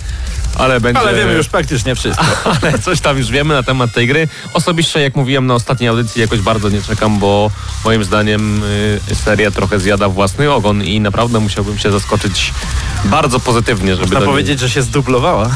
ale 0.58 0.80
będzie... 0.80 1.00
Ale 1.00 1.14
wiemy 1.14 1.32
już 1.32 1.48
praktycznie 1.48 1.94
wszystko. 1.94 2.24
ale 2.62 2.78
coś 2.78 3.00
tam 3.00 3.18
już 3.18 3.30
wiemy 3.30 3.54
na 3.54 3.62
temat 3.62 3.92
tej 3.92 4.06
gry. 4.06 4.28
Osobiście, 4.54 5.00
jak 5.00 5.16
mówiłem 5.16 5.46
na 5.46 5.54
ostatniej 5.54 5.88
audycji, 5.88 6.20
jakoś 6.20 6.40
bardzo 6.40 6.68
nie 6.68 6.82
czekam, 6.82 7.18
bo 7.18 7.50
moim 7.84 8.04
zdaniem 8.04 8.62
y, 9.10 9.14
seria 9.24 9.50
trochę 9.50 9.80
zjada 9.80 10.08
własny 10.08 10.52
ogon 10.52 10.82
i 10.84 11.00
naprawdę 11.00 11.40
musiałbym 11.40 11.78
się 11.78 11.90
zaskoczyć 11.92 12.52
bardzo 13.04 13.40
pozytywnie, 13.40 13.90
żeby 13.90 14.02
Można 14.02 14.20
do 14.20 14.26
niej- 14.26 14.32
powiedzieć, 14.32 14.60
że 14.60 14.70
się 14.70 14.82
zdublowała. 14.82 15.50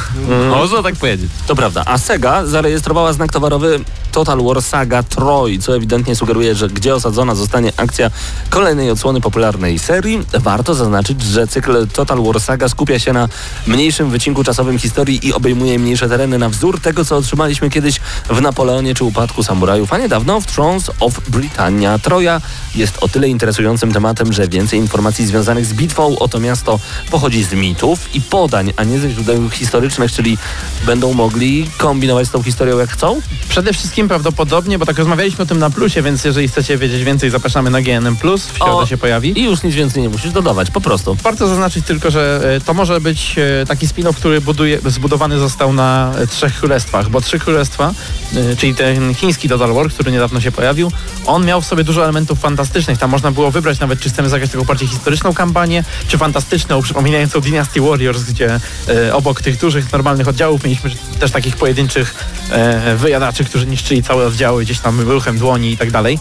Można 0.51 0.83
tak 0.83 0.97
powiedzieć. 0.97 1.31
To 1.47 1.57
prawda. 1.57 1.83
A 1.87 1.99
Sega 1.99 2.47
zarejestrowała 2.47 3.13
znak 3.13 3.33
towarowy 3.33 3.81
Total 4.13 4.43
War 4.43 4.63
Saga 4.63 5.03
Troy, 5.03 5.59
co 5.59 5.77
ewidentnie 5.77 6.17
sugeruje, 6.17 6.55
że 6.55 6.69
gdzie 6.69 6.95
osadzona 6.95 7.35
zostanie 7.35 7.73
akcja 7.77 8.11
kolejnej 8.51 8.91
odsłony 8.91 9.21
popularnej 9.21 9.79
serii. 9.79 10.21
Warto 10.35 10.75
zaznaczyć, 10.75 11.23
że 11.23 11.47
cykl 11.47 11.87
Total 11.89 12.23
War 12.23 12.41
Saga 12.41 12.69
skupia 12.69 12.99
się 12.99 13.13
na 13.13 13.29
mniejszym 13.67 14.11
wycinku 14.11 14.45
czasowym 14.45 14.79
historii 14.79 14.86
i 15.23 15.33
obejmuje 15.33 15.79
mniejsze 15.79 16.09
tereny 16.09 16.39
na 16.39 16.49
wzór 16.49 16.81
tego, 16.81 17.05
co 17.05 17.17
otrzymaliśmy 17.17 17.71
kiedyś 17.71 18.01
w 18.31 18.41
Napoleonie 18.41 18.95
czy 18.95 19.05
Upadku 19.05 19.43
Samurajów, 19.43 19.93
a 19.93 19.99
niedawno 19.99 20.41
w 20.41 20.47
Thrones 20.47 20.91
of 21.01 21.21
Britannia. 21.29 21.99
Troja 21.99 22.41
jest 22.75 22.99
o 23.01 23.09
tyle 23.09 23.29
interesującym 23.29 23.93
tematem, 23.93 24.33
że 24.33 24.49
więcej 24.49 24.79
informacji 24.79 25.27
związanych 25.27 25.67
z 25.67 25.73
bitwą 25.73 26.19
o 26.19 26.29
to 26.29 26.41
miasto 26.41 26.81
pochodzi 27.11 27.45
z 27.45 27.53
mitów 27.53 28.15
i 28.15 28.21
podań, 28.21 28.73
a 28.77 28.85
nie 28.85 28.99
ze 28.99 29.11
źródeł 29.11 29.51
historycznych, 29.51 30.13
czyli 30.13 30.39
będą 30.87 31.13
mogli 31.13 31.71
kombinować 31.77 32.29
z 32.29 32.31
tą 32.31 32.43
historią 32.43 32.79
jak 32.79 32.91
chcą? 32.91 33.21
Przede 33.49 33.73
wszystkim 33.73 34.09
prawdopodobnie, 34.09 34.79
bo 34.79 34.87
tak 34.87 34.99
rozmawialiśmy 34.99 35.43
o 35.43 35.47
tym 35.47 35.59
na 35.59 35.71
plusie, 35.71 36.03
więc 36.03 36.25
jeżeli 36.25 36.49
chcecie 36.49 36.79
wiedzieć 36.79 37.05
więcej, 37.05 37.31
zapraszamy 37.31 37.71
na 37.71 37.83
GNM+, 37.83 38.17
w 38.17 38.57
środę 38.57 38.87
się 38.87 38.99
pojawi. 38.99 39.41
I 39.41 39.45
już 39.45 39.63
nic 39.63 39.75
więcej 39.75 40.03
nie 40.03 40.09
musisz 40.09 40.33
dodawać, 40.33 40.71
po 40.71 40.81
prostu. 40.81 41.15
Warto 41.15 41.49
zaznaczyć 41.49 41.87
tylko, 41.87 42.11
że 42.11 42.41
e, 42.57 42.61
to 42.61 42.75
może 42.75 43.01
być 43.01 43.37
e, 43.39 43.67
taki 43.67 43.87
spin-off, 43.87 44.15
który 44.15 44.41
buduje, 44.41 44.76
zbudowany 44.85 45.39
został 45.39 45.73
na 45.73 46.13
Trzech 46.31 46.59
Królestwach, 46.59 47.09
bo 47.09 47.21
Trzy 47.21 47.39
Królestwa, 47.39 47.95
e, 48.37 48.57
czyli 48.57 48.75
ten 48.75 49.15
chiński 49.15 49.49
Total 49.49 49.73
War, 49.73 49.89
który 49.89 50.13
niedawno 50.13 50.41
się 50.41 50.53
pojawił, 50.53 50.93
on 51.27 51.45
miał 51.45 51.63
w 51.63 51.67
sobie 51.67 51.85
dużo 51.85 52.05
elementów 52.05 52.41
fantastycznych. 52.41 52.99
Tam 52.99 53.11
można 53.11 53.31
było 53.31 53.51
wybrać 53.51 53.81
nawet, 53.81 54.01
czy 54.01 54.11
chcemy 54.11 54.29
zagrać 54.29 54.51
taką 54.51 54.65
bardziej 54.65 54.89
historyczną 54.89 55.35
kampanię, 55.35 55.85
czy 56.09 56.19
fantastyczną, 56.19 56.83
przypominającą 56.83 57.41
Dynasty 57.41 57.81
Warriors, 57.81 58.23
gdzie 58.23 58.61
e, 58.89 59.15
obok 59.15 59.43
tych 59.43 59.59
dużych, 59.59 59.93
normalnych 59.93 60.29
oddziałów 60.29 60.65
mieliśmy 60.65 60.91
też 61.21 61.31
takich 61.31 61.57
pojedynczych 61.57 62.15
e, 62.51 62.97
wyjadaczy, 62.97 63.45
którzy 63.45 63.67
niszczyli 63.67 63.97
czyli 63.97 64.03
całe 64.03 64.27
oddziały 64.27 64.65
gdzieś 64.65 64.79
tam 64.79 65.01
ruchem 65.01 65.39
dłoni 65.39 65.73
i 65.73 65.77
tak 65.77 65.91
dalej. 65.91 66.19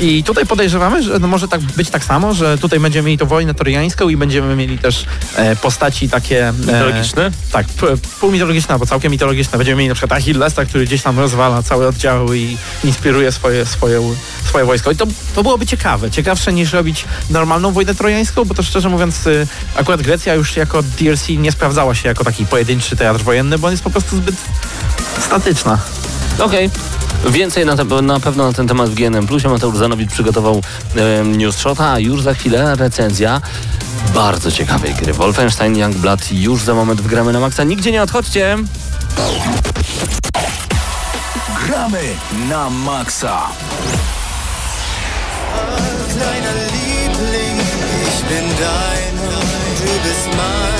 I 0.00 0.24
tutaj 0.24 0.46
podejrzewamy, 0.46 1.02
że 1.02 1.18
no 1.18 1.28
może 1.28 1.48
tak 1.48 1.60
być 1.60 1.90
tak 1.90 2.04
samo, 2.04 2.34
że 2.34 2.58
tutaj 2.58 2.80
będziemy 2.80 3.06
mieli 3.06 3.18
to 3.18 3.26
wojnę 3.26 3.54
trojańską 3.54 4.08
i 4.08 4.16
będziemy 4.16 4.56
mieli 4.56 4.78
też 4.78 5.06
e, 5.36 5.56
postaci 5.56 6.08
takie... 6.08 6.48
E, 6.48 6.52
Mitologiczne? 6.52 7.30
tak, 7.52 7.66
p- 7.98 8.08
półmitologiczne 8.20 8.72
albo 8.72 8.86
całkiem 8.86 9.12
mitologiczne. 9.12 9.58
Będziemy 9.58 9.78
mieli 9.78 9.88
na 9.88 9.94
przykład 9.94 10.18
Achillesa, 10.18 10.64
który 10.64 10.84
gdzieś 10.86 11.02
tam 11.02 11.18
rozwala 11.18 11.62
całe 11.62 11.88
oddziały 11.88 12.38
i 12.38 12.56
inspiruje 12.84 13.32
swoje, 13.32 13.66
swoje, 13.66 14.02
swoje 14.44 14.64
wojsko. 14.64 14.90
I 14.90 14.96
to, 14.96 15.06
to 15.34 15.42
byłoby 15.42 15.66
ciekawe. 15.66 16.10
Ciekawsze 16.10 16.52
niż 16.52 16.72
robić 16.72 17.04
normalną 17.30 17.72
wojnę 17.72 17.94
trojańską, 17.94 18.44
bo 18.44 18.54
to 18.54 18.62
szczerze 18.62 18.88
mówiąc 18.88 19.26
y, 19.26 19.46
akurat 19.76 20.02
Grecja 20.02 20.34
już 20.34 20.56
jako 20.56 20.82
DLC 20.82 21.28
nie 21.28 21.52
sprawdzała 21.52 21.94
się 21.94 22.08
jako 22.08 22.24
taki 22.24 22.46
pojedynczy 22.46 22.96
teatr 22.96 23.20
wojenny, 23.22 23.58
bo 23.58 23.66
on 23.66 23.72
jest 23.72 23.82
po 23.84 23.90
prostu 23.90 24.16
zbyt 24.16 24.34
statyczna. 25.20 25.78
Okej. 26.38 26.70
Więcej 27.30 27.66
na, 27.66 27.76
te, 27.76 27.84
na 28.02 28.20
pewno 28.20 28.46
na 28.46 28.52
ten 28.52 28.68
temat 28.68 28.90
w 28.90 28.94
GNM 28.94 29.26
Plusie. 29.26 29.48
Mateusz 29.48 29.76
Zanowicz 29.76 30.10
przygotował 30.10 30.62
e, 30.96 31.24
news 31.24 31.56
shota, 31.56 31.92
a 31.92 31.98
już 31.98 32.22
za 32.22 32.34
chwilę 32.34 32.76
recenzja 32.76 33.40
bardzo 34.14 34.52
ciekawej 34.52 34.94
gry. 34.94 35.12
Wolfenstein 35.12 35.76
Youngblood 35.76 36.32
już 36.32 36.62
za 36.62 36.74
moment 36.74 37.00
wgramy 37.00 37.32
na 37.32 37.40
maksa. 37.40 37.64
Nigdzie 37.64 37.92
nie 37.92 38.02
odchodźcie. 38.02 38.56
Gramy 41.66 42.02
na 42.48 42.70
maksa. 42.70 43.42
kleiner 46.18 46.54
Liebling, 46.72 47.60
ich 48.06 48.20
bin 48.28 48.48
deiner, 48.58 49.40
du 49.84 49.92
bist 50.02 50.26
mein 50.36 50.77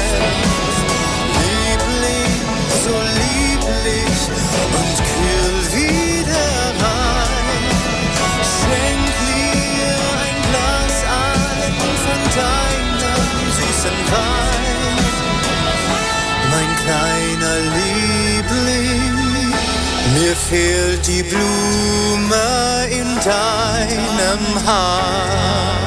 Mir 20.21 20.35
fehlt 20.35 21.07
die 21.07 21.23
Blume 21.23 22.89
in 22.91 23.15
deinem 23.25 24.67
Haar. 24.67 25.79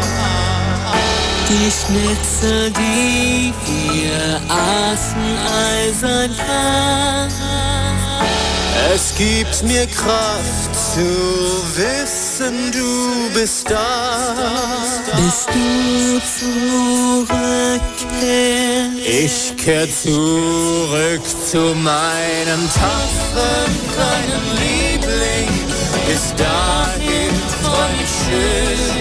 Die 1.49 1.69
Schnitzel, 1.69 2.71
die 2.71 3.53
wir 3.65 4.39
aßen, 4.47 5.37
eisern 5.67 6.33
klar. 6.33 7.80
Es 8.93 9.13
gibt 9.15 9.63
mir 9.63 9.87
Kraft 9.87 10.75
zu 10.93 11.07
wissen, 11.75 12.71
du 12.71 13.29
bist 13.33 13.69
da. 13.69 14.35
Bis 15.15 15.45
du 15.45 16.19
zurückkehrst. 16.39 17.61
Ich 19.05 19.55
kehr 19.57 19.87
zurück 19.89 21.21
zu 21.49 21.75
meinem 21.75 22.69
tapferen 22.73 23.75
kleinen 23.93 24.45
Liebling. 24.61 25.49
Bis 26.07 26.33
dahin 26.35 27.33
träum 27.61 27.93
ich 28.03 28.09
schön, 28.25 29.00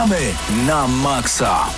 Gramy 0.00 0.32
na 0.64 0.88
maksa. 0.88 1.68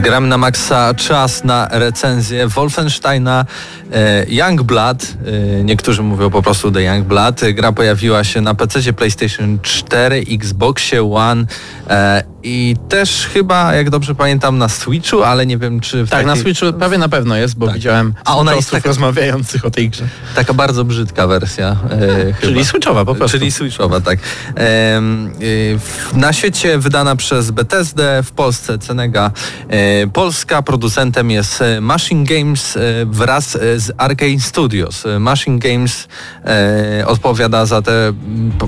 Gram 0.00 0.28
na 0.28 0.38
Maxa 0.38 0.94
czas 0.94 1.44
na 1.44 1.68
recenzję 1.70 2.48
Wolfensteina 2.48 3.44
e, 3.92 4.24
Youngblood. 4.28 5.02
E, 5.02 5.64
niektórzy 5.64 6.02
mówią 6.02 6.30
po 6.30 6.42
prostu 6.42 6.70
The 6.70 6.82
Youngblood. 6.82 7.40
Gra 7.54 7.72
pojawiła 7.72 8.24
się 8.24 8.40
na 8.40 8.54
PC, 8.54 8.92
PlayStation 8.92 9.58
4, 9.62 10.24
Xboxie 10.30 11.14
One 11.14 11.44
e, 11.90 12.22
i 12.42 12.76
też 12.88 13.26
chyba, 13.34 13.74
jak 13.74 13.90
dobrze 13.90 14.14
pamiętam, 14.14 14.58
na 14.58 14.68
Switchu, 14.68 15.22
ale 15.22 15.46
nie 15.46 15.58
wiem 15.58 15.80
czy 15.80 16.04
w 16.04 16.10
Tak, 16.10 16.26
na 16.26 16.32
takiej- 16.36 16.54
Switchu 16.54 16.72
prawie 16.78 16.98
na 16.98 17.08
pewno 17.08 17.36
jest, 17.36 17.56
bo 17.58 17.66
Tak. 17.66 17.74
widziałem 17.74 18.14
A 18.24 18.36
ona 18.36 18.54
jest 18.54 18.70
taka- 18.70 18.88
rozmawiających 18.88 19.64
o 19.64 19.70
tej 19.70 19.90
grze. 19.90 20.04
Taka 20.34 20.54
bardzo 20.54 20.84
brzydka 20.84 21.26
wersja. 21.26 21.76
E, 21.90 22.34
Czyli. 22.46 22.64
Switchowa 22.64 23.04
po 23.04 23.14
prostu. 23.14 23.38
Czyli 23.38 23.52
Switchowa, 23.52 24.00
tak. 24.00 24.18
Y, 24.18 24.22
w- 25.78 26.10
na 26.14 26.32
świecie 26.32 26.78
wydana 26.78 27.16
przez 27.16 27.50
Bethesdę, 27.50 28.22
w 28.22 28.30
Polsce 28.32 28.78
Cenega 28.78 29.30
e, 29.68 30.06
Polska. 30.06 30.62
Producentem 30.62 31.30
jest 31.30 31.62
e, 31.62 31.80
Machine 31.80 32.24
Games 32.24 32.76
e, 32.76 32.80
wraz 33.06 33.56
e, 33.56 33.80
z 33.80 33.92
Arcane 33.98 34.40
Studios. 34.40 35.06
E, 35.06 35.18
Machine 35.18 35.58
Games 35.58 36.08
e, 36.44 37.06
odpowiada 37.06 37.66
za 37.66 37.82
te 37.82 38.12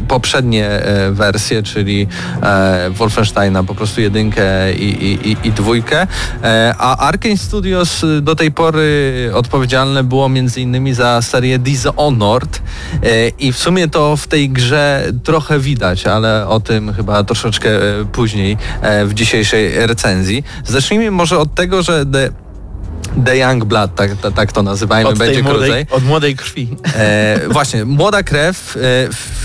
poprzednie 0.08 0.66
e, 0.68 1.10
wersje, 1.12 1.62
czyli 1.62 2.06
e, 2.42 2.90
Wolfensteina, 2.90 3.61
po 3.66 3.74
prostu 3.74 4.00
jedynkę 4.00 4.72
i, 4.72 5.04
i, 5.04 5.28
i, 5.30 5.36
i 5.44 5.52
dwójkę. 5.52 6.06
E, 6.42 6.74
a 6.78 6.96
Arcane 6.96 7.36
Studios 7.36 8.04
e, 8.04 8.20
do 8.20 8.36
tej 8.36 8.52
pory 8.52 9.30
odpowiedzialne 9.34 10.04
było 10.04 10.30
innymi 10.56 10.94
za 10.94 11.22
serię 11.22 11.58
Dishonored 11.58 12.62
e, 13.02 13.28
i 13.28 13.52
w 13.52 13.58
sumie 13.58 13.88
to 13.88 14.16
w 14.16 14.26
tej 14.26 14.50
grze 14.50 15.12
trochę 15.24 15.58
widać, 15.58 16.06
ale 16.06 16.48
o 16.48 16.60
tym 16.60 16.94
chyba 16.94 17.24
troszeczkę 17.24 18.00
e, 18.00 18.04
później 18.04 18.56
w 19.04 19.14
dzisiejszej 19.14 19.86
recenzji. 19.86 20.44
Zacznijmy 20.64 21.10
może 21.10 21.38
od 21.38 21.54
tego, 21.54 21.82
że 21.82 22.06
The, 22.06 22.41
The 23.24 23.36
Young 23.36 23.64
Blood, 23.64 23.94
tak, 23.94 24.10
tak, 24.16 24.34
tak 24.34 24.52
to 24.52 24.62
nazywajmy, 24.62 25.08
Od 25.10 25.18
będzie 25.18 25.34
tej 25.34 25.42
krócej. 25.44 25.68
młodej, 25.68 25.86
od 25.90 26.04
młodej 26.04 26.36
krwi. 26.36 26.68
E, 26.96 27.40
właśnie, 27.48 27.84
młoda 27.84 28.22
krew, 28.22 28.76
e, 28.76 28.80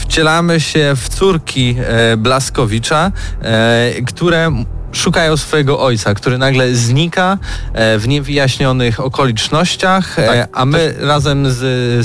wcielamy 0.01 0.59
się 0.59 0.93
w 0.95 1.09
córki 1.09 1.75
e, 1.79 2.17
Blaskowicza, 2.17 3.11
e, 3.41 3.91
które 4.07 4.51
szukają 4.91 5.37
swojego 5.37 5.79
ojca, 5.79 6.13
który 6.13 6.37
nagle 6.37 6.75
znika 6.75 7.37
e, 7.73 7.97
w 7.97 8.07
niewyjaśnionych 8.07 8.99
okolicznościach, 8.99 10.19
e, 10.19 10.47
a 10.53 10.65
my 10.65 10.93
razem 10.99 11.51
z, 11.51 11.57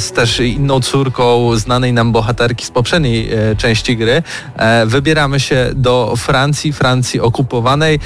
z 0.03 0.13
też 0.13 0.41
inną 0.41 0.81
córką 0.81 1.57
znanej 1.57 1.93
nam 1.93 2.13
bohaterki 2.13 2.65
z 2.65 2.71
poprzedniej 2.71 3.33
e, 3.33 3.57
części 3.57 3.97
gry 3.97 4.23
wybieramy 4.87 5.41
się 5.41 5.71
do 5.75 6.15
Francji, 6.17 6.73
Francji 6.73 7.21
okupowanej, 7.21 8.01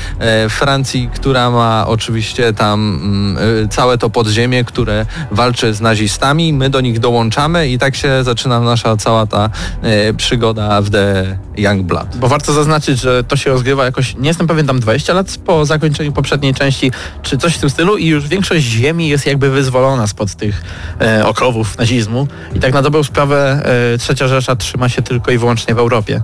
Francji, 0.48 1.10
która 1.14 1.50
ma 1.50 1.84
oczywiście 1.86 2.52
tam 2.52 3.00
mm, 3.02 3.68
całe 3.68 3.98
to 3.98 4.10
podziemie, 4.10 4.64
które 4.64 5.06
walczy 5.30 5.74
z 5.74 5.80
nazistami, 5.80 6.52
my 6.52 6.70
do 6.70 6.80
nich 6.80 6.98
dołączamy 6.98 7.68
i 7.68 7.78
tak 7.78 7.96
się 7.96 8.24
zaczyna 8.24 8.60
nasza 8.60 8.96
cała 8.96 9.26
ta 9.26 9.50
przygoda 10.16 10.80
w 10.80 10.90
The 10.90 11.38
Young 11.56 11.82
Blood. 11.82 12.16
Bo 12.16 12.28
warto 12.28 12.52
zaznaczyć, 12.52 13.00
że 13.00 13.24
to 13.24 13.36
się 13.36 13.50
rozgrywa 13.50 13.84
jakoś, 13.84 14.16
nie 14.16 14.28
jestem 14.28 14.46
pewien, 14.46 14.65
tam 14.66 14.80
20 14.80 15.14
lat 15.14 15.38
po 15.44 15.66
zakończeniu 15.66 16.12
poprzedniej 16.12 16.54
części, 16.54 16.90
czy 17.22 17.38
coś 17.38 17.54
w 17.54 17.58
tym 17.58 17.70
stylu 17.70 17.96
i 17.96 18.06
już 18.06 18.28
większość 18.28 18.64
ziemi 18.64 19.08
jest 19.08 19.26
jakby 19.26 19.50
wyzwolona 19.50 20.06
spod 20.06 20.34
tych 20.34 20.62
e, 21.00 21.26
okrowów 21.26 21.78
nazizmu 21.78 22.28
i 22.54 22.60
tak 22.60 22.74
na 22.74 22.82
dobrą 22.82 23.02
sprawę 23.02 23.62
e, 23.94 23.98
Trzecia 23.98 24.28
Rzesza 24.28 24.56
trzyma 24.56 24.88
się 24.88 25.02
tylko 25.02 25.30
i 25.30 25.38
wyłącznie 25.38 25.74
w 25.74 25.78
Europie. 25.78 26.22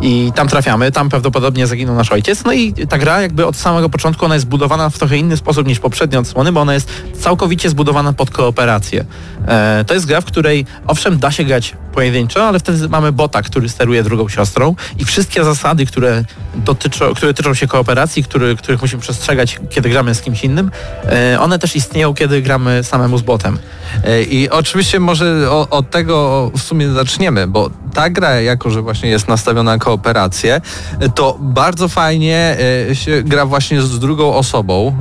I 0.00 0.32
tam 0.34 0.48
trafiamy, 0.48 0.92
tam 0.92 1.08
prawdopodobnie 1.08 1.66
zaginął 1.66 1.96
nasz 1.96 2.12
ojciec, 2.12 2.44
no 2.44 2.52
i 2.52 2.72
ta 2.88 2.98
gra 2.98 3.22
jakby 3.22 3.46
od 3.46 3.56
samego 3.56 3.88
początku 3.88 4.24
ona 4.24 4.34
jest 4.34 4.46
zbudowana 4.46 4.90
w 4.90 4.98
trochę 4.98 5.16
inny 5.16 5.36
sposób 5.36 5.66
niż 5.66 5.80
poprzednie 5.80 6.18
odsłony, 6.18 6.52
bo 6.52 6.60
ona 6.60 6.74
jest 6.74 6.90
całkowicie 7.20 7.70
zbudowana 7.70 8.12
pod 8.12 8.30
kooperację. 8.30 9.04
E, 9.48 9.84
to 9.86 9.94
jest 9.94 10.06
gra, 10.06 10.20
w 10.20 10.24
której 10.24 10.66
owszem 10.86 11.18
da 11.18 11.30
się 11.30 11.44
grać 11.44 11.74
pojedynczo, 11.94 12.48
ale 12.48 12.58
wtedy 12.58 12.88
mamy 12.88 13.12
bota, 13.12 13.42
który 13.42 13.68
steruje 13.68 14.02
drugą 14.02 14.28
siostrą 14.28 14.76
i 14.98 15.04
wszystkie 15.04 15.44
zasady, 15.44 15.86
które 15.86 16.24
dotyczą, 16.54 17.14
które 17.14 17.34
tyczą 17.34 17.54
się 17.54 17.66
kooperacji, 17.74 18.24
który, 18.24 18.56
których 18.56 18.82
musimy 18.82 19.02
przestrzegać, 19.02 19.58
kiedy 19.70 19.88
gramy 19.88 20.14
z 20.14 20.22
kimś 20.22 20.44
innym, 20.44 20.70
e, 21.04 21.40
one 21.40 21.58
też 21.58 21.76
istnieją, 21.76 22.14
kiedy 22.14 22.42
gramy 22.42 22.84
samemu 22.84 23.18
z 23.18 23.22
botem. 23.22 23.58
E, 24.04 24.22
I 24.22 24.50
oczywiście 24.50 25.00
może 25.00 25.50
od 25.70 25.90
tego 25.90 26.50
w 26.56 26.62
sumie 26.62 26.90
zaczniemy, 26.90 27.46
bo 27.46 27.70
ta 27.94 28.10
gra, 28.10 28.40
jako 28.40 28.70
że 28.70 28.82
właśnie 28.82 29.10
jest 29.10 29.28
nastawiona 29.28 29.72
na 29.72 29.78
kooperację, 29.78 30.60
e, 31.00 31.08
to 31.08 31.36
bardzo 31.40 31.88
fajnie 31.88 32.56
się 32.92 33.22
gra 33.22 33.46
właśnie 33.46 33.82
z 33.82 33.98
drugą 33.98 34.34
osobą 34.34 34.96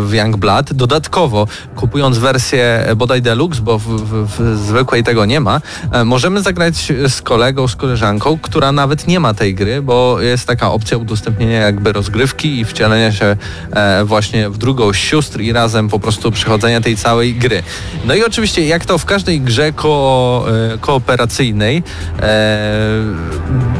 w 0.00 0.10
Youngblood. 0.12 0.72
Dodatkowo, 0.72 1.46
kupując 1.76 2.18
wersję 2.18 2.86
bodaj 2.96 3.22
Deluxe, 3.22 3.62
bo 3.62 3.78
w, 3.78 3.84
w, 3.84 4.26
w 4.38 4.58
zwykłej 4.58 5.04
tego 5.04 5.24
nie 5.24 5.40
ma, 5.40 5.60
możemy 6.04 6.42
zagrać 6.42 6.92
z 7.08 7.22
kolegą, 7.22 7.68
z 7.68 7.76
koleżanką, 7.76 8.38
która 8.42 8.72
nawet 8.72 9.06
nie 9.06 9.20
ma 9.20 9.34
tej 9.34 9.54
gry, 9.54 9.82
bo 9.82 10.20
jest 10.20 10.46
taka 10.46 10.72
opcja 10.72 10.98
udostępnienia 10.98 11.60
jakby 11.60 11.92
rozgrywki 12.06 12.60
i 12.60 12.64
wcielenia 12.64 13.12
się 13.12 13.36
e, 13.72 14.04
właśnie 14.04 14.50
w 14.50 14.58
drugą 14.58 14.92
sióstr 14.92 15.40
i 15.40 15.52
razem 15.52 15.88
po 15.88 15.98
prostu 15.98 16.30
przechodzenia 16.30 16.80
tej 16.80 16.96
całej 16.96 17.34
gry. 17.34 17.62
No 18.04 18.14
i 18.14 18.24
oczywiście, 18.24 18.66
jak 18.66 18.84
to 18.84 18.98
w 18.98 19.04
każdej 19.04 19.40
grze 19.40 19.72
ko, 19.72 20.46
e, 20.74 20.78
kooperacyjnej, 20.78 21.82
e, 22.20 22.58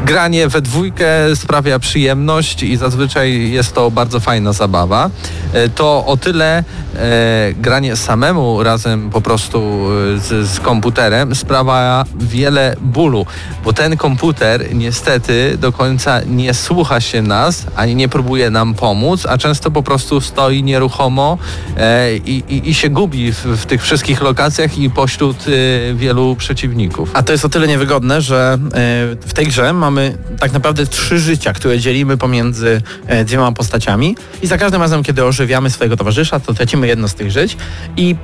granie 0.05 0.47
we 0.47 0.61
dwójkę 0.61 1.35
sprawia 1.35 1.79
przyjemność 1.79 2.63
i 2.63 2.77
zazwyczaj 2.77 3.51
jest 3.51 3.73
to 3.73 3.91
bardzo 3.91 4.19
fajna 4.19 4.53
zabawa. 4.53 5.09
To 5.75 6.05
o 6.05 6.17
tyle 6.17 6.63
granie 7.55 7.95
samemu 7.95 8.63
razem 8.63 9.09
po 9.09 9.21
prostu 9.21 9.87
z, 10.17 10.49
z 10.49 10.59
komputerem 10.59 11.35
sprawia 11.35 12.05
wiele 12.19 12.75
bólu, 12.81 13.25
bo 13.63 13.73
ten 13.73 13.97
komputer 13.97 14.75
niestety 14.75 15.57
do 15.57 15.71
końca 15.71 16.21
nie 16.25 16.53
słucha 16.53 17.01
się 17.01 17.21
nas, 17.21 17.65
ani 17.75 17.95
nie 17.95 18.09
próbuje 18.17 18.49
nam 18.49 18.73
pomóc, 18.73 19.25
a 19.25 19.37
często 19.37 19.71
po 19.71 19.83
prostu 19.83 20.21
stoi 20.21 20.63
nieruchomo 20.63 21.37
e, 21.77 22.17
i, 22.17 22.43
i, 22.49 22.69
i 22.69 22.73
się 22.73 22.89
gubi 22.89 23.31
w, 23.31 23.45
w 23.45 23.65
tych 23.65 23.81
wszystkich 23.83 24.21
lokacjach 24.21 24.77
i 24.77 24.89
pośród 24.89 25.37
e, 25.47 25.93
wielu 25.93 26.35
przeciwników. 26.35 27.09
A 27.13 27.23
to 27.23 27.31
jest 27.31 27.45
o 27.45 27.49
tyle 27.49 27.67
niewygodne, 27.67 28.21
że 28.21 28.53
e, 28.53 28.57
w 29.27 29.33
tej 29.33 29.47
grze 29.47 29.73
mamy 29.73 30.17
tak 30.39 30.51
naprawdę 30.51 30.87
trzy 30.87 31.19
życia, 31.19 31.53
które 31.53 31.79
dzielimy 31.79 32.17
pomiędzy 32.17 32.81
dwiema 33.25 33.51
postaciami 33.51 34.15
i 34.41 34.47
za 34.47 34.57
każdym 34.57 34.81
razem, 34.81 35.03
kiedy 35.03 35.25
ożywiamy 35.25 35.69
swojego 35.69 35.97
towarzysza, 35.97 36.39
to 36.39 36.53
tracimy 36.53 36.87
jedno 36.87 37.07
z 37.07 37.13
tych 37.13 37.31
żyć 37.31 37.57
i 37.97 38.15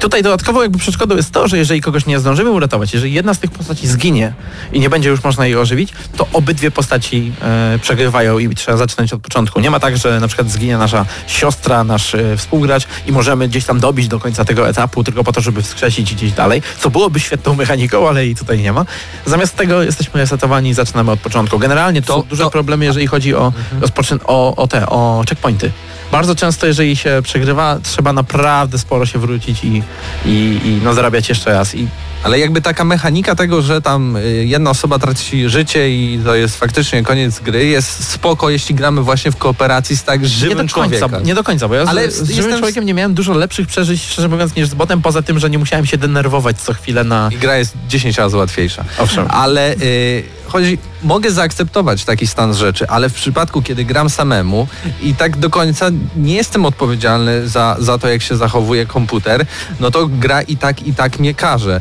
tutaj 0.00 0.22
dodatkowo 0.22 0.62
jakby 0.62 0.78
przeszkodą 0.78 1.16
jest 1.16 1.30
to, 1.32 1.48
że 1.48 1.58
jeżeli 1.58 1.80
kogoś 1.80 2.06
nie 2.06 2.18
zdążymy 2.18 2.50
uratować, 2.50 2.92
jeżeli 2.94 3.12
jedna 3.12 3.34
z 3.34 3.38
tych 3.38 3.50
postaci 3.50 3.88
zginie 3.88 4.32
i 4.72 4.80
nie 4.80 4.90
będzie 4.90 5.08
już 5.08 5.24
można 5.24 5.46
jej 5.46 5.56
ożywić, 5.56 5.92
to 6.16 6.26
obydwie 6.32 6.70
postaci 6.70 7.32
e, 7.42 7.78
przegrywają 7.82 8.38
i 8.38 8.54
trzeba 8.54 8.76
zaczynać 8.76 9.12
od 9.12 9.20
początku. 9.22 9.60
Nie 9.60 9.70
ma 9.70 9.80
tak, 9.80 9.96
że 9.96 10.20
na 10.20 10.26
przykład 10.28 10.50
zginie 10.50 10.78
nasza 10.78 11.06
siostra, 11.26 11.84
nasz 11.84 12.14
e, 12.14 12.36
współgracz 12.36 12.86
i 13.06 13.12
możemy 13.12 13.48
gdzieś 13.48 13.64
tam 13.64 13.80
dobić 13.80 14.08
do 14.08 14.20
końca 14.20 14.44
tego 14.44 14.68
etapu 14.68 15.04
tylko 15.04 15.24
po 15.24 15.32
to, 15.32 15.40
żeby 15.40 15.62
wskrzesić 15.62 16.14
gdzieś 16.14 16.32
dalej, 16.32 16.62
co 16.78 16.90
byłoby 16.90 17.20
świetną 17.20 17.54
mechaniką, 17.54 18.08
ale 18.08 18.24
jej 18.26 18.34
tutaj 18.34 18.58
nie 18.58 18.72
ma. 18.72 18.84
Zamiast 19.26 19.56
tego 19.56 19.82
jesteśmy 19.82 20.20
resetowani 20.20 20.70
i 20.70 20.74
zaczynamy 20.74 21.10
od 21.10 21.20
początku. 21.20 21.58
Generalnie 21.58 22.02
to, 22.02 22.06
To- 22.14 22.20
są 22.22 22.28
duże 22.28 22.42
to- 22.44 22.50
problemy, 22.50 22.84
jeżeli 22.84 23.06
chodzi 23.06 23.34
o, 23.34 23.52
rozpoczyn- 23.80 24.18
o, 24.24 24.56
o 24.56 24.66
te, 24.68 24.86
o 24.86 25.24
checkpointy. 25.28 25.70
Bardzo 26.14 26.34
często, 26.34 26.66
jeżeli 26.66 26.96
się 26.96 27.20
przegrywa, 27.22 27.78
trzeba 27.82 28.12
naprawdę 28.12 28.78
sporo 28.78 29.06
się 29.06 29.18
wrócić 29.18 29.64
i, 29.64 29.82
i, 30.26 30.60
i 30.64 30.80
no, 30.84 30.94
zarabiać 30.94 31.28
jeszcze 31.28 31.52
raz. 31.52 31.74
I 31.74 31.88
Ale 32.22 32.38
jakby 32.38 32.62
taka 32.62 32.84
mechanika 32.84 33.34
tego, 33.34 33.62
że 33.62 33.82
tam 33.82 34.16
y, 34.16 34.44
jedna 34.44 34.70
osoba 34.70 34.98
traci 34.98 35.48
życie 35.48 35.90
i 35.90 36.20
to 36.24 36.34
jest 36.34 36.56
faktycznie 36.56 37.02
koniec 37.02 37.40
gry, 37.40 37.66
jest 37.66 38.08
spoko, 38.10 38.50
jeśli 38.50 38.74
gramy 38.74 39.02
właśnie 39.02 39.30
w 39.30 39.36
kooperacji 39.36 39.96
z 39.96 40.04
tak 40.04 40.20
nie 40.20 40.28
żywym 40.28 40.66
do 40.66 40.74
końca, 40.74 40.98
człowiekiem. 40.98 41.26
nie 41.26 41.34
do 41.34 41.44
końca, 41.44 41.68
bo 41.68 41.74
ja 41.74 41.84
Ale 41.86 42.10
z, 42.10 42.14
z 42.14 42.18
żywym 42.18 42.36
jestem- 42.36 42.58
człowiekiem 42.58 42.86
nie 42.86 42.94
miałem 42.94 43.14
dużo 43.14 43.32
lepszych 43.32 43.66
przeżyć, 43.66 44.02
szczerze 44.02 44.28
mówiąc, 44.28 44.56
niż 44.56 44.68
z 44.68 44.74
botem, 44.74 45.02
poza 45.02 45.22
tym, 45.22 45.38
że 45.38 45.50
nie 45.50 45.58
musiałem 45.58 45.86
się 45.86 45.98
denerwować 45.98 46.58
co 46.58 46.74
chwilę 46.74 47.04
na... 47.04 47.28
I 47.32 47.36
gra 47.36 47.56
jest 47.56 47.74
10 47.88 48.18
razy 48.18 48.36
łatwiejsza. 48.36 48.84
Owszem. 48.98 49.26
Ale 49.30 49.74
y, 49.74 50.22
chodzi, 50.46 50.78
mogę 51.04 51.30
zaakceptować 51.30 52.04
taki 52.04 52.26
stan 52.26 52.54
rzeczy, 52.54 52.88
ale 52.88 53.08
w 53.08 53.14
przypadku, 53.14 53.62
kiedy 53.62 53.84
gram 53.84 54.10
samemu 54.10 54.66
i 55.02 55.14
tak 55.14 55.36
do 55.36 55.50
końca 55.50 55.86
nie 56.16 56.34
jestem 56.34 56.66
odpowiedzialny 56.66 57.48
za, 57.48 57.76
za 57.78 57.98
to, 57.98 58.08
jak 58.08 58.22
się 58.22 58.36
zachowuje 58.36 58.86
komputer, 58.86 59.46
no 59.80 59.90
to 59.90 60.06
gra 60.06 60.42
i 60.42 60.56
tak, 60.56 60.86
i 60.86 60.94
tak 60.94 61.18
mnie 61.18 61.34
karze 61.34 61.76
e, 61.76 61.80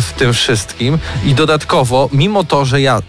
w 0.00 0.12
tym 0.16 0.32
wszystkim. 0.32 0.98
I 1.24 1.34
dodatkowo, 1.34 2.08
mimo 2.12 2.44
to, 2.44 2.64
że 2.64 2.80
ja 2.80 3.02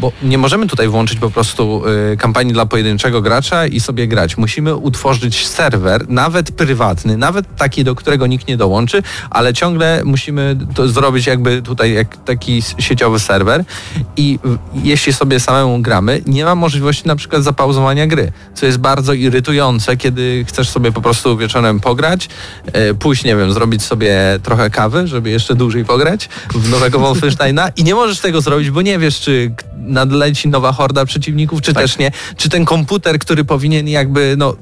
bo 0.00 0.12
nie 0.22 0.38
możemy 0.38 0.66
tutaj 0.66 0.88
włączyć 0.88 1.18
po 1.18 1.30
prostu 1.30 1.82
y, 2.12 2.16
kampanii 2.16 2.52
dla 2.52 2.66
pojedynczego 2.66 3.22
gracza 3.22 3.66
i 3.66 3.80
sobie 3.80 4.06
grać. 4.08 4.36
Musimy 4.36 4.76
utworzyć 4.76 5.48
serwer, 5.48 6.08
nawet 6.08 6.50
prywatny, 6.52 7.16
nawet 7.16 7.56
taki, 7.56 7.84
do 7.84 7.94
którego 7.94 8.26
nikt 8.26 8.48
nie 8.48 8.56
dołączy, 8.56 9.02
ale 9.30 9.54
ciągle 9.54 10.02
musimy 10.04 10.56
to 10.74 10.88
zrobić 10.88 11.26
jakby 11.26 11.62
tutaj 11.62 11.92
jak 11.92 12.16
taki 12.24 12.62
sieciowy 12.78 13.20
serwer 13.20 13.64
i 14.16 14.38
w- 14.44 14.58
jeśli 14.84 15.12
sobie 15.12 15.40
samemu 15.40 15.78
gramy, 15.78 16.22
nie 16.26 16.44
ma 16.44 16.54
możliwości 16.54 17.08
na 17.08 17.16
przykład 17.16 17.42
zapauzowania 17.42 18.06
gry, 18.06 18.32
co 18.54 18.66
jest 18.66 18.78
bardzo 18.78 19.12
irytujące, 19.12 19.96
kiedy 19.96 20.44
chcesz 20.48 20.68
sobie 20.68 20.92
po 20.92 21.02
prostu 21.02 21.36
wieczorem 21.36 21.80
pograć, 21.80 22.28
e, 22.72 22.94
pójść, 22.94 23.24
nie 23.24 23.36
wiem, 23.36 23.52
zrobić 23.52 23.82
sobie 23.82 24.38
trochę 24.42 24.70
kawy, 24.70 25.06
żeby 25.06 25.30
jeszcze 25.30 25.54
dłużej 25.54 25.84
pograć 25.84 26.28
w 26.54 26.70
nowego 26.70 26.98
Wolfensteina 26.98 27.68
i 27.76 27.84
nie 27.84 27.94
możesz 27.94 28.20
tego 28.20 28.40
zrobić, 28.40 28.70
bo 28.70 28.82
nie 28.82 28.98
wiesz, 28.98 29.20
czy 29.20 29.54
nadleci 29.76 30.48
nowa 30.48 30.72
horda 30.72 31.04
przeciwników, 31.04 31.60
czy 31.60 31.74
też 31.74 31.98
nie, 31.98 32.10
czy 32.36 32.48
ten 32.48 32.64
komputer, 32.64 33.18
który 33.18 33.44
powinien 33.44 33.88
jakby, 33.88 34.34
no 34.38 34.56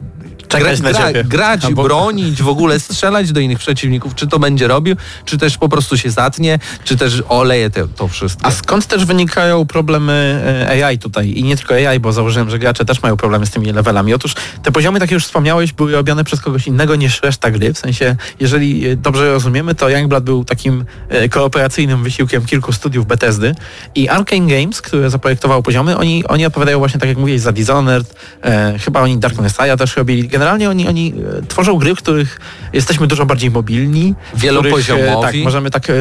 Czekać 0.51 0.80
na 0.80 0.94
ciebie. 0.94 1.24
grać, 1.24 1.64
Albo- 1.64 1.82
bronić, 1.82 2.42
w 2.42 2.48
ogóle 2.48 2.80
strzelać 2.80 3.32
do 3.32 3.40
innych 3.40 3.59
przeciwników, 3.59 4.14
czy 4.14 4.26
to 4.26 4.38
będzie 4.38 4.68
robił, 4.68 4.96
czy 5.24 5.38
też 5.38 5.59
po 5.59 5.68
prostu 5.68 5.98
się 5.98 6.11
zatnie, 6.11 6.59
czy 6.84 6.96
też 6.96 7.22
oleje 7.28 7.70
te, 7.70 7.88
to 7.88 8.09
wszystko. 8.09 8.46
A 8.46 8.51
skąd 8.51 8.86
też 8.86 9.05
wynikają 9.05 9.66
problemy 9.66 10.42
e, 10.70 10.86
AI 10.86 10.98
tutaj? 10.98 11.38
I 11.38 11.44
nie 11.44 11.57
tylko 11.57 11.74
AI, 11.74 12.01
bo 12.01 12.12
założyłem, 12.12 12.51
że 12.51 12.59
gracze 12.59 12.84
też 12.84 13.03
mają 13.03 13.16
problemy 13.16 13.46
z 13.46 13.51
tymi 13.51 13.72
levelami. 13.72 14.14
Otóż 14.14 14.34
te 14.62 14.72
poziomy, 14.72 15.01
tak 15.01 15.11
jak 15.11 15.14
już 15.14 15.24
wspomniałeś, 15.24 15.72
były 15.72 15.92
robione 15.92 16.24
przez 16.24 16.40
kogoś 16.40 16.66
innego 16.66 16.96
niż 16.96 17.22
reszta 17.22 17.51
gry. 17.51 17.72
W 17.72 17.78
sensie, 17.78 18.16
jeżeli 18.40 18.88
e, 18.88 18.96
dobrze 18.96 19.32
rozumiemy, 19.32 19.74
to 19.74 19.88
Youngblood 19.88 20.24
był 20.24 20.44
takim 20.44 20.84
e, 21.09 21.28
kooperacyjnym 21.28 22.03
wysiłkiem 22.03 22.46
kilku 22.46 22.72
studiów 22.72 23.07
Bethesdy 23.07 23.55
i 23.94 24.09
Arkane 24.09 24.46
Games, 24.46 24.80
które 24.80 25.11
zaprojektowało 25.11 25.62
poziomy, 25.62 25.96
oni, 25.98 26.24
oni 26.26 26.46
odpowiadają 26.46 26.78
właśnie, 26.78 27.01
tak 27.01 27.09
jak 27.09 27.18
mówiłeś, 27.18 27.40
za 27.40 27.53
Dishonored, 27.53 28.14
e, 28.42 28.78
chyba 28.78 29.01
oni 29.01 29.18
Dark 29.18 29.38
Messiah 29.38 29.78
też 29.78 29.96
robili. 29.96 30.28
Generalnie 30.41 30.70
oni, 30.70 30.88
oni 30.88 31.14
e, 31.38 31.47
tworzą 31.47 31.78
gry, 31.78 31.95
w 31.95 31.99
których 31.99 32.41
jesteśmy 32.72 33.07
dużo 33.07 33.26
bardziej 33.26 33.51
mobilni. 33.51 34.14
w 34.34 34.41
Wielopoziomowi. 34.41 35.09
e, 35.09 35.22
Tak, 35.22 35.34
możemy 35.45 35.70
tak 35.70 35.91
e, 35.91 35.95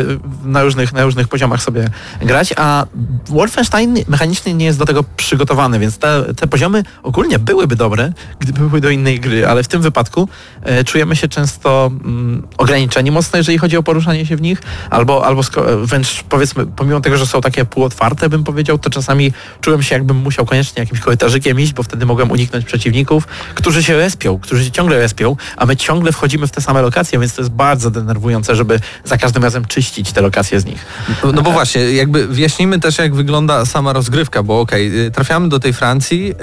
na 0.44 0.64
różnych, 0.64 0.94
na 0.94 1.04
różnych 1.04 1.28
poziomach 1.28 1.64
sobie 1.64 1.90
grać, 2.22 2.54
a 2.58 2.86
Wolfenstein 3.28 3.98
mechanicznie 4.08 4.54
nie 4.54 4.66
jest 4.66 4.80
do 4.80 4.86
tego 4.86 5.04
przygotowany, 5.18 5.80
więc 5.80 5.98
te, 5.98 6.24
te 6.34 6.48
poziomy 6.48 6.84
ogólnie 7.04 7.40
byłyby 7.40 7.76
dobre, 7.76 8.14
gdyby 8.40 8.60
były 8.60 8.82
do 8.82 8.90
innej 8.90 9.20
gry, 9.20 9.48
ale 9.48 9.64
w 9.64 9.68
tym 9.68 9.82
wypadku 9.82 10.30
e, 10.64 10.84
czujemy 10.84 11.16
się 11.16 11.28
często 11.28 11.92
mm, 11.92 12.48
ograniczeni 12.58 13.12
mocno, 13.12 13.38
jeżeli 13.38 13.58
chodzi 13.58 13.78
o 13.78 13.84
poruszanie 13.84 14.26
się 14.26 14.36
w 14.36 14.42
nich, 14.42 14.62
albo, 14.90 15.26
albo 15.26 15.42
e, 15.42 15.86
wręcz 15.86 16.24
powiedzmy, 16.30 16.66
pomimo 16.66 17.02
tego, 17.02 17.18
że 17.18 17.28
są 17.28 17.42
takie 17.42 17.66
półotwarte, 17.66 18.30
bym 18.30 18.44
powiedział, 18.44 18.78
to 18.78 18.90
czasami 18.90 19.34
czułem 19.62 19.84
się 19.84 19.96
jakbym 19.96 20.18
musiał 20.18 20.46
koniecznie 20.46 20.80
jakimś 20.80 21.00
korytarzykiem 21.00 21.60
iść, 21.60 21.74
bo 21.74 21.84
wtedy 21.84 22.06
mogłem 22.06 22.32
uniknąć 22.32 22.66
przeciwników, 22.66 23.28
którzy 23.56 23.84
się 23.84 23.98
respią, 23.98 24.29
którzy 24.38 24.66
się 24.66 24.72
ciągle 24.72 25.00
respią, 25.00 25.36
a 25.58 25.66
my 25.66 25.76
ciągle 25.76 26.12
wchodzimy 26.12 26.48
w 26.48 26.52
te 26.52 26.62
same 26.62 26.82
lokacje, 26.82 27.20
więc 27.20 27.34
to 27.34 27.42
jest 27.42 27.52
bardzo 27.52 27.92
denerwujące, 27.92 28.56
żeby 28.56 28.80
za 29.04 29.18
każdym 29.18 29.44
razem 29.44 29.66
czyścić 29.66 30.12
te 30.12 30.22
lokacje 30.22 30.60
z 30.60 30.66
nich. 30.66 30.86
No 31.34 31.42
bo 31.42 31.52
właśnie, 31.52 31.82
jakby 31.82 32.28
wyjaśnijmy 32.28 32.80
też, 32.80 32.98
jak 32.98 33.16
wygląda 33.16 33.66
sama 33.66 33.94
rozgrywka, 33.94 34.44
bo 34.44 34.60
okej, 34.60 35.06
y, 35.06 35.12
trafiamy 35.12 35.50
do 35.50 35.60
tej 35.60 35.74
Francji, 35.74 36.34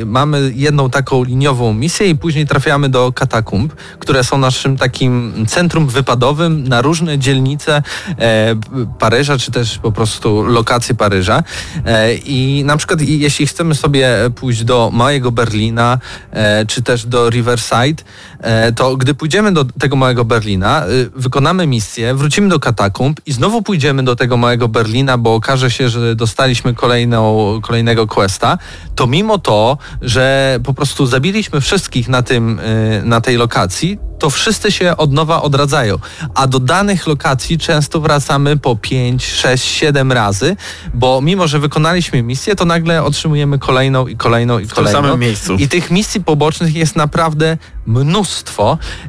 y, 0.00 0.06
mamy 0.06 0.52
jedną 0.54 0.90
taką 0.90 1.24
liniową 1.24 1.74
misję 1.74 2.08
i 2.08 2.16
później 2.16 2.46
trafiamy 2.46 2.88
do 2.88 3.12
katakumb, 3.12 3.74
które 3.98 4.24
są 4.24 4.38
naszym 4.38 4.76
takim 4.76 5.46
centrum 5.48 5.86
wypadowym 5.86 6.68
na 6.68 6.82
różne 6.82 7.18
dzielnice 7.18 7.82
e, 8.18 8.54
Paryża, 8.98 9.38
czy 9.38 9.52
też 9.52 9.78
po 9.78 9.92
prostu 9.92 10.42
lokacje 10.42 10.94
Paryża. 10.94 11.42
E, 11.86 12.14
I 12.14 12.64
na 12.64 12.76
przykład 12.76 13.00
jeśli 13.00 13.46
chcemy 13.46 13.74
sobie 13.74 14.08
pójść 14.34 14.64
do 14.64 14.90
Małego 14.92 15.32
Berlina, 15.32 15.98
e, 16.30 16.66
czy 16.66 16.82
też 16.82 17.06
do 17.06 17.21
Riverside, 17.30 18.02
e, 18.31 18.31
to 18.76 18.96
gdy 18.96 19.14
pójdziemy 19.14 19.52
do 19.52 19.64
tego 19.64 19.96
małego 19.96 20.24
Berlina, 20.24 20.86
y, 20.86 21.10
wykonamy 21.16 21.66
misję, 21.66 22.14
wrócimy 22.14 22.48
do 22.48 22.60
katakumb 22.60 23.20
i 23.26 23.32
znowu 23.32 23.62
pójdziemy 23.62 24.02
do 24.02 24.16
tego 24.16 24.36
małego 24.36 24.68
Berlina, 24.68 25.18
bo 25.18 25.34
okaże 25.34 25.70
się, 25.70 25.88
że 25.88 26.14
dostaliśmy 26.14 26.74
kolejną, 26.74 27.60
kolejnego 27.62 28.06
questa, 28.06 28.58
to 28.94 29.06
mimo 29.06 29.38
to, 29.38 29.78
że 30.02 30.58
po 30.64 30.74
prostu 30.74 31.06
zabiliśmy 31.06 31.60
wszystkich 31.60 32.08
na, 32.08 32.22
tym, 32.22 32.58
y, 32.58 33.02
na 33.04 33.20
tej 33.20 33.36
lokacji, 33.36 33.98
to 34.18 34.30
wszyscy 34.30 34.72
się 34.72 34.96
od 34.96 35.12
nowa 35.12 35.42
odradzają. 35.42 35.98
A 36.34 36.46
do 36.46 36.58
danych 36.58 37.06
lokacji 37.06 37.58
często 37.58 38.00
wracamy 38.00 38.56
po 38.56 38.76
5, 38.76 39.26
6, 39.26 39.64
7 39.64 40.12
razy, 40.12 40.56
bo 40.94 41.20
mimo, 41.20 41.48
że 41.48 41.58
wykonaliśmy 41.58 42.22
misję, 42.22 42.56
to 42.56 42.64
nagle 42.64 43.02
otrzymujemy 43.02 43.58
kolejną 43.58 44.06
i 44.06 44.16
kolejną 44.16 44.58
i 44.58 44.66
tym 44.66 44.74
kolejną. 44.74 45.02
samym 45.02 45.20
miejscu. 45.20 45.54
I 45.54 45.68
tych 45.68 45.90
misji 45.90 46.24
pobocznych 46.24 46.74
jest 46.74 46.96
naprawdę 46.96 47.58
mnóstwo 47.86 48.31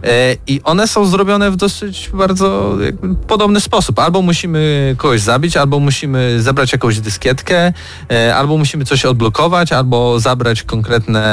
e, 0.04 0.36
i 0.48 0.62
one 0.64 0.88
są 0.88 1.06
zrobione 1.06 1.52
w 1.52 1.56
dosyć 1.56 2.10
bardzo 2.14 2.78
podobny 3.28 3.62
sposób. 3.62 4.00
Albo 4.00 4.22
musimy 4.22 4.96
kogoś 4.98 5.22
zabić, 5.22 5.58
albo 5.58 5.80
musimy 5.80 6.42
zebrać 6.42 6.72
jakąś 6.72 7.00
dyskietkę, 7.00 7.74
e, 8.12 8.36
albo 8.36 8.58
musimy 8.58 8.86
coś 8.86 9.06
odblokować, 9.06 9.72
albo 9.72 10.20
zabrać 10.20 10.64
konkretne 10.64 11.24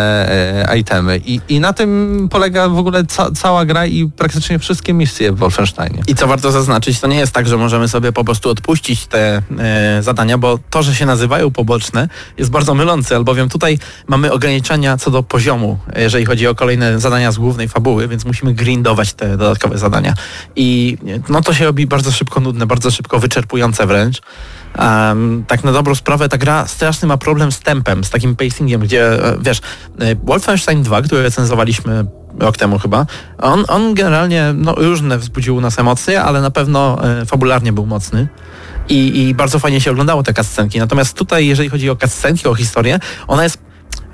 e, 0.68 0.78
itemy. 0.78 1.20
I, 1.24 1.40
I 1.48 1.60
na 1.60 1.72
tym 1.72 2.28
polega 2.30 2.68
w 2.68 2.78
ogóle 2.78 3.04
ca 3.04 3.30
cała 3.30 3.64
gra 3.64 3.86
i 3.86 4.10
praktycznie 4.16 4.58
wszystkie 4.58 4.92
misje 4.92 5.32
w 5.32 5.36
Wolfensteinie. 5.36 6.02
I 6.06 6.14
co 6.14 6.26
warto 6.26 6.52
zaznaczyć, 6.52 7.00
to 7.00 7.06
nie 7.06 7.18
jest 7.18 7.32
tak, 7.32 7.48
że 7.48 7.56
możemy 7.56 7.88
sobie 7.88 8.12
po 8.12 8.24
prostu 8.24 8.50
odpuścić 8.50 9.06
te 9.06 9.42
e, 9.58 10.02
zadania, 10.02 10.38
bo 10.38 10.58
to, 10.70 10.82
że 10.82 10.94
się 10.94 11.06
nazywają 11.06 11.50
poboczne 11.50 12.08
jest 12.38 12.50
bardzo 12.50 12.74
mylące, 12.74 13.16
albowiem 13.16 13.48
tutaj 13.48 13.78
mamy 14.08 14.32
ograniczenia 14.32 14.96
co 14.96 15.10
do 15.10 15.22
poziomu, 15.22 15.78
jeżeli 15.96 16.26
chodzi 16.26 16.46
o 16.46 16.54
kolejne 16.54 17.00
zadania 17.00 17.32
z 17.32 17.38
głównej 17.38 17.68
fabuły, 17.68 17.79
więc 18.08 18.24
musimy 18.24 18.54
grindować 18.54 19.14
te 19.14 19.36
dodatkowe 19.36 19.78
zadania. 19.78 20.14
I 20.56 20.98
no 21.28 21.40
to 21.40 21.54
się 21.54 21.64
robi 21.64 21.86
bardzo 21.86 22.12
szybko 22.12 22.40
nudne, 22.40 22.66
bardzo 22.66 22.90
szybko 22.90 23.18
wyczerpujące 23.18 23.86
wręcz. 23.86 24.20
Em, 24.78 25.44
tak 25.46 25.64
na 25.64 25.72
dobrą 25.72 25.94
sprawę 25.94 26.28
ta 26.28 26.38
gra 26.38 26.66
straszny 26.66 27.08
ma 27.08 27.16
problem 27.16 27.52
z 27.52 27.60
tempem, 27.60 28.04
z 28.04 28.10
takim 28.10 28.36
pacingiem, 28.36 28.80
gdzie 28.80 29.24
e, 29.26 29.38
wiesz, 29.40 29.60
e, 29.98 30.14
Wolfenstein 30.14 30.82
2, 30.82 31.02
który 31.02 31.22
recenzowaliśmy 31.22 32.04
rok 32.38 32.56
temu 32.56 32.78
chyba, 32.78 33.06
on, 33.38 33.64
on 33.68 33.94
generalnie 33.94 34.52
no, 34.54 34.74
różne 34.74 35.18
wzbudził 35.18 35.56
u 35.56 35.60
nas 35.60 35.78
emocje, 35.78 36.22
ale 36.22 36.40
na 36.40 36.50
pewno 36.50 37.08
e, 37.20 37.26
fabularnie 37.26 37.72
był 37.72 37.86
mocny. 37.86 38.28
I, 38.88 39.28
I 39.28 39.34
bardzo 39.34 39.58
fajnie 39.58 39.80
się 39.80 39.90
oglądało 39.90 40.22
te 40.22 40.34
cutscenki. 40.34 40.78
Natomiast 40.78 41.16
tutaj, 41.16 41.46
jeżeli 41.46 41.68
chodzi 41.68 41.90
o 41.90 41.96
cutscenki, 41.96 42.48
o 42.48 42.54
historię, 42.54 42.98
ona 43.26 43.42
jest 43.44 43.58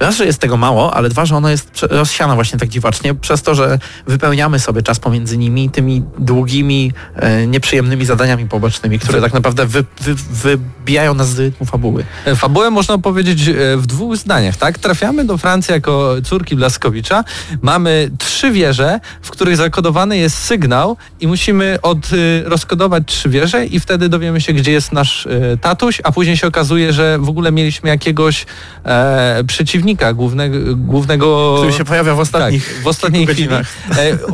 Raz, 0.01 0.17
że 0.17 0.27
jest 0.27 0.39
tego 0.39 0.57
mało, 0.57 0.95
ale 0.95 1.09
dwa, 1.09 1.27
że 1.27 1.37
ona 1.37 1.51
jest 1.51 1.83
rozsiana 1.91 2.35
właśnie 2.35 2.59
tak 2.59 2.69
dziwacznie, 2.69 3.15
przez 3.15 3.43
to, 3.43 3.55
że 3.55 3.79
wypełniamy 4.07 4.59
sobie 4.59 4.83
czas 4.83 4.99
pomiędzy 4.99 5.39
nimi 5.39 5.71
tymi 5.71 6.03
długimi, 6.19 6.93
e, 7.17 7.47
nieprzyjemnymi 7.47 8.05
zadaniami 8.05 8.49
pobocznymi, 8.49 8.99
które 8.99 9.21
tak 9.21 9.35
naprawdę 9.35 9.67
wy, 9.67 9.85
wy, 10.01 10.15
wybijają 10.15 11.15
nas 11.15 11.29
z 11.29 11.39
rytmu 11.39 11.67
fabuły. 11.67 12.05
E, 12.25 12.37
Fabułę 12.37 12.71
można 12.71 12.99
powiedzieć 12.99 13.49
e, 13.49 13.77
w 13.77 13.87
dwóch 13.87 14.17
zdaniach, 14.17 14.57
tak? 14.57 14.79
Trafiamy 14.79 15.25
do 15.25 15.39
Francji 15.39 15.73
jako 15.73 16.15
córki 16.25 16.57
Blaskowicza. 16.57 17.25
Mamy 17.63 18.11
trzy 18.19 18.51
wieże, 18.51 19.01
w 19.23 19.31
których 19.31 19.57
zakodowany 19.57 20.19
jest 20.19 20.39
sygnał 20.39 20.97
i 21.21 21.27
musimy 21.27 21.79
od, 21.83 22.13
y, 22.13 22.43
rozkodować 22.47 23.03
trzy 23.07 23.29
wieże 23.29 23.67
i 23.67 23.81
wtedy 23.81 24.09
dowiemy 24.09 24.41
się, 24.41 24.53
gdzie 24.53 24.73
jest 24.73 24.93
nasz 24.93 25.27
e, 25.27 25.57
tatuś, 25.57 26.01
a 26.05 26.13
później 26.13 26.37
się 26.37 26.47
okazuje, 26.47 26.93
że 26.93 27.19
w 27.19 27.29
ogóle 27.29 27.53
mieliśmy 27.53 27.89
jakiegoś 27.89 28.47
e, 28.85 29.45
przeciwnika 29.47 29.86
głównego, 30.15 30.77
głównego 30.77 31.55
Który 31.57 31.73
się 31.73 31.85
pojawia 31.85 32.15
w 32.15 32.21
ostatnich 32.21 32.75
tak, 32.75 32.83
w 32.85 32.87
ostatniej 32.87 33.27
chwili. 33.27 33.49
E, 33.55 33.65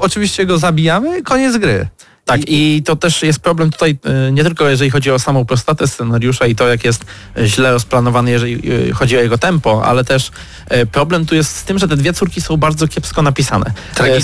oczywiście 0.00 0.46
go 0.46 0.58
zabijamy, 0.58 1.22
koniec 1.22 1.56
gry. 1.56 1.88
Tak, 2.24 2.40
i 2.46 2.82
to 2.84 2.96
też 2.96 3.22
jest 3.22 3.40
problem 3.40 3.70
tutaj 3.70 3.98
e, 4.04 4.32
nie 4.32 4.44
tylko 4.44 4.68
jeżeli 4.68 4.90
chodzi 4.90 5.10
o 5.10 5.18
samą 5.18 5.44
prostotę 5.44 5.88
scenariusza 5.88 6.46
i 6.46 6.54
to, 6.54 6.68
jak 6.68 6.84
jest 6.84 7.04
źle 7.44 7.72
rozplanowany, 7.72 8.30
jeżeli 8.30 8.72
e, 8.88 8.92
chodzi 8.92 9.16
o 9.16 9.20
jego 9.20 9.38
tempo, 9.38 9.84
ale 9.84 10.04
też 10.04 10.30
e, 10.68 10.86
problem 10.86 11.26
tu 11.26 11.34
jest 11.34 11.56
z 11.56 11.64
tym, 11.64 11.78
że 11.78 11.88
te 11.88 11.96
dwie 11.96 12.12
córki 12.12 12.40
są 12.40 12.56
bardzo 12.56 12.88
kiepsko 12.88 13.22
napisane. 13.22 13.72
Tragicznie. 13.94 14.20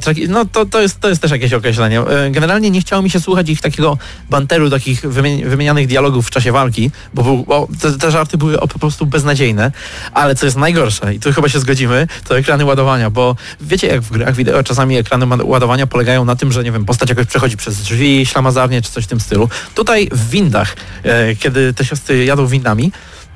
W 0.00 0.04
sensie, 0.04 0.26
no 0.28 0.44
to, 0.44 0.66
to, 0.66 0.80
jest, 0.80 1.00
to 1.00 1.08
jest 1.08 1.22
też 1.22 1.30
jakieś 1.30 1.52
określenie. 1.52 2.02
Generalnie 2.30 2.70
nie 2.70 2.80
chciało 2.80 3.02
mi 3.02 3.10
się 3.10 3.20
słuchać 3.20 3.48
ich 3.48 3.60
takiego 3.60 3.98
banteru, 4.30 4.70
takich 4.70 5.02
wymi- 5.02 5.46
wymienianych 5.46 5.86
dialogów 5.86 6.26
w 6.26 6.30
czasie 6.30 6.52
walki, 6.52 6.90
bo, 7.14 7.22
był, 7.22 7.44
bo 7.44 7.68
te, 7.80 7.92
te 7.92 8.10
żarty 8.10 8.38
były 8.38 8.58
po 8.58 8.78
prostu 8.78 9.06
beznadziejne, 9.06 9.72
ale 10.12 10.34
co 10.34 10.46
jest 10.46 10.56
najgorsze, 10.56 11.14
i 11.14 11.20
tu 11.20 11.32
chyba 11.32 11.48
się 11.48 11.60
zgodzimy, 11.60 12.06
to 12.28 12.38
ekrany 12.38 12.64
ładowania, 12.64 13.10
bo 13.10 13.36
wiecie 13.60 13.86
jak 13.86 14.00
w 14.00 14.12
grach 14.12 14.34
wideo 14.34 14.62
czasami 14.62 14.96
ekrany 14.96 15.26
ładowania 15.44 15.86
polegają 15.86 16.24
na 16.24 16.36
tym, 16.36 16.52
że 16.52 16.64
nie 16.64 16.72
wiem, 16.72 16.84
postać 16.84 17.08
jakoś 17.08 17.26
przechodzi 17.34 17.56
przez 17.56 17.82
drzwi, 17.82 18.26
ślamazarnie 18.26 18.82
czy 18.82 18.90
coś 18.90 19.04
w 19.04 19.06
tym 19.06 19.20
stylu. 19.20 19.48
Tutaj 19.74 20.08
w 20.12 20.30
windach, 20.30 20.76
e, 21.02 21.36
kiedy 21.36 21.74
te 21.74 21.84
siostry 21.84 22.24
jadą 22.24 22.46
windami, 22.46 22.92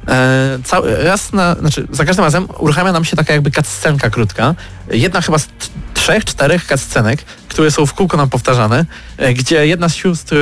E, 0.08 0.58
cały, 0.64 0.96
raz 1.04 1.32
na, 1.32 1.54
znaczy 1.54 1.86
za 1.90 2.04
każdym 2.04 2.24
razem 2.24 2.48
uruchamia 2.58 2.92
nam 2.92 3.04
się 3.04 3.16
taka 3.16 3.32
jakby 3.32 3.50
cutscenka 3.50 4.10
krótka. 4.10 4.54
Jedna 4.90 5.20
chyba 5.20 5.38
z 5.38 5.48
trzech, 5.94 6.24
czterech 6.24 6.64
cutscenek, 6.64 7.22
które 7.48 7.70
są 7.70 7.86
w 7.86 7.94
kółko 7.94 8.16
nam 8.16 8.28
powtarzane, 8.28 8.86
e, 9.16 9.34
gdzie 9.34 9.66
jedna 9.66 9.88
z 9.88 9.94
sióstr, 9.94 10.36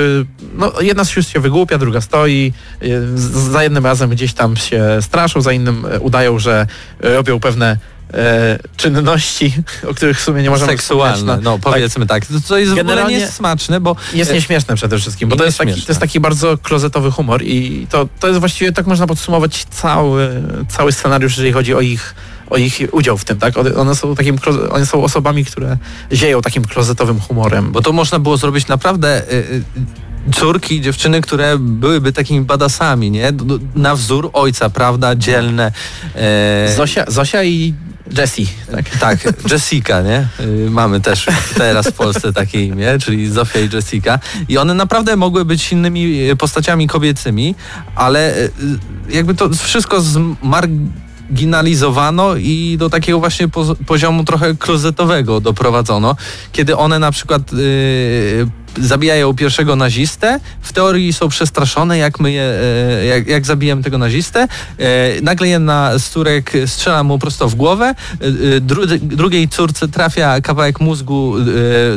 no 0.55 0.73
jedna 0.81 1.05
z 1.05 1.11
sióstr 1.11 1.33
się 1.33 1.41
wygłupia, 1.41 1.79
druga 1.79 2.01
stoi, 2.01 2.53
za 3.51 3.63
jednym 3.63 3.87
razem 3.87 4.11
gdzieś 4.11 4.33
tam 4.33 4.57
się 4.57 4.99
straszą, 5.01 5.41
za 5.41 5.53
innym 5.53 5.87
udają, 6.01 6.39
że 6.39 6.67
robią 7.01 7.41
pewne 7.41 7.77
e, 8.15 8.59
czynności, 8.77 9.53
o 9.91 9.95
których 9.95 10.19
w 10.19 10.23
sumie 10.23 10.43
nie 10.43 10.51
możemy 10.51 10.73
Seksualne, 10.73 11.17
wspomnieć, 11.17 11.45
no 11.45 11.59
powiedzmy 11.59 12.07
tak. 12.07 12.27
To, 12.27 12.35
to 12.49 12.59
jest 12.59 12.71
w 12.71 12.73
ogóle 12.73 12.85
Generalnie 12.85 13.19
niesmaczne, 13.19 13.81
bo 13.81 13.97
jest 14.15 14.33
nieśmieszne 14.33 14.77
przede 14.77 14.99
wszystkim, 14.99 15.29
bo 15.29 15.37
to 15.37 15.45
jest, 15.45 15.59
taki, 15.59 15.83
to 15.83 15.93
jest 15.93 16.01
taki 16.01 16.21
bardzo 16.21 16.59
klozetowy 16.59 17.11
humor 17.11 17.43
i 17.43 17.87
to, 17.91 18.09
to 18.21 18.29
jest 18.29 18.41
właściwie, 18.41 18.73
tak 18.73 18.87
można 18.87 19.07
podsumować 19.07 19.65
cały, 19.65 20.43
cały 20.69 20.93
scenariusz, 20.93 21.33
jeżeli 21.33 21.53
chodzi 21.53 21.75
o 21.75 21.81
ich, 21.81 22.15
o 22.51 22.57
ich 22.57 22.81
udział 22.93 23.19
w 23.19 23.25
tym, 23.25 23.39
tak? 23.39 23.55
One- 23.59 23.95
są, 23.95 24.15
takim, 24.15 24.39
one 24.71 24.87
są 24.87 25.03
osobami, 25.03 25.45
które 25.45 25.77
zieją 26.13 26.43
takim 26.43 26.65
klozetowym 26.65 27.21
humorem. 27.21 27.73
Bo 27.73 27.83
to 27.83 27.93
można 27.93 28.19
było 28.19 28.37
zrobić 28.37 28.69
naprawdę 28.69 29.23
y, 29.33 29.63
córki, 30.35 30.81
dziewczyny, 30.81 31.21
które 31.21 31.59
byłyby 31.59 32.13
takimi 32.13 32.41
badasami, 32.41 33.11
nie? 33.11 33.33
Na 33.75 33.97
wzór 33.97 34.31
ojca, 34.33 34.71
prawda? 34.71 35.17
Dzielne. 35.17 35.73
E, 36.15 36.75
Zosia, 36.77 37.05
Zosia 37.09 37.45
i 37.45 37.75
Jessie, 38.19 38.47
tak? 38.73 38.91
tak, 38.99 39.33
Jessica, 39.51 40.03
nie? 40.03 40.29
Y, 40.41 40.71
Mamy 40.71 41.01
też 41.01 41.27
teraz 41.57 41.87
w 41.87 41.93
Polsce 41.93 42.33
takie 42.33 42.65
imię, 42.65 42.99
czyli 43.01 43.31
Zofia 43.31 43.61
i 43.61 43.69
Jessica. 43.73 44.19
I 44.49 44.59
one 44.59 44.75
naprawdę 44.75 45.17
mogły 45.17 45.45
być 45.45 45.63
silnymi 45.63 46.31
y, 46.31 46.37
postaciami 46.37 46.87
kobiecymi, 46.89 47.55
ale 47.95 48.37
y, 48.39 48.51
jakby 49.09 49.35
to 49.35 49.51
wszystko 49.51 50.01
zmarginalizowano 50.01 52.37
i 52.37 52.77
do 52.79 52.91
takiego 52.91 53.19
właśnie 53.19 53.49
poz- 53.49 53.77
poziomu 53.87 54.25
trochę 54.25 54.55
klozetowego 54.55 55.41
doprowadzono, 55.41 56.17
kiedy 56.53 56.77
one 56.77 56.99
na 56.99 57.11
przykład 57.13 57.53
y, 57.53 58.47
zabijają 58.79 59.35
pierwszego 59.35 59.77
nazistę, 59.77 60.41
w 60.61 60.73
teorii 60.73 61.13
są 61.13 61.29
przestraszone, 61.29 61.99
jak 61.99 62.21
my 62.21 62.33
je, 62.33 62.43
e, 62.43 63.05
jak, 63.05 63.27
jak 63.27 63.47
zabijemy 63.47 63.83
tego 63.83 63.99
nazistę, 63.99 64.49
e, 64.79 65.21
nagle 65.23 65.49
jedna 65.49 65.99
z 65.99 66.09
córek 66.09 66.53
strzela 66.67 67.03
mu 67.03 67.19
prosto 67.19 67.49
w 67.49 67.55
głowę, 67.55 67.95
e, 68.21 68.61
dru, 68.61 68.87
drugiej 69.03 69.49
córce 69.49 69.89
trafia 69.89 70.41
kawałek 70.41 70.81
mózgu 70.81 71.35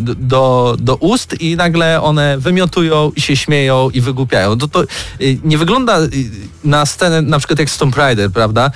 do, 0.02 0.76
do 0.80 0.96
ust 0.96 1.42
i 1.42 1.56
nagle 1.56 2.02
one 2.02 2.38
wymiotują 2.38 3.12
i 3.16 3.22
się 3.22 3.36
śmieją 3.36 3.90
i 3.90 4.02
wygłupiają. 4.02 4.58
To, 4.58 4.68
to 4.68 4.84
nie 5.44 5.58
wygląda 5.58 5.98
na 6.64 6.86
scenę 6.86 7.22
na 7.22 7.38
przykład 7.38 7.60
jak 7.60 7.70
z 7.70 7.78
Tomb 7.78 7.96
Raider, 7.96 8.32
prawda? 8.32 8.72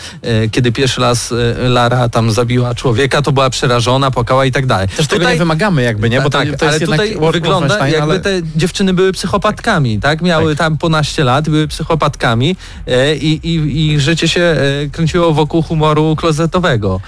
Kiedy 0.52 0.72
pierwszy 0.72 1.02
raz 1.02 1.34
Lara 1.70 2.10
tam 2.10 2.32
zabiła 2.32 2.76
człowieka, 2.76 3.22
to 3.22 3.32
była 3.32 3.50
przerażona, 3.50 4.12
płakała 4.12 4.46
i 4.46 4.52
tak 4.52 4.66
dalej. 4.66 4.88
Też 4.88 5.08
tego 5.08 5.30
nie 5.30 5.36
wymagamy 5.36 5.84
jakby, 5.84 6.10
nie? 6.10 6.22
Bo 6.22 6.30
tak, 6.30 6.46
to 6.46 6.52
jest 6.52 6.64
ale 6.64 6.78
jednak 6.80 7.02
tutaj 7.02 7.32
wygląda 7.32 7.88
jakby 7.94 8.12
ale- 8.12 8.20
te 8.20 8.42
dziewczyny 8.56 8.94
były 8.94 9.12
psychopatkami, 9.12 10.00
tak? 10.00 10.22
Miały 10.22 10.56
tam 10.56 10.78
po 10.78 10.90
naście 10.90 11.24
lat, 11.24 11.50
były 11.50 11.68
psychopatkami 11.68 12.56
e, 12.88 13.16
i, 13.16 13.48
i, 13.48 13.86
i 13.88 14.00
życie 14.00 14.28
się 14.28 14.42
e, 14.42 14.90
kręciło 14.92 15.34
wokół 15.34 15.62
humoru 15.62 16.16
klozetowego. 16.16 17.02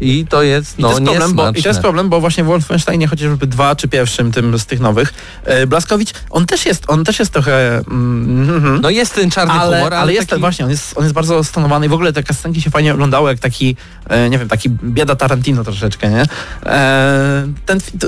I 0.00 0.26
to 0.28 0.42
jest, 0.42 0.78
I 0.78 0.82
no, 0.82 0.88
to 0.88 0.98
jest 0.98 1.06
problem, 1.06 1.34
bo, 1.34 1.50
I 1.50 1.62
to 1.62 1.68
jest 1.68 1.80
problem, 1.80 2.08
bo 2.08 2.20
właśnie 2.20 2.44
w 2.44 2.46
Wolfensteinie, 2.46 3.06
chociażby 3.06 3.46
dwa 3.46 3.76
czy 3.76 3.88
pierwszym 3.88 4.32
tym 4.32 4.58
z 4.58 4.66
tych 4.66 4.80
nowych, 4.80 5.14
e, 5.44 5.66
Blaskowicz, 5.66 6.12
on 6.30 6.46
też 6.46 6.66
jest, 6.66 6.84
on 6.88 7.04
też 7.04 7.18
jest 7.18 7.32
trochę... 7.32 7.78
Mm, 7.78 8.50
mhm. 8.50 8.80
No 8.80 8.90
jest 8.90 9.14
ten 9.14 9.30
czarny 9.30 9.52
ale, 9.52 9.76
humor, 9.76 9.94
ale, 9.94 10.02
ale 10.02 10.12
jest 10.12 10.28
taki... 10.28 10.40
właśnie, 10.40 10.64
on 10.64 10.70
jest, 10.70 10.98
on 10.98 11.02
jest 11.02 11.14
bardzo 11.14 11.44
stonowany 11.44 11.86
i 11.86 11.88
w 11.88 11.92
ogóle 11.92 12.12
te 12.12 12.22
kastenki 12.22 12.62
się 12.62 12.70
fajnie 12.70 12.94
oglądały 12.94 13.30
jak 13.30 13.38
taki, 13.38 13.76
e, 14.08 14.30
nie 14.30 14.38
wiem, 14.38 14.48
taki 14.48 14.70
bieda 14.70 15.16
Tarantino 15.16 15.64
troszeczkę, 15.64 16.10
nie? 16.10 16.22
E, 16.66 17.46
ten, 17.66 17.80
to- 17.80 18.06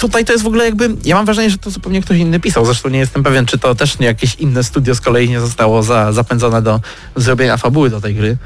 tutaj 0.00 0.24
to 0.24 0.32
jest 0.32 0.44
w 0.44 0.46
ogóle 0.46 0.64
jakby, 0.64 0.90
ja 1.04 1.16
mam 1.16 1.24
wrażenie, 1.24 1.50
że 1.50 1.58
to 1.58 1.70
zupełnie 1.70 2.02
ktoś 2.02 2.18
inny 2.18 2.40
pisał, 2.40 2.64
zresztą 2.64 2.88
nie 2.88 2.98
jestem 2.98 3.22
pewien, 3.22 3.46
czy 3.46 3.58
to 3.58 3.74
też 3.74 3.98
nie 3.98 4.06
jakieś 4.06 4.34
inne 4.34 4.64
studio 4.64 4.94
z 4.94 5.00
kolei 5.00 5.28
nie 5.28 5.40
zostało 5.40 5.82
za, 5.82 6.12
zapędzone 6.12 6.62
do 6.62 6.80
zrobienia 7.16 7.56
fabuły 7.56 7.90
do 7.90 8.00
tej 8.00 8.14
gry. 8.14 8.36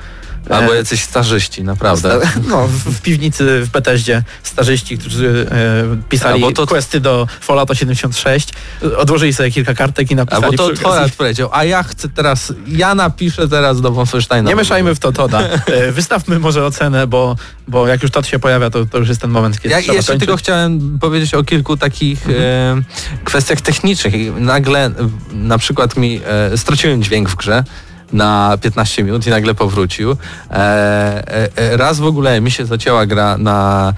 Albo 0.50 0.74
E, 0.74 0.76
jacyś 0.76 1.04
starzyści, 1.04 1.64
naprawdę. 1.64 2.20
No, 2.48 2.68
w, 2.68 3.00
piwnicy 3.02 3.60
w 3.62 3.68
Beteździe 3.68 4.22
starzyści, 4.42 4.98
którzy 4.98 5.46
e, 5.50 6.08
pisali 6.08 6.54
to- 6.54 6.66
questy 6.66 7.00
do 7.00 7.26
Fallouta 7.40 7.74
76, 7.74 8.48
odłożyli 8.96 9.34
sobie 9.34 9.50
kilka 9.50 9.74
kartek 9.74 10.10
i 10.10 10.14
napisali 10.14 10.44
Albo 10.44 10.56
to 10.56 10.70
przy 11.06 11.16
powiedział, 11.16 11.48
a 11.52 11.64
ja 11.64 11.82
chcę 11.82 12.08
teraz, 12.08 12.52
ja 12.66 12.94
napiszę 12.94 13.48
teraz 13.48 13.80
do 13.80 13.92
Wolfensteina. 13.92 14.50
Nie 14.50 14.56
mieszajmy 14.56 14.94
w 14.94 14.98
to 14.98 15.12
Toda. 15.12 15.40
E, 15.40 15.92
Wystawmy 15.92 16.38
może 16.38 16.64
ocenę, 16.66 17.06
bo, 17.06 17.36
bo 17.68 17.88
jak 17.88 18.02
już 18.02 18.10
Tod 18.10 18.26
się 18.26 18.38
pojawia, 18.38 18.70
to, 18.70 18.86
to 18.86 18.98
już 18.98 19.08
jest 19.08 19.20
ten 19.20 19.30
moment, 19.30 19.60
kiedy 19.60 19.74
Ja 19.74 19.80
trzeba 19.82 19.94
jeszcze 19.94 20.12
kończyć. 20.12 20.26
tylko 20.26 20.36
chciałem 20.36 20.98
powiedzieć 20.98 21.34
o 21.34 21.44
kilku 21.44 21.76
takich 21.76 22.28
e, 22.28 22.82
kwestiach 23.24 23.60
technicznych. 23.60 24.14
Nagle 24.40 24.86
e, 24.86 24.92
na 25.32 25.58
przykład 25.58 25.96
mi 25.96 26.20
e, 26.52 26.58
straciłem 26.58 27.02
dźwięk 27.02 27.28
w 27.30 27.36
grze 27.36 27.64
na 28.12 28.58
15 28.60 29.04
minut 29.04 29.26
i 29.26 29.30
nagle 29.30 29.54
powrócił. 29.54 30.16
E, 30.50 30.54
e, 30.54 31.48
e, 31.56 31.76
raz 31.76 31.98
w 31.98 32.04
ogóle 32.04 32.40
mi 32.40 32.50
się 32.50 32.66
zacięła 32.66 33.06
gra 33.06 33.38
na, 33.38 33.92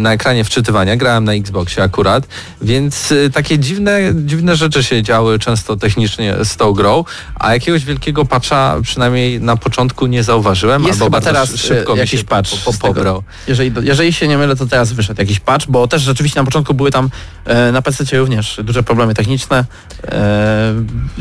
na 0.00 0.12
ekranie 0.12 0.44
wczytywania. 0.44 0.96
Grałem 0.96 1.24
na 1.24 1.32
Xboxie 1.32 1.82
akurat, 1.82 2.26
więc 2.62 3.14
takie 3.34 3.58
dziwne, 3.58 4.00
dziwne 4.14 4.56
rzeczy 4.56 4.84
się 4.84 5.02
działy 5.02 5.38
często 5.38 5.76
technicznie 5.76 6.34
z 6.44 6.56
tą 6.56 6.72
grą, 6.72 7.04
a 7.34 7.52
jakiegoś 7.52 7.84
wielkiego 7.84 8.24
patcha 8.24 8.76
przynajmniej 8.82 9.40
na 9.40 9.56
początku 9.56 10.06
nie 10.06 10.22
zauważyłem, 10.22 10.84
Jest 10.84 11.02
albo 11.02 11.10
bardzo 11.10 11.28
teraz 11.28 11.56
szybko 11.56 11.92
mi 11.92 11.98
jakiś 11.98 12.20
się 12.20 12.26
patch 12.26 12.50
po, 12.64 12.72
po, 12.72 12.78
pobrał. 12.78 13.22
Jeżeli, 13.48 13.72
jeżeli 13.80 14.12
się 14.12 14.28
nie 14.28 14.38
mylę, 14.38 14.56
to 14.56 14.66
teraz 14.66 14.92
wyszedł 14.92 15.20
jakiś 15.20 15.40
patch, 15.40 15.66
bo 15.68 15.88
też 15.88 16.02
rzeczywiście 16.02 16.40
na 16.40 16.44
początku 16.44 16.74
były 16.74 16.90
tam 16.90 17.10
na 17.72 17.82
PC 17.82 18.18
również 18.18 18.60
duże 18.64 18.82
problemy 18.82 19.14
techniczne. 19.14 19.64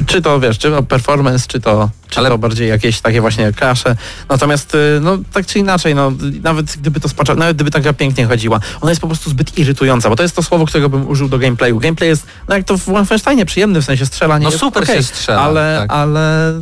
Czy 0.06 0.22
to 0.22 0.40
wiesz, 0.40 0.58
czy 0.58 0.72
to 0.72 0.84
performance, 0.84 1.48
czy 1.48 1.60
to, 1.60 1.90
czy 2.12 2.20
Ale- 2.20 2.30
to 2.30 2.38
bardziej 2.38 2.70
jakieś 2.70 3.02
takie 3.02 3.22
właśnie 3.22 3.54
crashe. 3.54 3.96
Natomiast 4.30 4.76
e, 4.76 5.00
no 5.02 5.18
tak 5.34 5.46
czy 5.46 5.60
inaczej, 5.60 5.96
no 5.96 6.12
nawet 6.44 6.78
gdyby 6.78 7.00
to 7.00 7.10
spacza, 7.10 7.36
nawet 7.36 7.58
gdyby 7.58 7.72
ta 7.72 7.80
gra 7.80 7.94
pięknie 7.94 8.26
chodziła, 8.26 8.60
ona 8.82 8.92
jest 8.92 9.02
po 9.02 9.08
prostu 9.08 9.30
zbyt 9.30 9.58
irytująca, 9.58 10.10
bo 10.10 10.16
to 10.16 10.24
jest 10.24 10.36
to 10.36 10.44
słowo, 10.44 10.66
którego 10.66 10.90
bym 10.90 11.08
użył 11.08 11.30
do 11.30 11.40
gameplayu. 11.40 11.80
Gameplay 11.80 12.10
jest, 12.10 12.26
no 12.48 12.56
jak 12.56 12.66
to 12.66 12.78
w 12.78 12.86
Wolfensteinie, 12.86 13.46
przyjemny 13.46 13.82
w 13.82 13.86
sensie 13.86 14.06
strzelanie. 14.06 14.44
No 14.44 14.50
jest 14.50 14.60
super 14.60 14.84
okej, 14.84 14.98
się 14.98 15.04
strzela, 15.04 15.42
Ale, 15.42 15.78
tak. 15.80 15.92
ale 15.94 16.54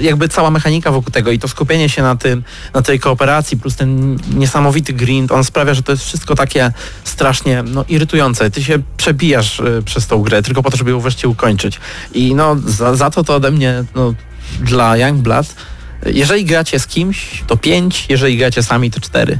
jakby 0.00 0.28
cała 0.28 0.50
mechanika 0.50 0.92
wokół 0.92 1.12
tego 1.12 1.30
i 1.30 1.38
to 1.38 1.48
skupienie 1.48 1.88
się 1.88 2.02
na 2.02 2.16
tym, 2.16 2.42
na 2.74 2.82
tej 2.82 3.00
kooperacji 3.00 3.58
plus 3.58 3.76
ten 3.76 4.18
niesamowity 4.34 4.92
grind, 4.92 5.32
on 5.32 5.44
sprawia, 5.44 5.74
że 5.74 5.82
to 5.82 5.92
jest 5.92 6.04
wszystko 6.04 6.34
takie 6.34 6.72
strasznie 7.04 7.62
no, 7.62 7.84
irytujące. 7.88 8.50
Ty 8.50 8.64
się 8.64 8.78
przebijasz 8.96 9.60
y, 9.60 9.82
przez 9.84 10.06
tą 10.06 10.22
grę 10.22 10.42
tylko 10.42 10.62
po 10.62 10.70
to, 10.70 10.76
żeby 10.76 10.90
ją 10.90 11.00
wreszcie 11.00 11.28
ukończyć. 11.28 11.80
I 12.14 12.34
no 12.34 12.56
za, 12.66 12.94
za 12.96 13.10
to 13.10 13.24
to 13.24 13.34
ode 13.34 13.50
mnie 13.50 13.84
no, 13.94 14.14
dla 14.60 14.96
Youngblood 14.96 15.46
jeżeli 16.06 16.44
gracie 16.44 16.80
z 16.80 16.86
kimś, 16.86 17.44
to 17.46 17.56
5, 17.56 18.06
jeżeli 18.08 18.38
gracie 18.38 18.62
sami, 18.62 18.90
to 18.90 19.00
4. 19.00 19.38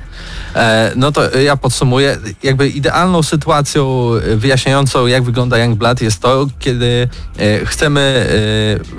E, 0.55 0.93
no 0.97 1.13
to 1.13 1.39
ja 1.39 1.57
podsumuję. 1.57 2.19
Jakby 2.43 2.69
idealną 2.69 3.23
sytuacją 3.23 4.11
e, 4.15 4.37
wyjaśniającą, 4.37 5.07
jak 5.07 5.23
wygląda 5.23 5.59
Youngblood 5.59 6.01
jest 6.03 6.21
to, 6.21 6.47
kiedy 6.59 7.09
e, 7.39 7.67
chcemy 7.67 8.27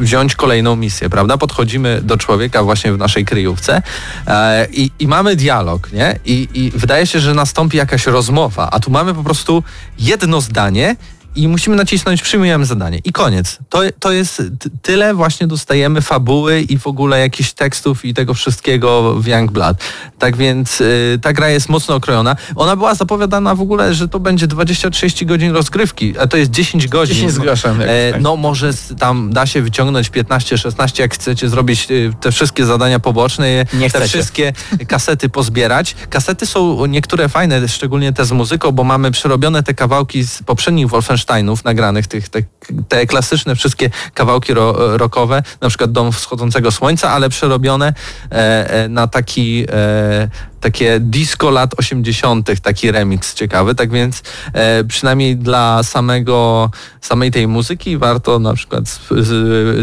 e, 0.02 0.04
wziąć 0.04 0.36
kolejną 0.36 0.76
misję, 0.76 1.10
prawda? 1.10 1.38
Podchodzimy 1.38 2.02
do 2.02 2.18
człowieka 2.18 2.64
właśnie 2.64 2.94
w 2.94 2.98
naszej 2.98 3.26
kryjówce 3.26 3.82
e, 4.28 4.68
i, 4.72 4.92
i 5.00 5.08
mamy 5.08 5.36
dialog, 5.36 5.92
nie? 5.92 6.20
I, 6.26 6.48
I 6.54 6.72
wydaje 6.76 7.08
się, 7.08 7.20
że 7.20 7.34
nastąpi 7.34 7.78
jakaś 7.78 8.06
rozmowa, 8.06 8.70
a 8.72 8.80
tu 8.80 8.92
mamy 8.92 9.14
po 9.14 9.24
prostu 9.24 9.64
jedno 10.00 10.42
zdanie 10.42 10.96
i 11.36 11.48
musimy 11.48 11.76
nacisnąć 11.76 12.22
przyjmujemy 12.22 12.66
zadanie 12.66 13.00
i 13.04 13.12
koniec. 13.12 13.58
To, 13.70 13.82
to 14.00 14.12
jest 14.12 14.42
tyle 14.82 15.14
właśnie 15.14 15.48
dostajemy 15.48 16.02
fabuły 16.02 16.62
i 16.62 16.78
w 16.78 16.88
ogóle 16.88 17.20
jakichś 17.20 17.52
tekstów 17.54 18.06
i 18.06 18.14
tego 18.14 18.34
wszystkiego 18.34 19.16
w 19.16 19.28
Youngblood. 19.28 19.78
Tak 20.20 20.38
więc 20.38 20.82
y, 20.82 21.20
ta 21.22 21.34
gra 21.34 21.50
jest 21.50 21.70
mocno 21.70 21.96
okrojona. 21.96 22.36
Ona 22.56 22.76
była 22.76 22.96
zapowiadana 22.96 23.56
w 23.56 23.62
ogóle, 23.62 23.94
że 23.94 24.08
to 24.08 24.20
będzie 24.20 24.48
20-30 24.48 25.26
godzin 25.26 25.52
rozgrywki, 25.52 26.14
a 26.20 26.28
to 26.28 26.38
jest 26.38 26.52
10 26.52 26.88
godzin. 26.88 27.16
10 27.16 27.32
z 27.32 27.38
groszem. 27.38 27.72
jakoś 27.82 27.96
E, 27.96 28.12
tak. 28.12 28.22
no 28.22 28.36
może 28.36 28.72
tam 29.00 29.34
da 29.34 29.46
się 29.46 29.62
wyciągnąć 29.62 30.10
15-16, 30.10 31.00
jak 31.00 31.14
chcecie 31.14 31.50
zrobić 31.50 31.88
y, 31.92 32.14
te 32.22 32.32
wszystkie 32.32 32.66
zadania 32.66 33.00
poboczne, 33.00 33.66
Nie 33.74 33.90
te 33.90 33.90
chcecie. 33.90 34.08
wszystkie 34.08 34.54
kasety 34.88 35.30
pozbierać. 35.30 35.96
Kasety 36.10 36.46
są 36.46 36.86
niektóre 36.86 37.30
fajne, 37.30 37.68
szczególnie 37.68 38.14
te 38.14 38.26
z 38.26 38.32
muzyką, 38.32 38.72
bo 38.72 38.84
mamy 38.84 39.12
przerobione 39.12 39.64
te 39.64 39.74
kawałki 39.74 40.24
z 40.24 40.44
poprzednich 40.44 40.88
Wolfensteinów 41.24 41.64
nagranych, 41.64 42.08
tych, 42.08 42.30
te, 42.30 42.40
te 42.88 43.08
klasyczne 43.08 43.56
wszystkie 43.56 43.90
kawałki 44.14 44.54
ro, 44.54 44.98
rockowe, 44.98 45.44
na 45.62 45.70
przykład 45.70 45.92
Dom 45.92 46.12
Wschodzącego 46.12 46.72
Słońca, 46.72 47.10
ale 47.10 47.30
przerobione 47.30 47.94
e, 48.32 48.70
e, 48.70 48.90
na 48.90 49.08
taki 49.08 49.66
e, 49.70 50.28
takie 50.64 51.00
disco 51.00 51.50
lat 51.52 51.74
80., 51.78 52.62
taki 52.62 52.92
remix 52.92 53.34
ciekawy, 53.34 53.76
tak 53.76 53.92
więc 53.92 54.24
e, 54.54 54.84
przynajmniej 54.84 55.38
dla 55.38 55.84
samego, 55.84 56.70
samej 57.02 57.32
tej 57.32 57.48
muzyki 57.48 57.98
warto 57.98 58.40
na 58.40 58.54
przykład, 58.54 58.90
z, 58.90 59.00
z, 59.10 59.28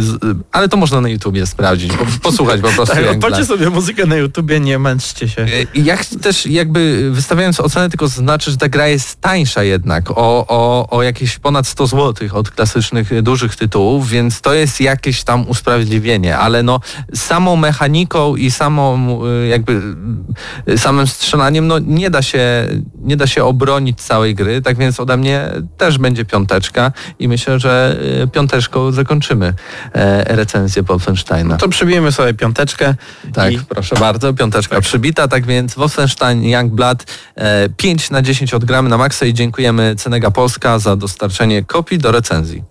z, 0.04 0.18
ale 0.52 0.68
to 0.68 0.76
można 0.76 1.00
na 1.00 1.08
YouTubie 1.08 1.46
sprawdzić, 1.46 1.92
po, 1.92 2.06
posłuchać 2.22 2.60
po 2.60 2.68
prostu. 2.68 2.94
Tak, 2.94 3.10
odpalcie 3.10 3.44
sobie 3.44 3.70
muzykę 3.70 4.06
na 4.06 4.16
YouTubie, 4.16 4.60
nie 4.60 4.78
męczcie 4.78 5.28
się. 5.28 5.42
E, 5.42 5.48
Ja 5.74 5.96
chcę 5.96 6.18
też 6.18 6.46
jakby 6.46 7.10
wystawiając 7.12 7.60
ocenę 7.60 7.90
tylko 7.90 8.08
zaznaczyć, 8.08 8.52
że 8.52 8.58
ta 8.58 8.68
gra 8.68 8.88
jest 8.88 9.20
tańsza 9.20 9.62
jednak 9.62 10.10
o, 10.10 10.46
o, 10.48 10.86
o 10.90 11.02
jakieś 11.02 11.38
ponad 11.38 11.66
100 11.66 11.86
zł 11.86 12.28
od 12.32 12.50
klasycznych 12.50 13.12
e, 13.12 13.22
dużych 13.22 13.56
tytułów, 13.56 14.08
więc 14.08 14.40
to 14.40 14.54
jest 14.54 14.80
jakieś 14.80 15.22
tam 15.24 15.48
usprawiedliwienie, 15.48 16.38
ale 16.38 16.62
no 16.62 16.80
samą 17.14 17.56
mechaniką 17.56 18.36
i 18.36 18.50
samą 18.50 19.20
e, 19.26 19.46
jakby 19.46 19.82
samym 20.78 21.06
strzelaniem 21.06 21.66
no 21.66 21.78
nie 21.78 22.10
da 22.10 22.22
się 22.22 22.68
nie 23.02 23.16
da 23.16 23.26
się 23.26 23.44
obronić 23.44 24.00
całej 24.00 24.34
gry, 24.34 24.62
tak 24.62 24.76
więc 24.76 25.00
ode 25.00 25.16
mnie 25.16 25.48
też 25.76 25.98
będzie 25.98 26.24
piąteczka 26.24 26.92
i 27.18 27.28
myślę, 27.28 27.58
że 27.58 27.96
e, 28.22 28.26
piąteczką 28.26 28.92
zakończymy 28.92 29.54
e, 29.92 30.36
recenzję 30.36 30.82
Wolfensteina. 30.82 31.56
To 31.56 31.68
przybijemy 31.68 32.12
sobie 32.12 32.34
piąteczkę. 32.34 32.94
Tak, 33.34 33.52
I 33.52 33.58
proszę 33.58 33.96
bardzo, 33.96 34.34
piąteczka 34.34 34.80
przybita, 34.80 35.28
tak 35.28 35.46
więc 35.46 35.74
Wolfenstein 35.74 36.44
Youngblood 36.44 37.04
e, 37.34 37.68
5 37.68 38.10
na 38.10 38.22
10 38.22 38.54
odgramy 38.54 38.88
na 38.88 38.98
maksa 38.98 39.26
i 39.26 39.34
dziękujemy 39.34 39.94
Cenega 39.96 40.30
Polska 40.30 40.78
za 40.78 40.96
dostarczenie 40.96 41.64
kopii 41.64 41.98
do 41.98 42.12
recenzji. 42.12 42.69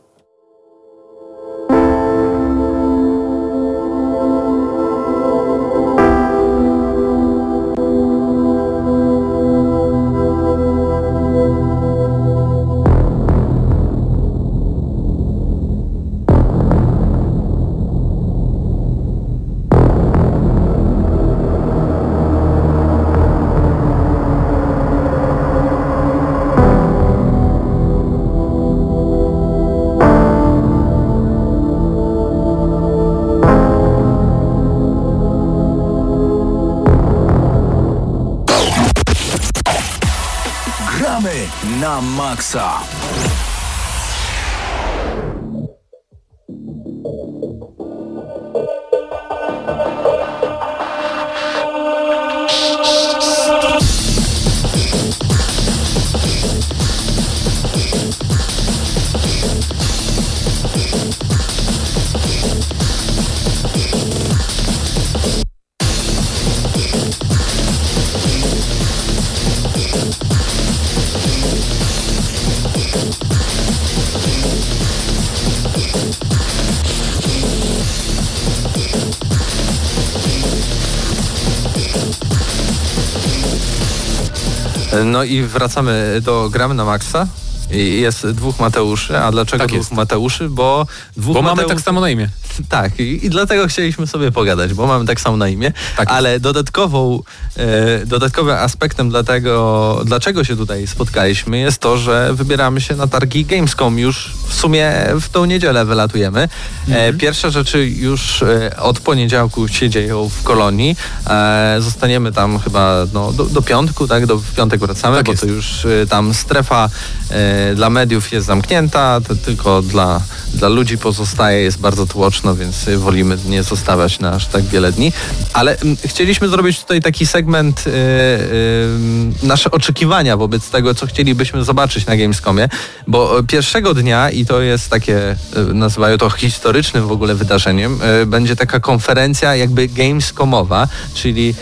No 85.05 85.23
i 85.23 85.41
wracamy 85.41 86.21
do 86.21 86.49
gramy 86.49 86.73
na 86.73 86.85
maksa. 86.85 87.27
I 87.71 88.01
Jest 88.01 88.27
dwóch 88.27 88.59
Mateuszy, 88.59 89.19
a 89.19 89.31
dlaczego 89.31 89.63
Tak 89.67 89.71
dwóch. 89.79 89.91
Mateuszy? 89.91 90.49
Bo 90.49 90.85
dwóch 91.17 91.33
Bo 91.33 91.41
mamy 91.41 91.55
Mateuszy... 91.55 91.75
tak 91.75 91.83
samo 91.83 92.01
na 92.01 92.09
imię. 92.09 92.29
Tak, 92.69 92.99
i, 92.99 93.25
i 93.25 93.29
dlatego 93.29 93.67
chcieliśmy 93.67 94.07
sobie 94.07 94.31
pogadać, 94.31 94.73
bo 94.73 94.87
mamy 94.87 95.05
tak 95.05 95.21
samo 95.21 95.37
na 95.37 95.47
imię, 95.47 95.71
Tak 95.97 96.09
ale 96.11 96.39
dodatkową, 96.39 97.23
e, 97.55 98.05
dodatkowym 98.05 98.55
aspektem 98.55 99.09
dlatego, 99.09 100.01
dlaczego 100.05 100.43
się 100.43 100.57
tutaj 100.57 100.87
spotkaliśmy 100.87 101.57
jest 101.59 101.79
to, 101.81 101.97
że 101.97 102.33
wybieramy 102.33 102.81
się 102.81 102.95
na 102.95 103.07
targi 103.07 103.45
Gamescom 103.45 103.99
już 103.99 104.33
w 104.47 104.53
sumie 104.53 104.91
w 105.21 105.29
tą 105.29 105.45
niedzielę 105.45 105.85
wylatujemy. 105.85 106.49
E, 106.89 107.13
pierwsze 107.13 107.51
rzeczy 107.51 107.87
już 107.87 108.41
e, 108.43 108.77
od 108.77 108.99
poniedziałku 108.99 109.67
się 109.67 109.89
dzieją 109.89 110.29
w 110.29 110.43
kolonii. 110.43 110.95
E, 111.27 111.77
zostaniemy 111.79 112.31
tam 112.31 112.59
chyba 112.59 113.05
no, 113.13 113.31
do, 113.31 113.45
do 113.45 113.61
piątku, 113.61 114.07
tak? 114.07 114.25
Do, 114.25 114.37
w 114.37 114.55
piątek 114.55 114.79
wracamy, 114.79 115.17
Tak 115.17 115.25
bo 115.25 115.31
jest. 115.31 115.43
to 115.43 115.49
już 115.49 115.85
e, 115.85 116.07
tam 116.07 116.33
strefa 116.33 116.89
e, 117.29 117.75
dla 117.75 117.89
mediów 117.89 118.31
jest 118.31 118.47
zamknięta, 118.47 119.21
to 119.27 119.35
tylko 119.35 119.81
dla, 119.81 120.21
dla 120.53 120.69
ludzi 120.69 120.97
pozostaje, 120.97 121.61
jest 121.61 121.79
bardzo 121.79 122.07
tłoczno, 122.49 122.55
więc 122.55 122.87
e, 122.87 122.97
wolimy 122.97 123.37
nie 123.45 123.63
zostawiać 123.63 124.19
na 124.19 124.31
aż 124.31 124.47
tak 124.47 124.63
wiele 124.63 124.91
dni. 124.91 125.13
Ale 125.53 125.77
mm, 125.79 125.97
chcieliśmy 126.05 126.49
zrobić 126.49 126.79
tutaj 126.79 127.01
taki 127.01 127.27
segment 127.27 127.83
e, 127.87 127.91
e, 127.91 129.47
nasze 129.47 129.71
oczekiwania 129.71 130.37
wobec 130.37 130.69
tego, 130.69 130.95
co 130.95 131.07
chcielibyśmy 131.07 131.63
zobaczyć 131.63 132.05
na 132.05 132.17
Gamescomie, 132.17 132.69
bo 133.07 133.39
e, 133.39 133.43
pierwszego 133.43 133.93
dnia, 133.93 134.29
i 134.29 134.45
to 134.45 134.61
jest 134.61 134.89
takie, 134.89 135.35
e, 135.55 135.73
nazywają 135.73 136.17
to 136.17 136.29
historycznym 136.29 137.07
w 137.07 137.11
ogóle 137.11 137.35
wydarzeniem, 137.35 137.99
e, 138.01 138.25
będzie 138.25 138.55
taka 138.55 138.79
konferencja 138.79 139.55
jakby 139.55 139.87
Gamescomowa, 139.87 140.87
czyli 141.13 141.55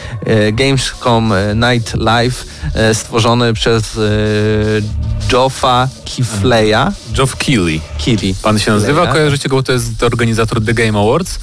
Gamescom 0.54 1.34
Night 1.56 1.94
Live 1.96 2.46
stworzony 2.94 3.54
przez 3.54 4.00
Joffa 5.32 5.88
Kifleya. 6.06 6.92
Geoff 7.14 7.36
Keighley. 7.36 7.82
Kili. 7.98 8.36
Pan 8.44 8.60
się 8.60 8.72
nazywa, 8.72 9.02
Keighley'a. 9.02 9.14
kojarzycie 9.14 9.50
go, 9.50 9.56
bo 9.56 9.64
to 9.64 9.72
jest 9.72 10.04
organizator 10.04 10.62
The 10.68 10.74
Game 10.74 11.00
Awards. 11.00 11.40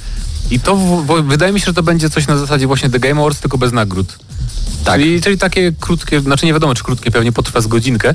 I 0.51 0.59
to 0.59 0.75
wydaje 1.23 1.53
mi 1.53 1.59
się, 1.59 1.65
że 1.65 1.73
to 1.73 1.83
będzie 1.83 2.09
coś 2.09 2.27
na 2.27 2.37
zasadzie 2.37 2.67
właśnie 2.67 2.89
The 2.89 2.99
Game 2.99 3.21
Awards, 3.21 3.39
tylko 3.39 3.57
bez 3.57 3.71
nagród. 3.71 4.17
Tak. 4.83 5.01
Czyli, 5.01 5.21
czyli 5.21 5.37
takie 5.37 5.71
krótkie, 5.79 6.21
znaczy 6.21 6.45
nie 6.45 6.53
wiadomo 6.53 6.75
czy 6.75 6.83
krótkie, 6.83 7.11
pewnie 7.11 7.31
potrwa 7.31 7.61
z 7.61 7.67
godzinkę. 7.67 8.13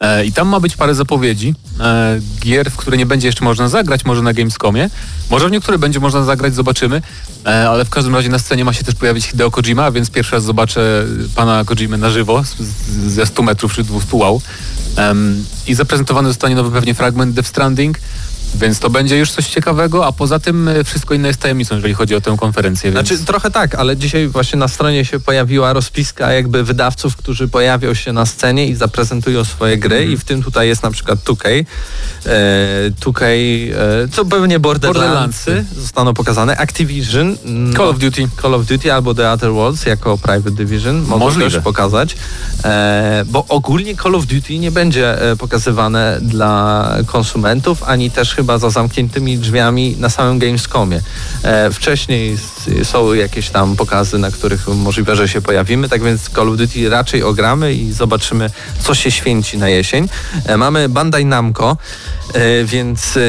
E, 0.00 0.24
I 0.24 0.32
tam 0.32 0.48
ma 0.48 0.60
być 0.60 0.76
parę 0.76 0.94
zapowiedzi 0.94 1.54
e, 1.80 2.20
gier, 2.40 2.70
w 2.70 2.76
które 2.76 2.96
nie 2.96 3.06
będzie 3.06 3.28
jeszcze 3.28 3.44
można 3.44 3.68
zagrać, 3.68 4.04
może 4.04 4.22
na 4.22 4.32
Gamescomie. 4.32 4.90
Może 5.30 5.48
w 5.48 5.50
niektóre 5.50 5.78
będzie 5.78 6.00
można 6.00 6.24
zagrać, 6.24 6.54
zobaczymy. 6.54 7.02
E, 7.46 7.68
ale 7.68 7.84
w 7.84 7.90
każdym 7.90 8.14
razie 8.14 8.28
na 8.28 8.38
scenie 8.38 8.64
ma 8.64 8.72
się 8.72 8.84
też 8.84 8.94
pojawić 8.94 9.26
Hideo 9.26 9.50
Kojima, 9.50 9.90
więc 9.90 10.10
pierwszy 10.10 10.32
raz 10.32 10.44
zobaczę 10.44 11.06
pana 11.34 11.64
Kojimę 11.64 11.96
na 11.96 12.10
żywo 12.10 12.44
z, 12.44 12.56
z, 12.56 13.12
ze 13.12 13.26
100 13.26 13.42
metrów 13.42 13.74
czy 13.74 13.84
200 13.84 14.16
wow. 14.16 14.42
I 15.66 15.74
zaprezentowany 15.74 16.28
zostanie 16.28 16.54
nowy 16.54 16.70
pewnie 16.70 16.94
fragment 16.94 17.34
Death 17.34 17.48
Stranding. 17.48 17.98
Więc 18.54 18.78
to 18.78 18.90
będzie 18.90 19.18
już 19.18 19.30
coś 19.30 19.46
ciekawego, 19.48 20.06
a 20.06 20.12
poza 20.12 20.38
tym 20.38 20.68
e, 20.68 20.84
wszystko 20.84 21.14
inne 21.14 21.28
jest 21.28 21.40
tajemnicą, 21.40 21.74
jeżeli 21.74 21.94
chodzi 21.94 22.14
o 22.14 22.20
tę 22.20 22.36
konferencję. 22.38 22.92
Więc... 22.92 23.08
Znaczy 23.08 23.24
trochę 23.24 23.50
tak, 23.50 23.74
ale 23.74 23.96
dzisiaj 23.96 24.28
właśnie 24.28 24.58
na 24.58 24.68
stronie 24.68 25.04
się 25.04 25.20
pojawiła 25.20 25.72
rozpiska 25.72 26.32
jakby 26.32 26.64
wydawców, 26.64 27.16
którzy 27.16 27.48
pojawią 27.48 27.94
się 27.94 28.12
na 28.12 28.26
scenie 28.26 28.66
i 28.66 28.74
zaprezentują 28.74 29.44
swoje 29.44 29.78
gry 29.78 29.96
Mhm. 29.96 30.12
i 30.12 30.16
w 30.16 30.24
tym 30.24 30.42
tutaj 30.42 30.68
jest 30.68 30.82
na 30.82 30.90
przykład 30.90 31.18
2K, 31.24 31.48
e, 32.26 32.90
2K, 33.00 33.24
e, 33.24 34.08
co 34.08 34.24
pewnie 34.24 34.60
Borderlandsy. 34.60 35.64
zostaną 35.76 36.14
pokazane, 36.14 36.56
Activision, 36.56 37.36
no, 37.44 37.76
Call 37.76 37.88
of 37.88 37.98
Duty. 37.98 38.28
Call 38.42 38.54
of 38.54 38.66
Duty 38.66 38.92
albo 38.92 39.14
The 39.14 39.30
Outer 39.30 39.52
Worlds 39.52 39.86
jako 39.86 40.18
Private 40.18 40.50
Division 40.50 41.02
mogą 41.02 41.18
Możliwe. 41.24 41.50
też 41.50 41.62
pokazać, 41.62 42.16
e, 42.64 43.24
bo 43.26 43.44
ogólnie 43.48 43.96
Call 43.96 44.14
of 44.14 44.26
Duty 44.26 44.58
nie 44.58 44.70
będzie 44.70 45.30
e, 45.30 45.36
pokazywane 45.36 46.18
dla 46.22 46.94
konsumentów, 47.06 47.82
ani 47.82 48.10
też 48.10 48.34
chyba 48.40 48.58
za 48.58 48.70
zamkniętymi 48.70 49.38
drzwiami 49.38 49.96
na 49.98 50.10
samym 50.10 50.38
Gamescomie. 50.38 51.00
E, 51.42 51.70
wcześniej 51.70 52.38
są 52.82 53.14
jakieś 53.14 53.50
tam 53.50 53.76
pokazy, 53.76 54.18
na 54.18 54.30
których 54.30 54.68
możliwe, 54.68 55.16
że 55.16 55.28
się 55.28 55.40
pojawimy, 55.40 55.88
tak 55.88 56.02
więc 56.02 56.30
Call 56.30 56.48
of 56.48 56.56
Duty 56.56 56.88
raczej 56.88 57.22
ogramy 57.22 57.74
i 57.74 57.92
zobaczymy, 57.92 58.50
co 58.80 58.94
się 58.94 59.10
święci 59.10 59.58
na 59.58 59.68
jesień. 59.68 60.08
E, 60.46 60.56
mamy 60.56 60.88
Bandai 60.88 61.24
Namco, 61.24 61.76
e, 62.34 62.64
więc 62.64 63.16
e, 63.16 63.20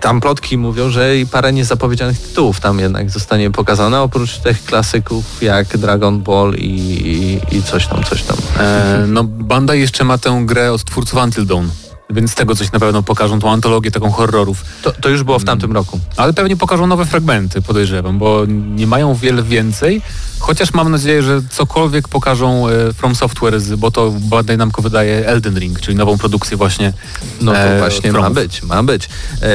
tam 0.00 0.20
plotki 0.20 0.58
mówią, 0.58 0.90
że 0.90 1.18
i 1.18 1.26
parę 1.26 1.52
niezapowiedzianych 1.52 2.18
tytułów 2.18 2.60
tam 2.60 2.78
jednak 2.78 3.10
zostanie 3.10 3.50
pokazane, 3.50 4.00
oprócz 4.00 4.38
tych 4.38 4.64
klasyków 4.64 5.42
jak 5.42 5.76
Dragon 5.76 6.22
Ball 6.22 6.54
i, 6.54 7.40
i, 7.50 7.56
i 7.56 7.62
coś 7.62 7.86
tam, 7.86 8.04
coś 8.04 8.22
tam. 8.22 8.36
E, 8.60 9.04
no 9.08 9.24
Bandai 9.24 9.80
jeszcze 9.80 10.04
ma 10.04 10.18
tę 10.18 10.42
grę 10.44 10.72
od 10.72 10.84
twórców 10.84 11.24
Until 11.24 11.46
Dawn, 11.46 11.68
więc 12.12 12.30
z 12.30 12.34
tego 12.34 12.54
coś 12.54 12.72
na 12.72 12.80
pewno 12.80 13.02
pokażą, 13.02 13.40
tą 13.40 13.50
antologię 13.50 13.90
taką 13.90 14.10
horrorów. 14.10 14.64
To, 14.82 14.92
to 14.92 15.08
już 15.08 15.22
było 15.22 15.38
w 15.38 15.44
tamtym 15.44 15.72
roku. 15.72 16.00
Ale 16.16 16.32
pewnie 16.32 16.56
pokażą 16.56 16.86
nowe 16.86 17.06
fragmenty, 17.06 17.62
podejrzewam, 17.62 18.18
bo 18.18 18.44
nie 18.48 18.86
mają 18.86 19.14
wiele 19.14 19.42
więcej, 19.42 20.02
chociaż 20.38 20.74
mam 20.74 20.90
nadzieję, 20.90 21.22
że 21.22 21.40
cokolwiek 21.50 22.08
pokażą 22.08 22.68
e, 22.68 22.92
From 22.92 23.14
Software, 23.14 23.60
bo 23.78 23.90
to 23.90 24.10
Bandai 24.10 24.56
Namco 24.56 24.82
wydaje 24.82 25.26
Elden 25.26 25.58
Ring, 25.58 25.80
czyli 25.80 25.96
nową 25.96 26.18
produkcję 26.18 26.56
właśnie 26.56 26.92
No 27.40 27.52
to 27.52 27.58
e, 27.58 27.78
właśnie 27.78 28.12
ma 28.12 28.30
być, 28.30 28.62
ma 28.62 28.82
być. 28.82 29.08
E, 29.42 29.48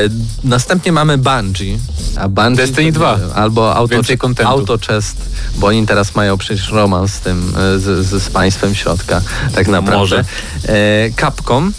następnie 0.43 0.91
mamy 0.91 1.17
Bungie. 1.17 1.77
A 2.19 2.29
Bungie 2.29 2.55
Destiny 2.55 2.93
to 2.93 2.99
2. 2.99 3.13
nie 3.13 3.21
wiem, 3.21 3.29
Albo 3.35 3.75
Auto, 3.75 3.95
kontentu. 4.17 4.51
Autochest, 4.51 5.17
bo 5.55 5.67
oni 5.67 5.87
teraz 5.87 6.15
mają 6.15 6.37
przecież 6.37 6.69
romans 6.69 7.13
z 7.13 7.19
tym, 7.19 7.53
e, 7.57 7.79
z, 7.79 8.05
z, 8.05 8.23
z 8.23 8.29
państwem 8.29 8.75
środka, 8.75 9.21
tak 9.55 9.67
naprawdę. 9.67 9.97
Może. 9.97 10.25
E, 10.65 11.11
Capcom. 11.11 11.73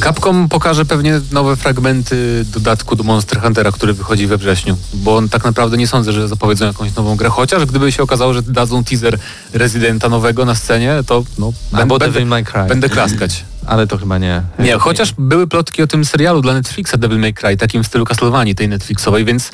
Capcom 0.00 0.48
pokaże 0.48 0.84
pewnie 0.84 1.20
nowe 1.32 1.56
fragmenty 1.56 2.44
dodatku 2.52 2.96
do 2.96 3.04
Monster 3.04 3.40
Huntera, 3.40 3.72
który 3.72 3.92
wychodzi 3.92 4.26
we 4.26 4.38
wrześniu, 4.38 4.76
bo 4.94 5.16
on 5.16 5.28
tak 5.28 5.44
naprawdę 5.44 5.76
nie 5.76 5.86
sądzę, 5.86 6.12
że 6.12 6.28
zapowiedzą 6.28 6.66
jakąś 6.66 6.94
nową 6.94 7.16
grę, 7.16 7.28
chociaż 7.28 7.66
gdyby 7.66 7.92
się 7.92 8.02
okazało, 8.02 8.34
że 8.34 8.42
dadzą 8.42 8.84
teaser 8.84 9.18
Residenta 9.52 10.08
nowego 10.08 10.44
na 10.44 10.54
scenie, 10.54 10.94
to 11.06 11.24
no, 11.38 11.52
Albo 11.72 11.98
będę, 11.98 12.12
Devil 12.12 12.28
May 12.28 12.44
Cry. 12.44 12.64
będę 12.68 12.88
klaskać. 12.88 13.44
Ale 13.66 13.86
to 13.86 13.98
chyba 13.98 14.18
nie. 14.18 14.42
Nie, 14.58 14.78
chociaż 14.78 15.12
były 15.18 15.46
plotki 15.46 15.82
o 15.82 15.86
tym 15.86 16.04
serialu 16.04 16.42
dla 16.42 16.54
Netflixa 16.54 16.96
Devil 16.98 17.18
May 17.18 17.34
Cry, 17.34 17.56
takim 17.56 17.84
w 17.84 17.86
stylu 17.86 18.04
Castlevanii 18.04 18.54
tej 18.54 18.68
Netflixowej, 18.68 19.24
więc 19.24 19.52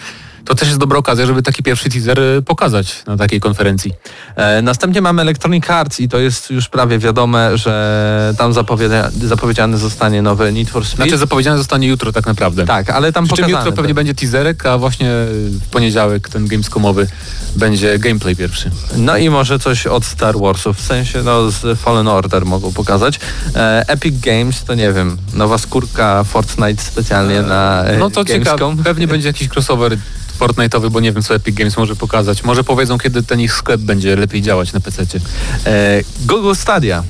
to 0.50 0.54
też 0.54 0.68
jest 0.68 0.80
dobra 0.80 0.98
okazja, 0.98 1.26
żeby 1.26 1.42
taki 1.42 1.62
pierwszy 1.62 1.90
teaser 1.90 2.20
y, 2.20 2.42
pokazać 2.42 3.02
na 3.06 3.16
takiej 3.16 3.40
konferencji. 3.40 3.92
E, 4.36 4.62
następnie 4.62 5.00
mamy 5.00 5.22
Electronic 5.22 5.70
Arts 5.70 6.00
i 6.00 6.08
to 6.08 6.18
jest 6.18 6.50
już 6.50 6.68
prawie 6.68 6.98
wiadome, 6.98 7.58
że 7.58 8.34
tam 8.38 8.52
zapowiada, 8.52 9.10
zapowiedziany 9.24 9.78
zostanie 9.78 10.22
nowy 10.22 10.52
Need 10.52 10.70
for 10.70 10.84
Speed. 10.84 10.96
Znaczy 10.96 11.18
zapowiedziane 11.18 11.58
zostanie 11.58 11.88
jutro 11.88 12.12
tak 12.12 12.26
naprawdę. 12.26 12.66
tak, 12.66 12.90
ale 12.90 13.12
tam 13.12 13.24
Przy 13.24 13.36
czym 13.36 13.44
pokazane. 13.44 13.64
jutro 13.64 13.76
pewnie 13.82 13.94
będzie 13.94 14.14
teaserek, 14.14 14.66
a 14.66 14.78
właśnie 14.78 15.08
w 15.60 15.68
poniedziałek 15.70 16.28
ten 16.28 16.46
Gamescomowy 16.46 17.06
będzie 17.56 17.98
gameplay 17.98 18.36
pierwszy. 18.36 18.70
No 18.96 19.16
i 19.16 19.30
może 19.30 19.58
coś 19.58 19.86
od 19.86 20.04
Star 20.04 20.38
Warsów, 20.38 20.76
w 20.76 20.80
sensie 20.86 21.22
no 21.22 21.50
z 21.50 21.78
Fallen 21.78 22.08
Order 22.08 22.46
mogą 22.46 22.72
pokazać. 22.72 23.20
E, 23.56 23.84
Epic 23.88 24.20
Games 24.20 24.64
to 24.64 24.74
nie 24.74 24.92
wiem, 24.92 25.16
nowa 25.34 25.58
skórka 25.58 26.24
Fortnite 26.24 26.82
specjalnie 26.82 27.42
na 27.42 27.84
e, 27.84 27.98
No 27.98 28.10
to 28.10 28.24
ciekawe, 28.24 28.58
Gamescom. 28.58 28.84
pewnie 28.84 29.06
będzie 29.06 29.28
jakiś 29.28 29.48
crossover 29.48 29.96
Fortnite'owy, 30.40 30.90
bo 30.90 31.00
nie 31.00 31.12
wiem 31.12 31.22
co 31.22 31.34
Epic 31.34 31.56
Games 31.56 31.76
może 31.76 31.96
pokazać. 31.96 32.44
Może 32.44 32.64
powiedzą 32.64 32.98
kiedy 32.98 33.22
ten 33.22 33.40
ich 33.40 33.52
sklep 33.52 33.80
będzie 33.80 34.16
lepiej 34.16 34.42
działać 34.42 34.72
na 34.72 34.80
PC. 34.80 35.02
E, 35.66 36.00
Google 36.26 36.54
Stadia. 36.54 37.02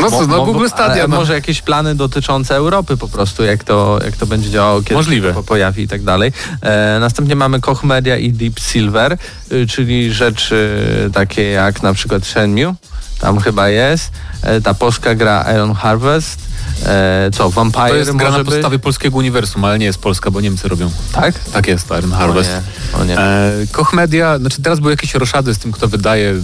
No 0.00 0.10
co, 0.10 0.26
no 0.26 0.44
Google 0.44 0.68
Stadia. 0.68 1.08
No. 1.08 1.16
Może 1.16 1.34
jakieś 1.34 1.62
plany 1.62 1.94
dotyczące 1.94 2.56
Europy 2.56 2.96
po 2.96 3.08
prostu, 3.08 3.44
jak 3.44 3.64
to, 3.64 3.98
jak 4.04 4.16
to 4.16 4.26
będzie 4.26 4.50
działało, 4.50 4.82
kiedy 4.82 4.94
Możliwe. 4.94 5.28
się 5.28 5.34
po- 5.34 5.42
pojawi 5.42 5.82
i 5.82 5.88
tak 5.88 6.02
dalej. 6.02 6.32
E, 6.62 6.96
następnie 7.00 7.36
mamy 7.36 7.60
Koch 7.60 7.84
Media 7.84 8.16
i 8.16 8.32
Deep 8.32 8.60
Silver, 8.60 9.18
y, 9.52 9.66
czyli 9.66 10.12
rzeczy 10.12 10.78
takie 11.12 11.42
jak 11.50 11.82
na 11.82 11.94
przykład 11.94 12.26
Shenmue, 12.26 12.74
tam 13.20 13.40
chyba 13.40 13.68
jest, 13.68 14.12
e, 14.42 14.60
ta 14.60 14.74
polska 14.74 15.14
gra 15.14 15.44
Iron 15.54 15.74
Harvest, 15.74 16.38
e, 16.86 17.30
co, 17.32 17.50
Vampire 17.50 17.88
To 17.88 17.94
jest 17.94 18.12
gra 18.12 18.30
na 18.30 18.38
być? 18.38 18.46
podstawie 18.46 18.78
polskiego 18.78 19.18
uniwersum, 19.18 19.64
ale 19.64 19.78
nie 19.78 19.86
jest 19.86 19.98
polska, 19.98 20.30
bo 20.30 20.40
Niemcy 20.40 20.68
robią. 20.68 20.90
Tak? 21.12 21.38
Tak 21.38 21.66
jest, 21.66 21.90
Iron 21.98 22.12
Harvest. 22.12 22.50
O 22.94 22.96
nie, 22.96 23.02
o 23.02 23.04
nie. 23.04 23.18
E, 23.18 23.52
Koch 23.72 23.92
Media, 23.92 24.38
znaczy 24.38 24.62
teraz 24.62 24.80
były 24.80 24.92
jakieś 24.92 25.14
roszady 25.14 25.54
z 25.54 25.58
tym, 25.58 25.72
kto 25.72 25.88
wydaje 25.88 26.30
e, 26.30 26.34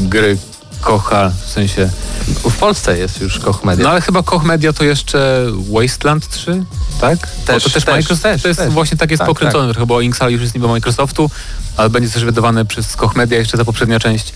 gry 0.00 0.38
Kocha, 0.82 1.30
w 1.46 1.50
sensie... 1.50 1.90
W 2.50 2.56
Polsce 2.56 2.98
jest 2.98 3.20
już 3.20 3.38
Koch 3.38 3.64
Media. 3.64 3.84
No 3.84 3.90
ale 3.90 4.00
chyba 4.00 4.22
Koch 4.22 4.44
Media 4.44 4.72
to 4.72 4.84
jeszcze 4.84 5.46
Wasteland 5.72 6.28
3, 6.28 6.64
tak? 7.00 7.18
Też, 7.46 7.64
to 7.64 7.70
też, 7.70 7.84
też, 7.84 7.94
Microsoft, 7.94 8.22
też, 8.22 8.42
to 8.42 8.48
jest 8.48 8.60
też. 8.60 8.72
właśnie 8.72 8.96
tak 8.96 9.10
jest 9.10 9.18
Tak, 9.18 9.28
pokręcone, 9.28 9.74
bo 9.86 10.00
Inksal 10.00 10.32
już 10.32 10.42
jest 10.42 10.54
niby 10.54 10.68
Microsoftu, 10.68 11.30
ale 11.76 11.90
będzie 11.90 12.10
też 12.10 12.24
wydawane 12.24 12.64
przez 12.64 12.96
Koch 12.96 13.16
Media 13.16 13.38
jeszcze 13.38 13.58
ta 13.58 13.64
poprzednia 13.64 14.00
część. 14.00 14.32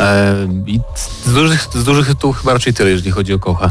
E, 0.00 0.34
I 0.66 0.80
z 1.24 1.32
dużych, 1.34 1.68
z 1.74 1.84
dużych 1.84 2.06
tytułów 2.06 2.38
chyba 2.38 2.52
raczej 2.52 2.74
tyle, 2.74 2.90
jeżeli 2.90 3.10
chodzi 3.10 3.34
o 3.34 3.38
Kocha. 3.38 3.70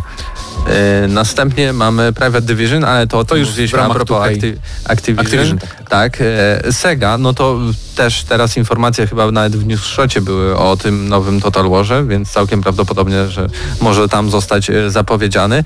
E, 0.65 1.07
następnie 1.07 1.73
mamy 1.73 2.13
Private 2.13 2.41
Division, 2.41 2.83
ale 2.83 3.07
to, 3.07 3.25
to 3.25 3.35
już 3.35 3.49
mówiliśmy 3.49 3.81
a 3.81 3.89
propos 3.89 4.27
Activision. 4.27 4.59
Activision, 4.85 5.59
tak. 5.89 6.17
e, 6.21 6.73
Sega, 6.73 7.17
no 7.17 7.33
to 7.33 7.59
też 7.95 8.23
teraz 8.23 8.57
informacje 8.57 9.07
chyba 9.07 9.31
nawet 9.31 9.55
w 9.55 9.65
newsshocie 9.65 10.21
były 10.21 10.57
o 10.57 10.77
tym 10.77 11.09
nowym 11.09 11.41
Total 11.41 11.69
Warze, 11.69 12.05
więc 12.05 12.31
całkiem 12.31 12.61
prawdopodobnie, 12.61 13.27
że 13.27 13.49
może 13.81 14.09
tam 14.09 14.29
zostać 14.29 14.69
e, 14.69 14.91
zapowiedziany. 14.91 15.63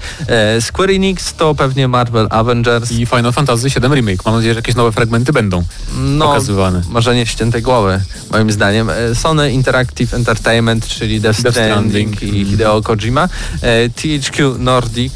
Square 0.59 0.89
Enix 0.91 1.33
to 1.33 1.55
pewnie 1.55 1.87
Marvel 1.87 2.27
Avengers. 2.29 2.91
I 2.91 3.05
Final 3.05 3.33
Fantasy 3.33 3.69
VII 3.69 3.95
Remake. 3.95 4.25
Mam 4.25 4.35
nadzieję, 4.35 4.53
że 4.53 4.59
jakieś 4.59 4.75
nowe 4.75 4.91
fragmenty 4.91 5.33
będą 5.33 5.63
No, 5.97 6.25
pokazywane. 6.27 6.81
może 6.89 7.15
nie 7.15 7.25
ścięte 7.25 7.61
głowy, 7.61 8.01
moim 8.31 8.51
zdaniem. 8.51 8.89
Sony 9.13 9.51
Interactive 9.51 10.13
Entertainment, 10.13 10.87
czyli 10.87 11.21
Death 11.21 11.41
Death 11.41 11.55
Stranding, 11.57 12.15
Stranding. 12.15 12.35
i 12.35 12.45
Hideo 12.45 12.81
Kojima. 12.81 13.29
THQ 13.95 14.55
Nordic. 14.81 15.13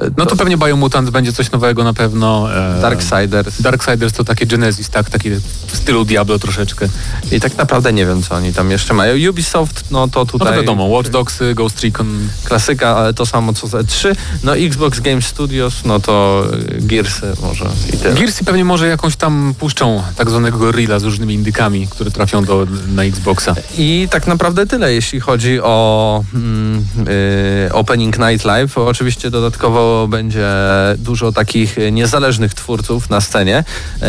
e, 0.00 0.10
No 0.16 0.26
to 0.26 0.36
pewnie 0.36 0.56
Biomutant 0.56 1.10
będzie 1.10 1.32
coś 1.32 1.50
nowego 1.50 1.84
na 1.84 1.94
pewno. 1.94 2.48
E, 2.76 2.80
Darksiders. 2.80 3.62
Darksiders 3.62 4.12
to 4.12 4.24
takie 4.24 4.46
Genesis, 4.46 4.88
tak, 4.88 5.10
taki 5.10 5.30
w 5.66 5.76
stylu 5.76 6.04
Diablo 6.04 6.38
troszeczkę. 6.38 6.88
I 7.32 7.40
tak 7.40 7.56
naprawdę 7.56 7.92
nie 7.92 8.06
wiem, 8.06 8.22
co 8.22 8.34
oni 8.34 8.52
tam 8.52 8.70
jeszcze 8.70 8.94
mają. 8.94 9.30
Ubisoft, 9.30 9.84
no 9.90 10.08
to 10.08 10.20
No 10.20 10.26
tutaj... 10.26 10.48
to 10.48 10.54
wiadomo, 10.60 10.84
Watch 10.84 11.10
Dogs, 11.10 11.38
Ghost 11.54 11.80
Recon, 11.84 12.28
Klasyka, 12.44 12.96
ale 12.96 13.14
to 13.14 13.26
samo 13.26 13.52
co 13.52 13.66
z 13.66 13.86
3 13.86 14.16
No 14.44 14.56
Xbox 14.56 15.00
Game 15.00 15.22
Studios, 15.22 15.74
no 15.84 16.00
to 16.00 16.44
y, 16.72 16.78
Gearsy 16.80 17.32
może 17.42 17.64
i 17.94 17.96
tyle. 17.96 18.14
Gearsy 18.14 18.44
pewnie 18.44 18.64
może 18.64 18.86
jakąś 18.88 19.16
tam 19.16 19.54
puszczą 19.58 20.02
tak 20.16 20.30
zwanego 20.30 20.72
reela 20.72 20.98
z 20.98 21.04
różnymi 21.04 21.34
indykami, 21.34 21.88
które 21.88 22.10
trafią 22.10 22.44
do, 22.44 22.66
na 22.94 23.04
Xboxa. 23.04 23.54
I 23.78 24.08
tak 24.10 24.26
naprawdę 24.26 24.66
tyle, 24.66 24.92
jeśli 24.94 25.20
chodzi 25.20 25.60
o 25.60 26.24
mm, 26.34 26.84
y, 27.68 27.72
Opening 27.72 28.18
Night 28.18 28.44
Live. 28.44 28.78
Oczywiście 28.98 29.30
dodatkowo 29.30 30.08
będzie 30.08 30.46
dużo 30.96 31.32
takich 31.32 31.76
niezależnych 31.92 32.54
twórców 32.54 33.10
na 33.10 33.20
scenie. 33.20 33.64
Y, 34.02 34.04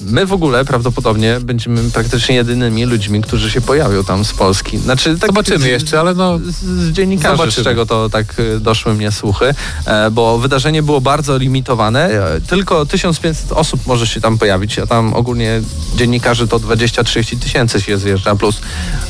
my 0.00 0.26
w 0.26 0.32
ogóle 0.32 0.64
prawdopodobnie 0.64 1.40
będziemy 1.40 1.90
praktycznie 1.90 2.34
jedynymi 2.34 2.84
ludźmi, 2.84 3.22
którzy 3.22 3.50
się 3.50 3.60
pojawią 3.60 4.04
tam 4.04 4.24
z 4.24 4.32
Polski. 4.32 4.78
Znaczy, 4.78 5.18
tak 5.18 5.30
Zobaczymy 5.30 5.58
z- 5.58 5.64
jeszcze, 5.66 6.00
ale 6.00 6.14
no 6.14 6.38
z, 6.38 6.52
z 6.64 6.92
dziennikarzy, 6.92 7.36
Zobaczymy. 7.36 7.62
z 7.62 7.64
czego 7.64 7.86
to 7.86 8.10
tak 8.10 8.38
y, 8.40 8.60
doszły 8.60 8.94
mnie 8.94 9.12
słuchy, 9.12 9.54
e, 9.86 10.10
bo 10.10 10.38
wydarzenie 10.38 10.82
było 10.82 11.00
bardzo 11.00 11.38
limitowane. 11.38 12.04
E, 12.36 12.40
Tylko 12.40 12.86
1500 12.86 13.52
osób 13.52 13.86
może 13.86 14.06
się 14.06 14.20
tam 14.20 14.38
pojawić, 14.38 14.78
a 14.78 14.86
tam 14.86 15.14
ogólnie 15.14 15.60
dziennikarzy 15.96 16.48
to 16.48 16.58
20-30 16.58 17.38
tysięcy 17.38 17.80
się 17.80 17.98
zjeżdża, 17.98 18.34
plus 18.36 18.60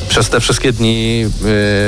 przez 0.09 0.29
te 0.29 0.39
wszystkie 0.39 0.71
dni 0.73 1.25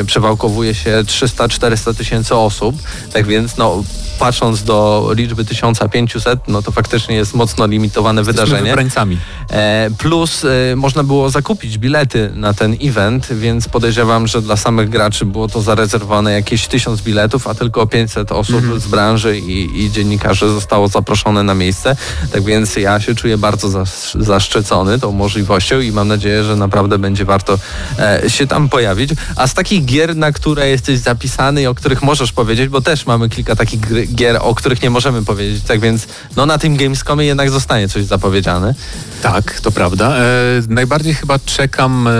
przewałkowuje 0.06 0.76
się 0.76 1.04
300-400 1.06 1.94
tysięcy 1.96 2.36
osób, 2.36 2.76
tak 3.14 3.28
więc 3.28 3.37
no 3.58 3.84
patrząc 4.18 4.64
do 4.64 5.10
liczby 5.16 5.46
1500, 5.46 6.40
no 6.48 6.62
to 6.62 6.72
faktycznie 6.72 7.16
jest 7.16 7.34
mocno 7.34 7.68
limitowane 7.68 8.22
jesteśmy 8.22 8.42
wydarzenie. 8.46 8.70
wybrańcami. 8.70 9.18
E, 9.52 9.90
Plus 9.98 10.46
e, 10.46 10.76
można 10.76 11.04
było 11.04 11.30
zakupić 11.30 11.78
bilety 11.78 12.32
na 12.36 12.54
ten 12.54 12.76
event, 12.84 13.28
więc 13.32 13.70
podejrzewam, 13.70 14.28
że 14.28 14.42
dla 14.42 14.58
samych 14.58 14.90
graczy 14.90 15.26
było 15.26 15.48
to 15.48 15.62
zarezerwowane 15.62 16.32
jakieś 16.34 16.68
1000 16.68 17.02
biletów, 17.02 17.48
a 17.48 17.56
tylko 17.56 17.88
500 17.88 18.32
osób 18.32 18.64
z 18.78 18.88
branży 18.88 19.40
i, 19.40 19.84
i 19.86 19.92
dziennikarzy 19.92 20.50
zostało 20.50 20.88
zaproszone 20.88 21.44
na 21.44 21.54
miejsce. 21.54 21.96
Tak 22.32 22.44
więc 22.44 22.76
ja 22.76 23.00
się 23.00 23.16
czuję 23.16 23.38
bardzo 23.38 23.68
zasz- 23.70 24.24
zaszczycony 24.24 25.00
tą 25.00 25.12
możliwością 25.12 25.80
i 25.80 25.92
mam 25.92 26.08
nadzieję, 26.08 26.44
że 26.44 26.56
naprawdę 26.56 26.98
będzie 26.98 27.26
warto 27.26 27.60
e, 28.00 28.30
się 28.30 28.48
tam 28.48 28.70
pojawić. 28.70 29.10
A 29.36 29.48
z 29.48 29.54
takich 29.54 29.86
gier, 29.86 30.16
na 30.16 30.32
które 30.32 30.70
jesteś 30.70 31.00
zapisany 31.00 31.62
i 31.62 31.68
o 31.68 31.76
których 31.76 32.02
możesz 32.04 32.32
powiedzieć, 32.32 32.70
bo 32.70 32.82
też 32.82 33.06
mamy 33.06 33.30
kilka 33.30 33.56
takich 33.56 33.80
gry, 33.80 34.07
gier, 34.16 34.38
o 34.42 34.56
których 34.56 34.82
nie 34.82 34.90
możemy 34.90 35.26
powiedzieć, 35.26 35.64
tak 35.64 35.80
więc 35.80 36.08
no 36.36 36.46
na 36.46 36.58
tym 36.58 36.78
Gamescomie 36.78 37.26
jednak 37.26 37.50
zostanie 37.50 37.90
coś 37.90 38.06
zapowiedziane. 38.06 38.76
Tak, 39.22 39.60
to 39.62 39.72
prawda. 39.72 40.18
E, 40.18 40.24
najbardziej 40.70 41.14
chyba 41.14 41.40
czekam 41.40 42.08
e, 42.08 42.12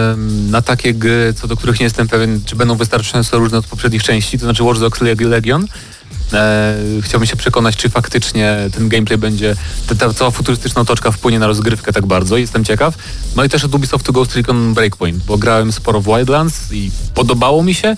na 0.52 0.62
takie 0.62 0.94
gry, 0.94 1.34
co 1.34 1.48
do 1.48 1.58
których 1.58 1.80
nie 1.80 1.84
jestem 1.84 2.08
pewien, 2.08 2.42
czy 2.46 2.56
będą 2.56 2.76
wystarczająco 2.76 3.40
różne 3.40 3.58
od 3.58 3.68
poprzednich 3.68 4.04
części, 4.04 4.40
to 4.40 4.46
znaczy 4.46 4.64
Watch 4.64 4.80
Dogs 4.80 5.02
Leg- 5.02 5.26
Legion. 5.26 5.68
E, 6.34 6.76
chciałbym 7.02 7.28
się 7.28 7.36
przekonać, 7.36 7.76
czy 7.78 7.90
faktycznie 7.90 8.58
ten 8.74 8.90
gameplay 8.90 9.18
będzie, 9.18 9.56
ta, 9.88 9.96
ta 9.96 10.14
cała 10.14 10.32
futurystyczna 10.32 10.82
otoczka 10.82 11.12
wpłynie 11.12 11.40
na 11.40 11.48
rozgrywkę 11.48 11.94
tak 11.94 12.06
bardzo, 12.06 12.38
jestem 12.38 12.66
ciekaw. 12.66 12.96
No 13.36 13.44
i 13.44 13.50
też 13.50 13.64
od 13.64 13.76
Ubisoftu 13.76 14.14
Ghost 14.14 14.36
Recon 14.36 14.74
Breakpoint, 14.74 15.24
bo 15.24 15.38
grałem 15.38 15.72
sporo 15.72 16.02
w 16.02 16.06
Wildlands 16.06 16.72
i 16.72 16.92
podobało 17.14 17.64
mi 17.64 17.74
się, 17.74 17.98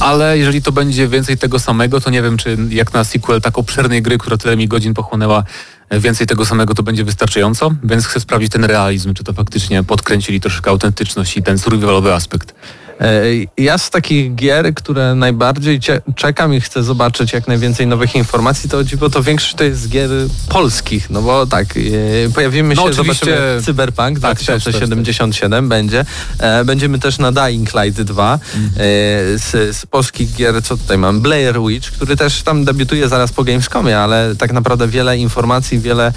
ale 0.00 0.38
jeżeli 0.38 0.62
to 0.62 0.72
będzie 0.72 1.08
więcej 1.08 1.38
tego 1.38 1.58
samego, 1.58 2.00
to 2.00 2.10
nie 2.10 2.22
wiem, 2.22 2.36
czy 2.36 2.56
jak 2.68 2.92
na 2.92 3.04
sequel 3.04 3.40
tak 3.40 3.58
obszernej 3.58 4.02
gry, 4.02 4.18
która 4.18 4.36
tyle 4.36 4.56
mi 4.56 4.68
godzin 4.68 4.94
pochłonęła, 4.94 5.44
e, 5.88 6.00
więcej 6.00 6.26
tego 6.26 6.46
samego 6.46 6.74
to 6.74 6.82
będzie 6.82 7.04
wystarczająco, 7.04 7.74
więc 7.84 8.06
chcę 8.06 8.20
sprawdzić 8.20 8.52
ten 8.52 8.64
realizm, 8.64 9.14
czy 9.14 9.24
to 9.24 9.32
faktycznie 9.32 9.82
podkręcili 9.82 10.40
troszkę 10.40 10.70
autentyczność 10.70 11.36
i 11.36 11.42
ten 11.42 11.58
survivalowy 11.58 12.14
aspekt. 12.14 12.54
E, 13.00 13.22
Ja 13.58 13.78
z 13.78 13.90
takich 13.90 14.34
gier, 14.34 14.74
które 14.74 15.14
najbardziej 15.14 15.80
czekam 16.16 16.54
i 16.54 16.60
chcę 16.60 16.82
zobaczyć 16.82 17.32
jak 17.32 17.48
najwięcej 17.48 17.86
nowych 17.86 18.14
informacji, 18.14 18.70
to 18.70 18.84
dziwo 18.84 19.10
to 19.10 19.22
większość 19.22 19.54
to 19.54 19.64
jest 19.64 19.80
z 19.80 19.88
gier 19.88 20.10
polskich, 20.48 21.10
no 21.10 21.22
bo 21.22 21.46
tak, 21.46 21.66
e, 21.76 21.80
pojawimy 22.34 22.76
się, 22.76 22.82
No 22.82 22.86
oczywiście- 22.88 23.26
zobaczymy 23.26 23.62
Cyberpunk 23.62 24.20
Tak, 24.20 24.38
też, 24.38 24.46
też, 24.46 24.62
2077 24.62 25.68
będzie. 25.68 26.04
E, 26.38 26.64
Będziemy 26.64 26.98
też 26.98 27.18
na 27.18 27.32
Dying 27.32 27.74
Light 27.74 28.02
2 28.02 28.34
e, 28.34 28.38
z, 29.38 29.76
z 29.76 29.86
polskich 29.86 30.34
gier, 30.34 30.62
co 30.62 30.76
tutaj 30.76 30.98
mam, 30.98 31.20
Blair 31.20 31.60
Witch, 31.68 31.90
który 31.90 32.16
też 32.16 32.42
tam 32.42 32.64
debiutuje 32.64 33.08
zaraz 33.08 33.32
po 33.32 33.44
Gamescomie, 33.44 33.98
ale 33.98 34.36
tak 34.38 34.52
naprawdę 34.52 34.88
wiele 34.88 35.18
informacji, 35.18 35.78
wiele 35.78 36.12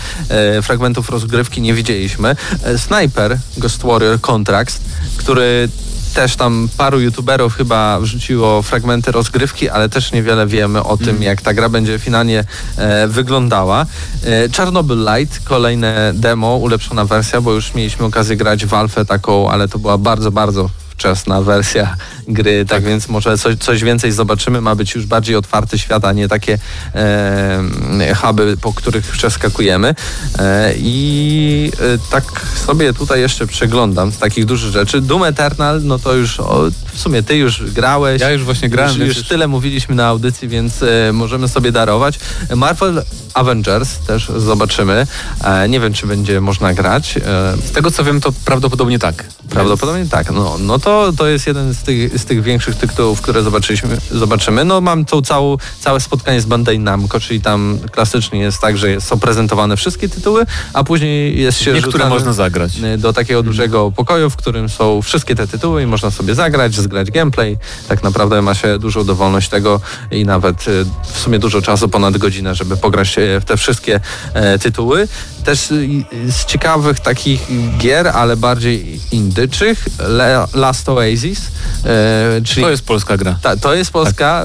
fragmentów 0.61 1.09
rozgrywki 1.09 1.61
nie 1.61 1.73
widzieliśmy. 1.73 2.35
Sniper, 2.77 3.37
Ghost 3.57 3.83
Warrior 3.83 4.21
Contracts, 4.21 4.79
który 5.17 5.69
też 6.13 6.35
tam 6.35 6.69
paru 6.77 6.99
youtuberów 6.99 7.55
chyba 7.55 7.99
wrzuciło 7.99 8.61
fragmenty 8.61 9.11
rozgrywki, 9.11 9.69
ale 9.69 9.89
też 9.89 10.11
niewiele 10.11 10.47
wiemy 10.47 10.83
o 10.83 10.97
tym, 10.97 11.23
jak 11.23 11.41
ta 11.41 11.53
gra 11.53 11.69
będzie 11.69 11.99
finalnie 11.99 12.43
e, 12.77 13.07
wyglądała. 13.07 13.85
E, 14.25 14.49
Chernobyl 14.49 15.05
Light, 15.05 15.39
kolejne 15.43 16.11
demo, 16.15 16.55
ulepszona 16.55 17.05
wersja, 17.05 17.41
bo 17.41 17.51
już 17.51 17.73
mieliśmy 17.73 18.05
okazję 18.05 18.37
grać 18.37 18.65
w 18.65 18.73
alfę 18.73 19.05
taką, 19.05 19.49
ale 19.51 19.67
to 19.67 19.79
była 19.79 19.97
bardzo, 19.97 20.31
bardzo 20.31 20.69
wczesna 21.03 21.41
wersja 21.41 21.95
gry, 22.27 22.65
tak, 22.65 22.83
więc 22.83 23.07
może 23.09 23.37
coś, 23.37 23.55
coś 23.57 23.83
więcej 23.83 24.11
zobaczymy. 24.11 24.61
Ma 24.61 24.75
być 24.75 24.95
już 24.95 25.05
bardziej 25.05 25.35
otwarty 25.35 25.79
świat, 25.79 26.05
a 26.05 26.13
nie 26.13 26.27
takie 26.27 26.57
e, 26.95 28.15
huby, 28.15 28.57
po 28.61 28.73
których 28.73 29.05
przeskakujemy. 29.05 29.95
E, 30.39 30.73
I 30.77 31.71
e, 31.95 32.11
tak 32.11 32.23
sobie 32.65 32.93
tutaj 32.93 33.21
jeszcze 33.21 33.47
przeglądam 33.47 34.11
z 34.11 34.17
takich 34.17 34.45
dużych 34.45 34.71
rzeczy. 34.71 35.01
Doom 35.01 35.23
Eternal, 35.23 35.81
no 35.83 35.99
to 35.99 36.13
już 36.13 36.39
o, 36.39 36.63
w 36.93 36.99
sumie 36.99 37.23
ty 37.23 37.35
już 37.37 37.71
grałeś. 37.71 38.21
Ja 38.21 38.31
już 38.31 38.43
właśnie 38.43 38.69
grałem, 38.69 39.01
już 39.01 39.17
już- 39.17 39.27
tyle 39.27 39.47
mówiliśmy 39.47 39.95
na 39.95 40.07
audycji, 40.07 40.47
więc 40.47 40.83
e, 40.83 41.13
możemy 41.13 41.47
sobie 41.47 41.71
darować. 41.71 42.19
Marvel 42.55 43.03
Avengers 43.33 43.97
też 44.07 44.31
zobaczymy. 44.37 45.07
E, 45.43 45.69
nie 45.69 45.79
wiem, 45.79 45.93
czy 45.93 46.07
będzie 46.07 46.41
można 46.41 46.73
grać. 46.73 47.17
E, 47.17 47.21
Z 47.67 47.71
tego 47.71 47.91
co 47.91 48.03
wiem, 48.03 48.21
to 48.21 48.31
prawdopodobnie 48.45 48.99
tak. 48.99 49.23
Prawdopodobnie 49.53 50.05
tak. 50.05 50.31
No, 50.31 50.57
no 50.59 50.79
to, 50.79 51.13
to 51.17 51.27
jest 51.27 51.47
jeden 51.47 51.73
z 51.73 51.83
tych, 51.83 52.19
z 52.19 52.25
tych 52.25 52.43
większych 52.43 52.75
tytułów, 52.75 53.21
które 53.21 53.43
zobaczyliśmy, 53.43 53.97
zobaczymy. 54.11 54.65
No 54.65 54.81
mam 54.81 55.05
tą 55.05 55.21
całą, 55.21 55.57
całe 55.79 55.99
spotkanie 55.99 56.41
z 56.41 56.45
Bandai 56.45 56.79
Namco, 56.79 57.19
czyli 57.19 57.41
tam 57.41 57.79
klasycznie 57.91 58.39
jest 58.39 58.61
tak, 58.61 58.77
że 58.77 59.01
są 59.01 59.19
prezentowane 59.19 59.77
wszystkie 59.77 60.09
tytuły, 60.09 60.45
a 60.73 60.83
później 60.83 61.41
jest 61.41 61.59
się 61.59 61.73
Niektóre 61.73 62.09
można 62.09 62.33
zagrać. 62.33 62.71
do 62.97 63.13
takiego 63.13 63.43
dużego 63.43 63.91
pokoju, 63.91 64.29
w 64.29 64.35
którym 64.35 64.69
są 64.69 65.01
wszystkie 65.01 65.35
te 65.35 65.47
tytuły 65.47 65.83
i 65.83 65.85
można 65.85 66.11
sobie 66.11 66.35
zagrać, 66.35 66.75
zgrać 66.75 67.11
gameplay. 67.11 67.57
Tak 67.87 68.03
naprawdę 68.03 68.41
ma 68.41 68.53
się 68.53 68.79
dużą 68.79 69.03
dowolność 69.03 69.49
tego 69.49 69.81
i 70.11 70.25
nawet 70.25 70.67
y, 70.67 70.85
w 71.13 71.19
sumie 71.19 71.39
dużo 71.39 71.61
czasu, 71.61 71.89
ponad 71.89 72.17
godzinę, 72.17 72.55
żeby 72.55 72.77
pograć 72.77 73.17
e, 73.17 73.39
w 73.39 73.45
te 73.45 73.57
wszystkie 73.57 73.99
e, 74.33 74.59
tytuły. 74.59 75.07
Też 75.43 75.71
y, 75.71 75.87
z 76.31 76.45
ciekawych 76.45 76.99
takich 76.99 77.47
gier, 77.77 78.07
ale 78.07 78.37
bardziej 78.37 78.99
indyczych, 79.11 79.85
Le- 79.99 80.47
Last 80.53 80.89
Oasis, 80.89 81.41
e, 81.85 82.41
czyli 82.43 82.61
To 82.61 82.69
jest 82.71 82.85
polska 82.85 83.17
gra. 83.17 83.39
ta, 83.41 83.57
to 83.57 83.73
jest 83.75 83.91
polska 83.91 84.43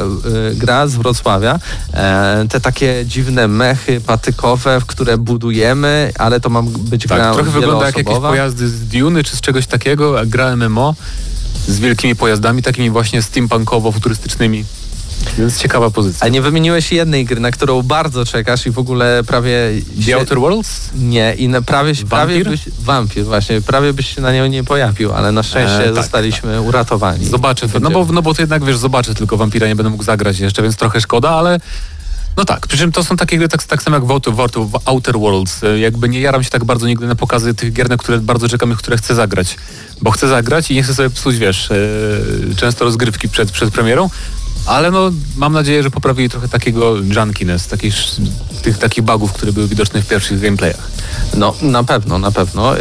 y, 0.53 0.55
gra 0.55 0.87
z 0.87 0.95
Wrocławia. 0.97 1.59
E, 1.95 2.47
te 2.51 2.61
takie 2.61 3.03
dziwne 3.07 3.49
mechy 3.49 4.01
patykowe, 4.01 4.81
w 4.81 4.87
które 4.87 5.19
budujemy, 5.19 6.13
ale 6.19 6.41
to 6.41 6.49
ma 6.51 6.63
być 6.63 7.07
gra 7.07 7.17
Tak, 7.17 7.35
trochę 7.35 7.51
wygląda 7.51 7.87
jak 7.87 7.97
jakieś 7.97 8.19
pojazdy 8.19 8.69
z 8.69 8.89
Duny 8.89 9.25
czy 9.25 9.37
z 9.37 9.41
czegoś 9.41 9.67
takiego, 9.67 10.21
a 10.21 10.27
gra 10.27 10.57
MMO 10.57 10.95
z 11.69 11.79
wielkimi 11.79 12.17
pojazdami, 12.17 12.63
takimi 12.63 12.91
właśnie 12.91 13.23
steampunkowo-futurystycznymi. 13.23 14.65
Więc 15.39 15.59
ciekawa 15.59 15.91
pozycja. 15.91 16.27
A 16.27 16.29
nie 16.29 16.43
wymieniłeś 16.43 16.93
jednej 16.93 17.25
gry, 17.25 17.41
na 17.41 17.51
którą 17.51 17.83
bardzo 17.83 18.25
czekasz 18.25 18.67
i 18.67 18.71
w 18.71 18.79
ogóle 18.79 19.23
prawie... 19.27 19.59
The 19.97 20.03
się- 20.03 20.17
Outer 20.17 20.41
Worlds? 20.41 20.91
Nie, 20.95 21.35
i 21.35 21.49
na, 21.49 21.63
prawie, 21.63 21.93
prawie 22.11 22.45
byś... 22.45 22.61
Wampir, 22.81 23.25
właśnie. 23.25 23.61
Prawie 23.61 23.93
byś 23.93 24.15
się 24.15 24.21
na 24.21 24.33
nią 24.33 24.47
nie 24.47 24.65
pojawił, 24.65 25.13
ale 25.13 25.33
na 25.33 25.43
szczęście 25.43 25.81
E, 25.81 25.85
tak, 25.85 25.95
zostaliśmy 25.95 26.61
uratowani. 26.61 27.27
Zobaczę 27.27 27.69
to, 27.69 27.81
no 27.81 27.91
bo, 27.91 28.07
no 28.13 28.23
bo 28.23 28.35
to 28.35 28.43
jednak 28.43 28.65
wiesz, 28.65 28.77
zobaczę 28.77 29.15
tylko 29.15 29.37
Wampira, 29.37 29.67
nie 29.67 29.77
będę 29.77 29.91
mógł 29.91 30.05
zagrać 30.05 30.39
jeszcze, 30.39 30.63
więc 30.63 30.77
trochę 30.77 31.01
szkoda, 31.01 31.31
ale 31.31 31.61
No 32.37 32.45
tak, 32.45 32.67
przy 32.67 32.79
czym 32.79 32.93
to 32.93 33.05
są 33.05 33.17
takie 33.17 33.39
gry 33.39 33.49
tak, 33.49 33.63
tak 33.65 33.83
samo 33.83 33.97
jak 33.97 34.05
w 34.05 34.11
Outer, 34.11 34.35
w 34.35 34.81
Outer, 34.85 35.19
Worlds. 35.19 35.65
E, 35.65 35.79
Jakby 35.79 36.09
nie 36.09 36.21
jaram 36.21 36.45
się 36.45 36.51
tak 36.51 36.65
bardzo 36.65 36.87
nigdy 36.87 37.07
na 37.07 37.15
pokazy 37.15 37.55
tych 37.55 37.73
gier, 37.73 37.89
na 37.89 37.97
które 37.97 38.19
bardzo 38.19 38.49
czekam 38.49 38.73
i 38.73 38.77
które 38.77 38.97
chcę 38.97 39.15
zagrać. 39.15 39.57
Bo 40.01 40.11
chcę 40.11 40.29
zagrać 40.29 40.71
i 40.71 40.75
nie 40.75 40.83
chcę 40.83 40.95
sobie 40.95 41.11
psuć, 41.11 41.37
wiesz, 41.37 41.71
e, 41.71 41.75
często 42.57 42.85
rozgrywki 42.85 43.29
przed, 43.29 43.51
przed 43.53 43.71
premierą. 43.71 44.11
Ale 44.67 44.91
no, 44.91 45.11
mam 45.37 45.53
nadzieję, 45.53 45.83
że 45.83 45.91
poprawili 45.91 46.29
trochę 46.31 46.49
takiego 46.49 46.97
junkiness, 46.97 47.67
takich, 47.67 47.95
tych 48.63 48.79
takich 48.79 49.05
bugów, 49.05 49.33
które 49.33 49.53
były 49.53 49.69
widoczne 49.69 50.03
w 50.03 50.09
pierwszych 50.09 50.41
gameplayach. 50.41 50.89
No, 51.35 51.55
na 51.63 51.85
pewno, 51.85 52.19
na 52.19 52.31
pewno. 52.31 52.77
Yy, 52.77 52.81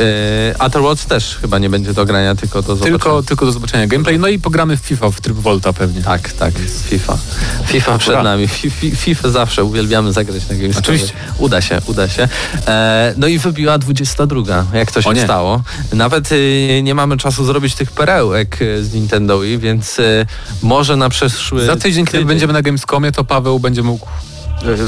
Outer 0.59 0.81
Worlds 0.81 1.05
też 1.05 1.37
chyba 1.41 1.59
nie 1.59 1.69
będzie 1.69 1.93
do 1.93 2.05
grania, 2.05 2.35
tylko 2.35 2.61
do 2.61 2.67
zobaczenia. 2.67 2.97
Tylko, 2.99 3.23
tylko 3.23 3.45
do 3.45 3.51
zobaczenia 3.51 3.87
gameplay. 3.87 4.19
No 4.19 4.27
i 4.27 4.39
pogramy 4.39 4.77
w 4.77 4.79
FIFA, 4.79 5.09
w 5.09 5.21
tryb 5.21 5.37
Volta 5.37 5.73
pewnie. 5.73 6.01
Tak, 6.01 6.31
tak, 6.31 6.53
FIFA. 6.89 7.17
FIFA 7.65 7.97
przed 7.97 8.13
Ura. 8.13 8.23
nami. 8.23 8.47
Fi- 8.47 8.71
fi- 8.71 8.95
FIFA 8.95 9.29
zawsze 9.29 9.63
uwielbiamy 9.63 10.13
zagrać 10.13 10.49
na 10.49 10.55
Gamescomie. 10.55 10.79
Oczywiście. 10.79 11.13
Uda 11.37 11.61
się, 11.61 11.81
uda 11.85 12.09
się. 12.09 12.27
E, 12.67 13.13
no 13.17 13.27
i 13.27 13.37
wybiła 13.39 13.77
22, 13.77 14.65
jak 14.73 14.91
to 14.91 15.01
się 15.01 15.15
stało. 15.23 15.61
Nawet 15.93 16.31
y, 16.31 16.81
nie 16.83 16.95
mamy 16.95 17.17
czasu 17.17 17.45
zrobić 17.45 17.75
tych 17.75 17.91
perełek 17.91 18.61
y, 18.61 18.83
z 18.85 18.93
Nintendo 18.93 19.39
Wii, 19.39 19.57
więc 19.57 19.99
y, 19.99 20.25
może 20.63 20.95
na 20.95 21.09
przyszły 21.09 21.66
Za 21.67 21.75
tydzień, 21.75 22.05
kiedy 22.05 22.25
będziemy 22.25 22.53
na 22.53 22.61
Gamescomie, 22.61 23.11
to 23.11 23.23
Paweł 23.23 23.59
będzie 23.59 23.83
mógł 23.83 24.07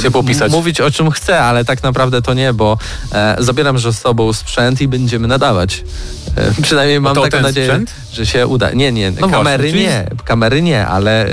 się 0.01 0.11
popisać. 0.11 0.51
Mówić 0.51 0.82
o 0.82 0.91
czym 0.91 1.11
chcę, 1.11 1.41
ale 1.41 1.65
tak 1.65 1.84
naprawdę 1.84 2.22
to 2.22 2.34
nie, 2.34 2.53
bo 2.53 2.78
e, 3.13 3.36
zabieram 3.39 3.80
ze 3.80 3.93
sobą 3.93 4.34
sprzęt 4.34 4.82
i 4.82 4.88
będziemy 4.88 5.28
nadawać. 5.28 5.84
E, 6.36 6.61
przynajmniej 6.61 7.01
mam 7.01 7.15
to 7.15 7.22
taką 7.22 7.41
nadzieję, 7.41 7.67
sprzęt? 7.67 7.91
że 8.13 8.26
się 8.26 8.47
uda. 8.47 8.72
Nie, 8.72 8.91
nie, 8.91 9.11
No 9.11 9.30
kamery 9.30 9.63
właśnie, 9.63 9.72
czyli- 9.72 9.84
nie, 9.84 10.05
kamery 10.26 10.61
nie, 10.61 10.88
ale 10.88 11.26
e, 11.26 11.30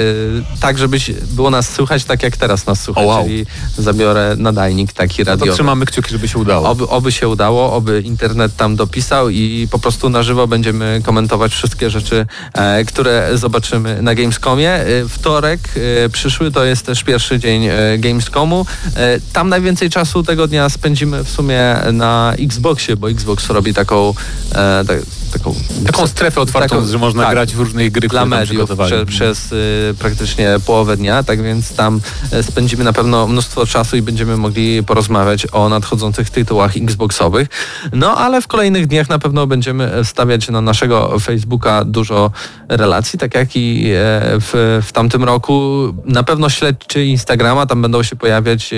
tak, 0.60 0.78
żebyś 0.78 1.10
było 1.10 1.50
nas 1.50 1.68
słychać 1.74 2.04
tak 2.04 2.22
jak 2.22 2.36
teraz 2.36 2.66
nas 2.66 2.80
słychać, 2.82 3.04
O, 3.04 3.06
wow. 3.06 3.24
czyli 3.24 3.46
zabiorę 3.78 4.34
nadajnik 4.38 4.92
taki 4.92 5.18
No 5.18 5.24
to 5.24 5.30
radiowy. 5.30 5.52
trzymamy 5.52 5.86
kciuki, 5.86 6.10
żeby 6.10 6.28
się 6.28 6.38
udało. 6.38 6.68
Oby, 6.68 6.88
oby 6.88 7.12
się 7.12 7.28
udało, 7.28 7.72
oby 7.72 8.00
internet 8.04 8.56
tam 8.56 8.76
dopisał 8.76 9.30
i 9.30 9.68
po 9.70 9.78
prostu 9.78 10.08
na 10.08 10.22
żywo 10.22 10.46
będziemy 10.46 11.00
komentować 11.04 11.52
wszystkie 11.52 11.90
rzeczy, 11.90 12.26
e, 12.54 12.84
które 12.84 13.30
zobaczymy 13.34 14.02
na 14.02 14.14
Gamescomie. 14.14 14.70
E, 14.72 14.86
wtorek 15.08 15.60
e, 16.04 16.08
przyszły 16.08 16.50
to 16.52 16.64
jest 16.64 16.86
też 16.86 17.04
pierwszy 17.04 17.38
dzień 17.38 17.64
e, 17.66 17.98
Gamescomu. 18.26 18.66
E, 18.96 19.20
tam 19.32 19.48
najwięcej 19.48 19.90
czasu 19.90 20.22
tego 20.22 20.46
dnia 20.46 20.68
spędzimy 20.68 21.24
w 21.24 21.28
sumie 21.30 21.76
na 21.92 22.32
Xboxie, 22.38 22.96
bo 22.96 23.10
Xbox 23.10 23.50
robi 23.50 23.74
taką 23.74 24.14
e, 24.52 24.54
ta, 24.54 24.92
taką, 25.32 25.54
Taką 25.86 26.06
strefę 26.06 26.40
otwartą, 26.40 26.76
taką- 26.76 26.88
że 26.88 26.98
można 26.98 27.22
tak, 27.22 27.32
grać 27.32 27.54
w 27.54 27.58
różnych 27.58 27.92
gry, 27.92 28.08
dla 28.08 28.26
mediów 28.26 28.70
prze, 28.86 29.06
przez 29.06 29.52
y, 29.52 29.94
praktycznie 29.98 30.56
połowę 30.66 30.96
dnia, 30.96 31.22
tak 31.22 31.42
więc 31.42 31.74
tam 31.74 32.00
e, 32.32 32.42
spędzimy 32.42 32.84
na 32.84 32.92
pewno 32.92 33.26
mnóstwo 33.26 33.66
czasu 33.66 33.96
i 33.96 34.02
będziemy 34.02 34.36
mogli 34.36 34.82
porozmawiać 34.82 35.46
o 35.52 35.68
nadchodzących 35.68 36.30
tytułach 36.30 36.76
Xboxowych. 36.76 37.48
No 37.92 38.16
ale 38.16 38.40
w 38.40 38.46
kolejnych 38.46 38.86
dniach 38.86 39.08
na 39.08 39.18
pewno 39.18 39.46
będziemy 39.46 40.04
stawiać 40.04 40.48
na 40.48 40.60
naszego 40.60 41.18
Facebooka 41.18 41.84
dużo 41.84 42.30
relacji, 42.68 43.18
tak 43.18 43.34
jak 43.34 43.56
i 43.56 43.84
e, 43.86 43.92
w, 44.40 44.80
w 44.86 44.92
tamtym 44.92 45.24
roku. 45.24 45.82
Na 46.04 46.22
pewno 46.22 46.48
śledźcie 46.48 47.06
Instagrama, 47.06 47.66
tam 47.66 47.82
będą 47.82 48.02
się 48.02 48.16
pojawiać 48.16 48.72
e, 48.72 48.76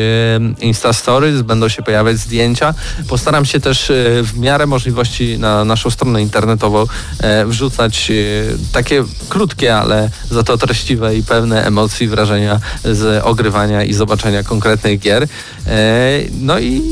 Insta 0.65 0.93
Stories, 0.93 1.43
będą 1.43 1.69
się 1.69 1.83
pojawiać 1.83 2.19
zdjęcia. 2.19 2.75
Postaram 3.09 3.45
się 3.45 3.61
też 3.61 3.91
e, 3.91 3.95
w 4.23 4.39
miarę 4.39 4.67
możliwości 4.67 5.39
na 5.39 5.65
naszą 5.65 5.91
stronę 5.91 6.23
internetową 6.23 6.38
e, 7.21 7.47
wrzucać 7.47 8.11
e, 8.11 8.15
takie 8.73 9.05
krótkie, 9.29 9.77
ale 9.77 10.11
za 10.31 10.43
to 10.43 10.59
treściwe 10.59 11.17
i 11.17 11.23
pełne 11.23 11.67
emocji, 11.67 12.09
wrażenia 12.09 12.61
z 12.85 13.25
ogrywania 13.25 13.85
i 13.85 13.93
zobaczenia 13.93 14.43
konkretnych 14.43 15.01
gier. 15.01 15.23
E, 15.23 15.29
No 16.41 16.59
i, 16.59 16.83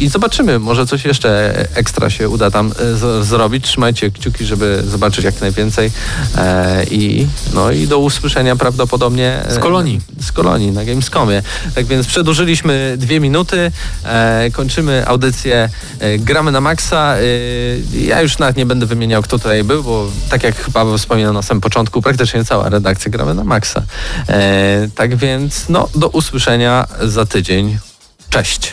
i 0.00 0.08
zobaczymy, 0.08 0.58
może 0.58 0.86
coś 0.86 1.04
jeszcze 1.04 1.54
ekstra 1.76 2.10
się 2.10 2.28
uda 2.28 2.50
tam 2.50 2.72
e, 2.78 2.96
z, 2.96 3.26
zrobić. 3.26 3.64
Trzymajcie 3.64 4.10
kciuki, 4.10 4.44
żeby 4.44 4.82
zobaczyć 4.86 5.24
jak 5.24 5.40
najwięcej 5.40 5.90
E, 6.36 6.84
i, 6.90 7.26
no 7.54 7.70
i 7.70 7.86
do 7.86 7.98
usłyszenia 7.98 8.56
prawdopodobnie 8.56 9.44
e, 9.46 9.54
Z 9.54 9.58
kolonii. 9.58 10.00
z 10.20 10.32
kolonii 10.32 10.70
na 10.72 10.84
Gamescomie. 10.84 11.42
Tak 11.74 11.86
więc 11.86 12.06
przedłużyliśmy 12.06 12.94
dwie 12.96 13.20
minuty, 13.20 13.72
e, 14.04 14.50
kończymy 14.52 15.06
audycję, 15.06 15.68
e, 16.00 16.18
gramy 16.18 16.52
na 16.52 16.60
maksa. 16.60 17.16
E, 17.16 17.20
ja 18.06 18.22
już 18.22 18.38
nawet 18.38 18.56
nie 18.56 18.66
będę 18.66 18.86
wymieniał, 18.86 19.22
kto 19.22 19.38
tutaj 19.38 19.64
był, 19.64 19.82
bo 19.82 20.06
tak 20.30 20.42
jak 20.42 20.54
Paweł 20.72 20.98
wspominał 20.98 21.32
na 21.32 21.42
samym 21.42 21.60
początku, 21.60 22.02
praktycznie 22.02 22.44
cała 22.44 22.68
redakcja 22.68 23.10
gramy 23.10 23.34
na 23.34 23.44
maksa. 23.44 23.82
Tak 24.94 25.16
więc 25.16 25.68
no, 25.68 25.88
do 25.94 26.08
usłyszenia 26.08 26.86
za 27.02 27.26
tydzień. 27.26 27.78
Cześć. 28.30 28.72